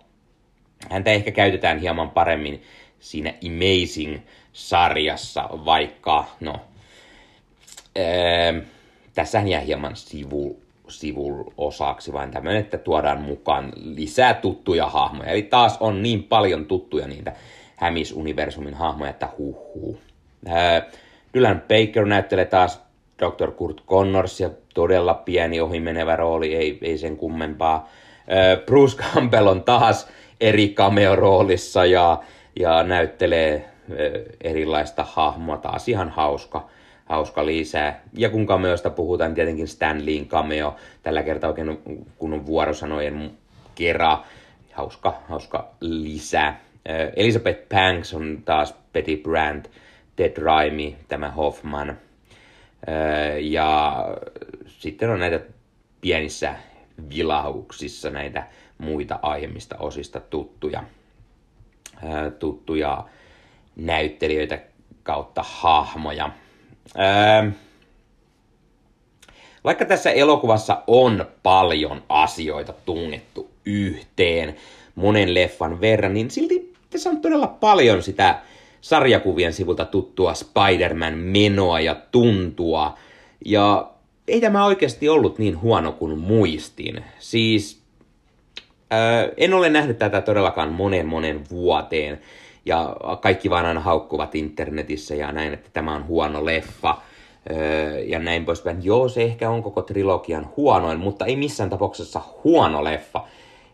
Häntä 0.90 1.12
ehkä 1.12 1.32
käytetään 1.32 1.80
hieman 1.80 2.10
paremmin 2.10 2.64
siinä 3.00 3.34
Amazing-sarjassa, 3.44 5.66
vaikka 5.66 6.26
no, 6.40 6.56
ää, 7.96 8.54
tässähän 9.14 9.48
jää 9.48 9.62
hieman 9.62 9.96
sivu, 9.96 10.65
sivuosaksi, 10.88 12.14
vain 12.14 12.32
tämmöinen, 12.32 12.62
että 12.62 12.78
tuodaan 12.78 13.22
mukaan 13.22 13.74
lisää 13.76 14.34
tuttuja 14.34 14.88
hahmoja. 14.88 15.30
Eli 15.30 15.42
taas 15.42 15.78
on 15.80 16.04
niin 16.04 16.24
paljon 16.24 16.66
tuttuja 16.66 17.08
niitä 17.08 17.34
Hämis-universumin 17.76 18.74
hahmoja, 18.74 19.10
että 19.10 19.30
huhuu. 19.38 20.00
Dylan 21.34 21.62
Baker 21.62 22.06
näyttelee 22.06 22.46
taas 22.46 22.82
Dr. 23.20 23.52
Kurt 23.52 23.82
Connors 23.86 24.40
ja 24.40 24.50
todella 24.74 25.14
pieni 25.14 25.62
ohimenevä 25.62 26.16
rooli, 26.16 26.56
ei, 26.56 26.78
ei 26.82 26.98
sen 26.98 27.18
kummempaa. 27.18 27.90
Bruce 28.66 28.98
Campbell 28.98 29.48
on 29.48 29.64
taas 29.64 30.08
eri 30.42 30.76
cameo-roolissa 30.78 31.86
ja 31.86 32.24
ja 32.60 32.84
näyttelee 32.84 33.70
erilaista 34.42 35.04
hahmoa, 35.04 35.58
taas 35.58 35.90
ihan 35.90 36.10
hauska, 36.10 36.68
hauska 37.06 37.46
lisää. 37.46 38.02
Ja 38.14 38.30
kun 38.30 38.48
cameoista 38.48 38.90
puhutaan, 38.90 39.30
niin 39.30 39.36
tietenkin 39.36 39.68
Stan 39.68 40.06
Leein 40.06 40.28
cameo, 40.28 40.76
tällä 41.04 41.24
kertaa 41.24 41.50
oikein 41.50 41.80
kunnon 42.18 42.46
vuorosanojen 42.46 43.32
kera, 43.76 44.24
hauska, 44.74 45.14
hauska 45.30 45.68
lisää. 45.82 46.60
Elizabeth 47.16 47.70
Banks 47.70 48.14
on 48.14 48.42
taas 48.46 48.76
Betty 48.94 49.18
Brandt, 49.18 49.72
Ted 50.16 50.38
Raimi, 50.38 50.98
tämä 51.08 51.32
Hoffman. 51.32 51.98
Ja 53.42 53.96
sitten 54.68 55.10
on 55.10 55.20
näitä 55.20 55.40
pienissä 56.02 56.56
vilauksissa 57.10 58.10
näitä 58.10 58.48
muita 58.78 59.20
aiemmista 59.22 59.76
osista 59.80 60.20
tuttuja 60.20 60.84
tuttuja 62.40 63.06
näyttelijöitä 63.76 64.60
kautta 65.04 65.44
hahmoja. 65.48 66.30
Vaikka 69.64 69.86
tässä 69.86 70.12
elokuvassa 70.12 70.84
on 70.88 71.26
paljon 71.44 72.04
asioita 72.10 72.74
tunnettu 72.86 73.50
yhteen 73.66 74.56
monen 74.96 75.34
leffan 75.34 75.82
verran, 75.82 76.14
niin 76.14 76.32
silti 76.32 76.74
tässä 76.90 77.10
on 77.10 77.22
todella 77.22 77.48
paljon 77.48 78.04
sitä 78.04 78.40
sarjakuvien 78.82 79.54
sivulta 79.54 79.86
tuttua 79.86 80.34
Spider-Man-menoa 80.34 81.80
ja 81.80 81.96
tuntua. 82.12 82.98
Ja 83.46 83.92
ei 84.28 84.42
tämä 84.42 84.66
oikeasti 84.66 85.10
ollut 85.10 85.40
niin 85.40 85.62
huono 85.62 85.92
kuin 85.92 86.20
muistin. 86.20 87.04
Siis 87.20 87.86
Öö, 88.94 89.34
en 89.38 89.54
ole 89.54 89.70
nähnyt 89.70 90.00
tätä 90.00 90.22
todellakaan 90.22 90.72
monen 90.72 91.06
monen 91.06 91.50
vuoteen. 91.50 92.22
Ja 92.66 92.96
kaikki 93.22 93.50
vaan 93.50 93.66
aina 93.66 93.80
haukkuvat 93.80 94.36
internetissä 94.36 95.16
ja 95.16 95.32
näin, 95.32 95.54
että 95.54 95.70
tämä 95.74 95.96
on 95.96 96.08
huono 96.08 96.46
leffa. 96.46 96.98
Öö, 97.52 98.00
ja 98.00 98.20
näin 98.20 98.46
poispäin. 98.46 98.86
Joo, 98.86 99.10
se 99.10 99.24
ehkä 99.24 99.50
on 99.50 99.64
koko 99.64 99.82
trilogian 99.82 100.50
huonoin, 100.58 101.00
mutta 101.00 101.26
ei 101.26 101.36
missään 101.36 101.70
tapauksessa 101.70 102.22
huono 102.44 102.84
leffa. 102.84 103.28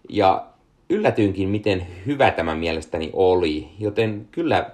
Ja 0.10 0.46
yllätyinkin, 0.90 1.50
miten 1.50 1.88
hyvä 2.06 2.32
tämä 2.32 2.56
mielestäni 2.56 3.10
oli. 3.14 3.70
Joten 3.80 4.28
kyllä, 4.32 4.70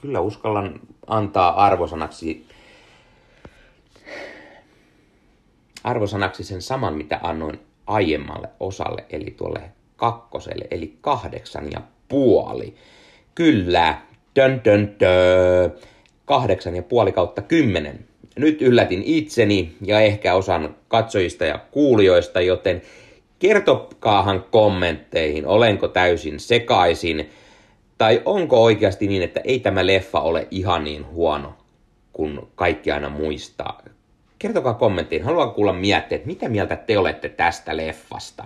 kyllä 0.00 0.20
uskallan 0.20 0.80
antaa 1.06 1.64
arvosanaksi 1.64 2.46
arvosanaksi 5.86 6.44
sen 6.44 6.62
saman, 6.62 6.94
mitä 6.94 7.20
annoin 7.22 7.60
aiemmalle 7.86 8.48
osalle, 8.60 9.04
eli 9.10 9.34
tuolle 9.36 9.62
kakkoselle, 9.96 10.64
eli 10.70 10.96
kahdeksan 11.00 11.72
ja 11.72 11.80
puoli. 12.08 12.74
Kyllä, 13.36 13.98
dön 14.36 14.60
dön 14.64 14.96
dö, 15.00 15.70
kahdeksan 16.24 16.76
ja 16.76 16.82
puoli 16.82 17.12
kautta 17.12 17.42
kymmenen. 17.42 18.04
Nyt 18.36 18.62
yllätin 18.62 19.02
itseni 19.04 19.76
ja 19.86 20.00
ehkä 20.00 20.34
osan 20.34 20.76
katsojista 20.88 21.44
ja 21.44 21.58
kuulijoista, 21.70 22.40
joten 22.40 22.82
kertokaahan 23.38 24.44
kommentteihin, 24.50 25.46
olenko 25.46 25.88
täysin 25.88 26.40
sekaisin, 26.40 27.30
tai 27.98 28.22
onko 28.24 28.62
oikeasti 28.62 29.06
niin, 29.06 29.22
että 29.22 29.40
ei 29.44 29.60
tämä 29.60 29.86
leffa 29.86 30.20
ole 30.20 30.48
ihan 30.50 30.84
niin 30.84 31.06
huono, 31.06 31.54
kun 32.12 32.48
kaikki 32.54 32.90
aina 32.90 33.08
muistaa. 33.08 33.82
Kertokaa 34.38 34.74
kommenttiin, 34.74 35.22
haluan 35.22 35.50
kuulla 35.50 35.72
mietteet, 35.72 36.26
mitä 36.26 36.48
mieltä 36.48 36.76
te 36.76 36.98
olette 36.98 37.28
tästä 37.28 37.76
leffasta. 37.76 38.44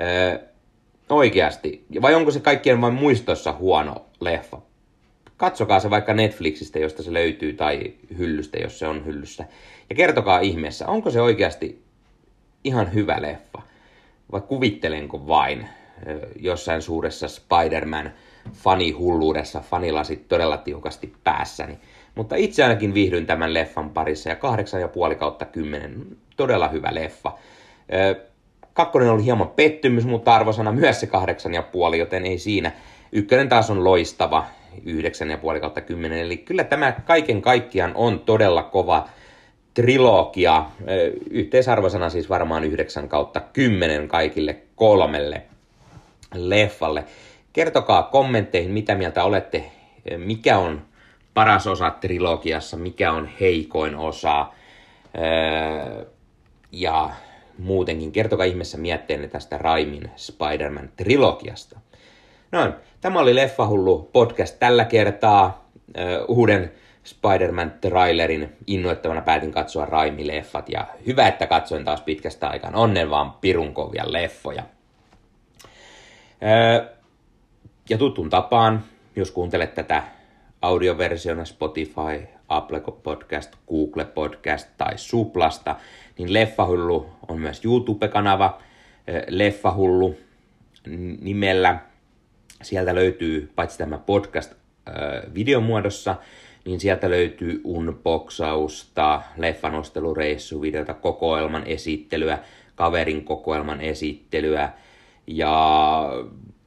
Öö, 0.00 0.51
Oikeasti. 1.12 1.84
Vai 2.02 2.14
onko 2.14 2.30
se 2.30 2.40
kaikkien 2.40 2.80
vain 2.80 2.94
muistossa 2.94 3.52
huono 3.52 4.06
leffa? 4.20 4.58
Katsokaa 5.36 5.80
se 5.80 5.90
vaikka 5.90 6.14
Netflixistä, 6.14 6.78
josta 6.78 7.02
se 7.02 7.12
löytyy, 7.12 7.52
tai 7.52 7.94
hyllystä, 8.18 8.58
jos 8.58 8.78
se 8.78 8.86
on 8.86 9.06
hyllyssä. 9.06 9.44
Ja 9.90 9.96
kertokaa 9.96 10.40
ihmeessä, 10.40 10.86
onko 10.86 11.10
se 11.10 11.20
oikeasti 11.20 11.82
ihan 12.64 12.94
hyvä 12.94 13.22
leffa? 13.22 13.62
Vai 14.32 14.40
kuvittelenko 14.40 15.26
vain 15.26 15.68
jossain 16.36 16.82
suuressa 16.82 17.28
Spider-Man 17.28 18.10
fanihulluudessa, 18.52 19.60
fanilasit 19.60 20.28
todella 20.28 20.56
tiukasti 20.56 21.12
päässäni. 21.24 21.78
Mutta 22.14 22.36
itse 22.36 22.62
ainakin 22.62 22.94
viihdyin 22.94 23.26
tämän 23.26 23.54
leffan 23.54 23.90
parissa 23.90 24.28
ja 24.28 24.36
kahdeksan 24.36 24.80
ja 24.80 24.88
puoli 24.88 25.14
kautta 25.14 25.44
kymmenen. 25.44 26.06
Todella 26.36 26.68
hyvä 26.68 26.94
leffa. 26.94 27.38
Kakkonen 28.74 29.10
oli 29.10 29.24
hieman 29.24 29.48
pettymys, 29.48 30.06
mutta 30.06 30.34
arvosana 30.34 30.72
myös 30.72 31.00
se 31.00 31.06
kahdeksan 31.06 31.54
ja 31.54 31.62
puoli, 31.62 31.98
joten 31.98 32.26
ei 32.26 32.38
siinä. 32.38 32.72
Ykkönen 33.12 33.48
taas 33.48 33.70
on 33.70 33.84
loistava 33.84 34.44
9,5 35.54 35.60
kautta 35.60 35.80
10. 35.80 36.18
Eli 36.18 36.36
kyllä 36.36 36.64
tämä 36.64 36.92
kaiken 36.92 37.42
kaikkiaan 37.42 37.92
on 37.94 38.20
todella 38.20 38.62
kova 38.62 39.08
trilogia. 39.74 40.64
Yhteisarvosana 41.30 42.10
siis 42.10 42.28
varmaan 42.28 42.64
9 42.64 43.08
kautta 43.08 43.40
10 43.40 44.08
kaikille 44.08 44.56
kolmelle 44.76 45.42
leffalle. 46.34 47.04
Kertokaa 47.52 48.02
kommentteihin, 48.02 48.70
mitä 48.70 48.94
mieltä 48.94 49.24
olette, 49.24 49.64
mikä 50.16 50.58
on 50.58 50.82
paras 51.34 51.66
osa 51.66 51.90
trilogiassa, 51.90 52.76
mikä 52.76 53.12
on 53.12 53.28
heikoin 53.40 53.96
osa. 53.96 54.46
Ja 56.72 57.10
muutenkin, 57.58 58.12
kertokaa 58.12 58.46
ihmeessä 58.46 58.78
mietteenne 58.78 59.28
tästä 59.28 59.58
Raimin 59.58 60.10
Spider-Man 60.16 60.90
trilogiasta. 60.96 61.80
Noin, 62.52 62.72
tämä 63.00 63.20
oli 63.20 63.34
Leffahullu 63.34 64.10
podcast 64.12 64.56
tällä 64.58 64.84
kertaa. 64.84 65.68
uuden 66.28 66.72
Spider-Man-trailerin 67.04 68.48
innoittavana 68.66 69.20
päätin 69.20 69.52
katsoa 69.52 69.86
Raimi-leffat 69.86 70.68
ja 70.68 70.86
hyvä, 71.06 71.28
että 71.28 71.46
katsoin 71.46 71.84
taas 71.84 72.00
pitkästä 72.00 72.48
aikaan. 72.48 72.74
Onnen 72.74 73.10
vaan 73.10 73.32
pirun 73.32 73.74
kovia 73.74 74.04
leffoja. 74.06 74.62
ja 77.88 77.98
tutun 77.98 78.30
tapaan, 78.30 78.84
jos 79.16 79.30
kuuntelet 79.30 79.74
tätä 79.74 80.02
audioversiona 80.62 81.44
Spotify, 81.44 82.28
Apple 82.48 82.80
Podcast, 83.02 83.52
Google 83.68 84.04
Podcast 84.04 84.68
tai 84.78 84.98
Suplasta, 84.98 85.76
niin 86.18 86.32
Leffahullu 86.32 87.06
on 87.28 87.40
myös 87.40 87.64
YouTube-kanava 87.64 88.58
Leffahullu 89.28 90.16
nimellä. 91.20 91.78
Sieltä 92.62 92.94
löytyy 92.94 93.52
paitsi 93.54 93.78
tämä 93.78 93.98
podcast 93.98 94.52
videomuodossa, 95.34 96.16
niin 96.64 96.80
sieltä 96.80 97.10
löytyy 97.10 97.60
unboxausta, 97.64 99.22
leffanostelureissuvideota, 99.36 100.94
kokoelman 100.94 101.66
esittelyä, 101.66 102.38
kaverin 102.74 103.24
kokoelman 103.24 103.80
esittelyä 103.80 104.72
ja 105.26 106.08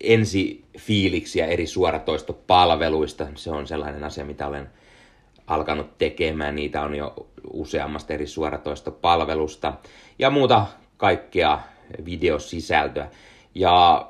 ensi 0.01 0.63
fiiliksiä 0.77 1.45
eri 1.45 1.67
suoratoistopalveluista. 1.67 3.27
Se 3.35 3.51
on 3.51 3.67
sellainen 3.67 4.03
asia, 4.03 4.25
mitä 4.25 4.47
olen 4.47 4.69
alkanut 5.47 5.97
tekemään. 5.97 6.55
Niitä 6.55 6.81
on 6.81 6.95
jo 6.95 7.27
useammasta 7.53 8.13
eri 8.13 8.27
suoratoistopalvelusta 8.27 9.73
ja 10.19 10.29
muuta 10.29 10.65
kaikkea 10.97 11.59
videosisältöä. 12.05 13.07
Ja 13.55 14.05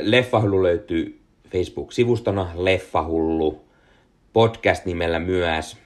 Leffahullu 0.00 0.62
löytyy 0.62 1.20
Facebook-sivustona 1.48 2.50
Leffahullu 2.54 3.60
podcast-nimellä 4.32 5.18
myös. 5.18 5.76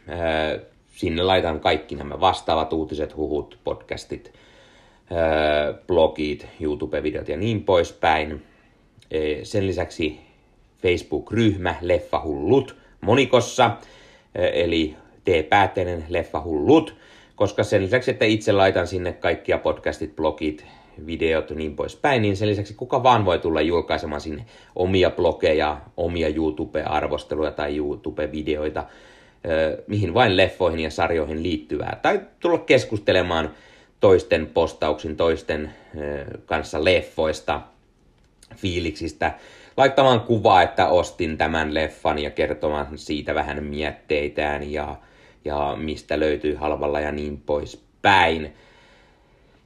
Sinne 0.87 1.23
laitan 1.23 1.61
kaikki 1.61 1.95
nämä 1.95 2.21
vastaavat 2.21 2.73
uutiset, 2.73 3.17
huhut, 3.17 3.59
podcastit, 3.65 4.33
blogit, 5.87 6.47
YouTube-videot 6.61 7.29
ja 7.29 7.37
niin 7.37 7.65
poispäin. 7.65 8.43
Sen 9.43 9.67
lisäksi 9.67 10.21
Facebook-ryhmä 10.83 11.75
Leffahullut 11.81 12.77
monikossa, 13.01 13.71
eli 14.35 14.97
tee 15.25 15.43
päätteinen 15.43 16.05
Leffahullut, 16.09 16.95
koska 17.37 17.65
sen 17.65 17.83
lisäksi, 17.83 18.11
että 18.11 18.25
itse 18.25 18.53
laitan 18.53 18.87
sinne 18.87 19.13
kaikkia 19.13 19.59
podcastit, 19.59 20.17
blogit, 20.17 20.65
videot 21.07 21.51
ja 21.51 21.57
niin 21.57 21.77
poispäin, 21.77 22.23
niin 22.23 22.37
sen 22.37 22.49
lisäksi 22.49 22.75
kuka 22.75 23.03
vaan 23.03 23.25
voi 23.25 23.39
tulla 23.39 23.61
julkaisemaan 23.61 24.21
sinne 24.21 24.45
omia 24.77 25.11
blogeja, 25.11 25.81
omia 25.97 26.29
YouTube-arvosteluja 26.29 27.51
tai 27.51 27.77
YouTube-videoita, 27.77 28.85
mihin 29.87 30.15
vain 30.15 30.37
leffoihin 30.37 30.81
ja 30.81 30.91
sarjoihin 30.91 31.43
liittyvää, 31.43 31.99
tai 32.03 32.21
tulla 32.41 32.59
keskustelemaan 32.59 33.51
toisten 34.01 34.47
postauksin, 34.47 35.17
toisten 35.17 35.75
kanssa 36.47 36.85
leffoista, 36.85 37.61
fiiliksistä, 38.57 39.35
laittamaan 39.77 40.21
kuvaa, 40.21 40.63
että 40.63 40.89
ostin 40.89 41.39
tämän 41.39 41.75
leffan 41.75 42.19
ja 42.19 42.31
kertomaan 42.31 42.87
siitä 42.95 43.35
vähän 43.35 43.65
mietteitään 43.65 44.73
ja, 44.73 44.97
ja 45.45 45.77
mistä 45.81 46.21
löytyy 46.21 46.55
halvalla 46.55 47.01
ja 47.01 47.13
niin 47.13 47.43
poispäin. 47.47 48.55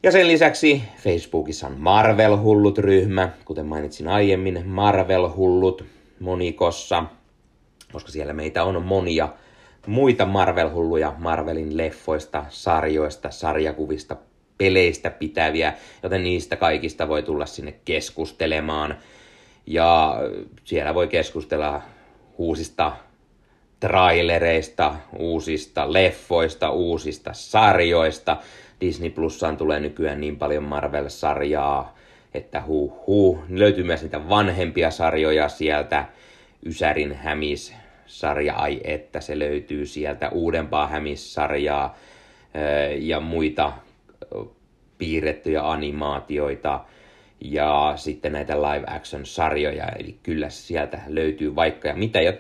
Ja 0.03 0.13
sen 0.13 0.29
lisäksi 0.29 0.83
Facebookissa 0.97 1.67
on 1.67 1.81
Marvel-hullut-ryhmä, 1.81 3.31
kuten 3.45 3.67
mainitsin 3.67 4.09
aiemmin, 4.09 4.63
Marvel-hullut 4.67 5.85
monikossa, 6.21 7.05
koska 7.93 8.11
siellä 8.11 8.33
meitä 8.33 8.65
on 8.65 8.83
monia 8.85 9.29
muita 9.87 10.27
Marvel-hulluja 10.27 11.15
Marvelin 11.19 11.77
leffoista, 11.77 12.45
sarjoista, 12.49 13.31
sarjakuvista, 13.31 14.17
peleistä 14.59 15.11
pitäviä, 15.11 15.75
joten 16.03 16.23
niistä 16.23 16.57
kaikista 16.57 17.09
voi 17.09 17.23
tulla 17.23 17.47
sinne 17.47 17.75
keskustelemaan. 17.85 18.99
Ja 19.67 20.17
siellä 20.65 20.95
voi 20.95 21.09
keskustella 21.09 21.83
uusista 22.39 22.93
trailereista, 23.81 24.95
uusista 25.19 25.93
leffoista, 25.93 26.71
uusista 26.71 27.31
sarjoista, 27.33 28.37
Disney 28.81 29.11
Plussaan 29.11 29.57
tulee 29.57 29.81
nykyään 29.81 30.21
niin 30.21 30.37
paljon 30.37 30.65
Marvel-sarjaa, 30.65 31.99
että 32.35 32.63
huh 32.67 33.07
huh. 33.07 33.39
Löytyy 33.49 33.85
myös 33.85 34.03
niitä 34.03 34.29
vanhempia 34.29 34.91
sarjoja 34.91 35.49
sieltä. 35.49 36.05
Ysärin 36.67 37.15
hämis 37.15 37.75
sarja, 38.07 38.55
ai 38.55 38.81
että 38.85 39.21
se 39.21 39.39
löytyy 39.39 39.87
sieltä. 39.87 40.29
Uudempaa 40.29 40.87
hämissarjaa 40.87 41.97
ja 42.99 43.21
muita 43.21 43.73
piirrettyjä 44.99 45.71
animaatioita 45.71 46.85
ja 47.41 47.93
sitten 47.97 48.33
näitä 48.33 48.63
live 48.63 48.85
action 48.87 49.27
sarjoja, 49.27 49.89
eli 49.89 50.17
kyllä 50.23 50.49
sieltä 50.49 51.01
löytyy 51.07 51.55
vaikka 51.55 51.89
ja 51.89 51.95
mitä. 51.95 52.21
Ja 52.21 52.33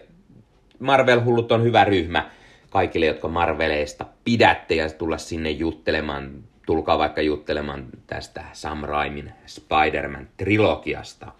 Marvel-hullut 0.78 1.53
on 1.53 1.62
hyvä 1.62 1.84
ryhmä 1.84 2.30
kaikille, 2.70 3.06
jotka 3.06 3.28
Marveleista 3.28 4.06
pidätte 4.24 4.74
ja 4.74 4.90
tulla 4.90 5.18
sinne 5.18 5.50
juttelemaan, 5.50 6.30
tulkaa 6.66 6.98
vaikka 6.98 7.22
juttelemaan 7.22 7.86
tästä 8.06 8.44
Sam 8.52 8.80
Raimin 8.82 9.32
Spider-Man-trilogiasta. 9.46 11.32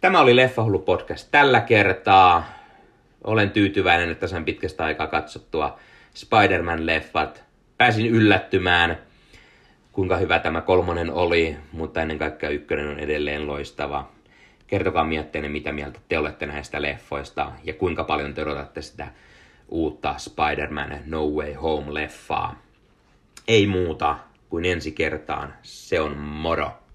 Tämä 0.00 0.20
oli 0.20 0.36
Leffahullu 0.36 0.78
podcast 0.78 1.28
tällä 1.30 1.60
kertaa. 1.60 2.46
Olen 3.24 3.50
tyytyväinen, 3.50 4.10
että 4.10 4.26
sain 4.26 4.44
pitkästä 4.44 4.84
aikaa 4.84 5.06
katsottua 5.06 5.78
Spider-Man-leffat. 6.14 7.42
Pääsin 7.78 8.06
yllättymään. 8.06 8.98
kuinka 9.92 10.16
hyvä 10.16 10.38
tämä 10.38 10.60
kolmonen 10.60 11.12
oli, 11.12 11.56
mutta 11.72 12.02
ennen 12.02 12.18
kaikkea 12.18 12.50
ykkönen 12.50 12.88
on 12.88 12.98
edelleen 12.98 13.46
loistava. 13.46 14.08
Kertokaa 14.66 15.04
mietteenne, 15.04 15.48
mitä 15.48 15.72
mieltä 15.72 16.00
te 16.08 16.18
olette 16.18 16.46
näistä 16.46 16.82
leffoista 16.82 17.52
ja 17.64 17.74
kuinka 17.74 18.04
paljon 18.04 18.34
te 18.34 18.42
odotatte 18.42 18.82
sitä 18.82 19.08
uutta 19.68 20.14
Spider-Man 20.18 20.98
No 21.06 21.26
Way 21.26 21.54
Home-leffaa. 21.54 22.54
Ei 23.48 23.66
muuta 23.66 24.18
kuin 24.48 24.64
ensi 24.64 24.92
kertaan. 24.92 25.54
Se 25.62 26.00
on 26.00 26.18
moro. 26.18 26.85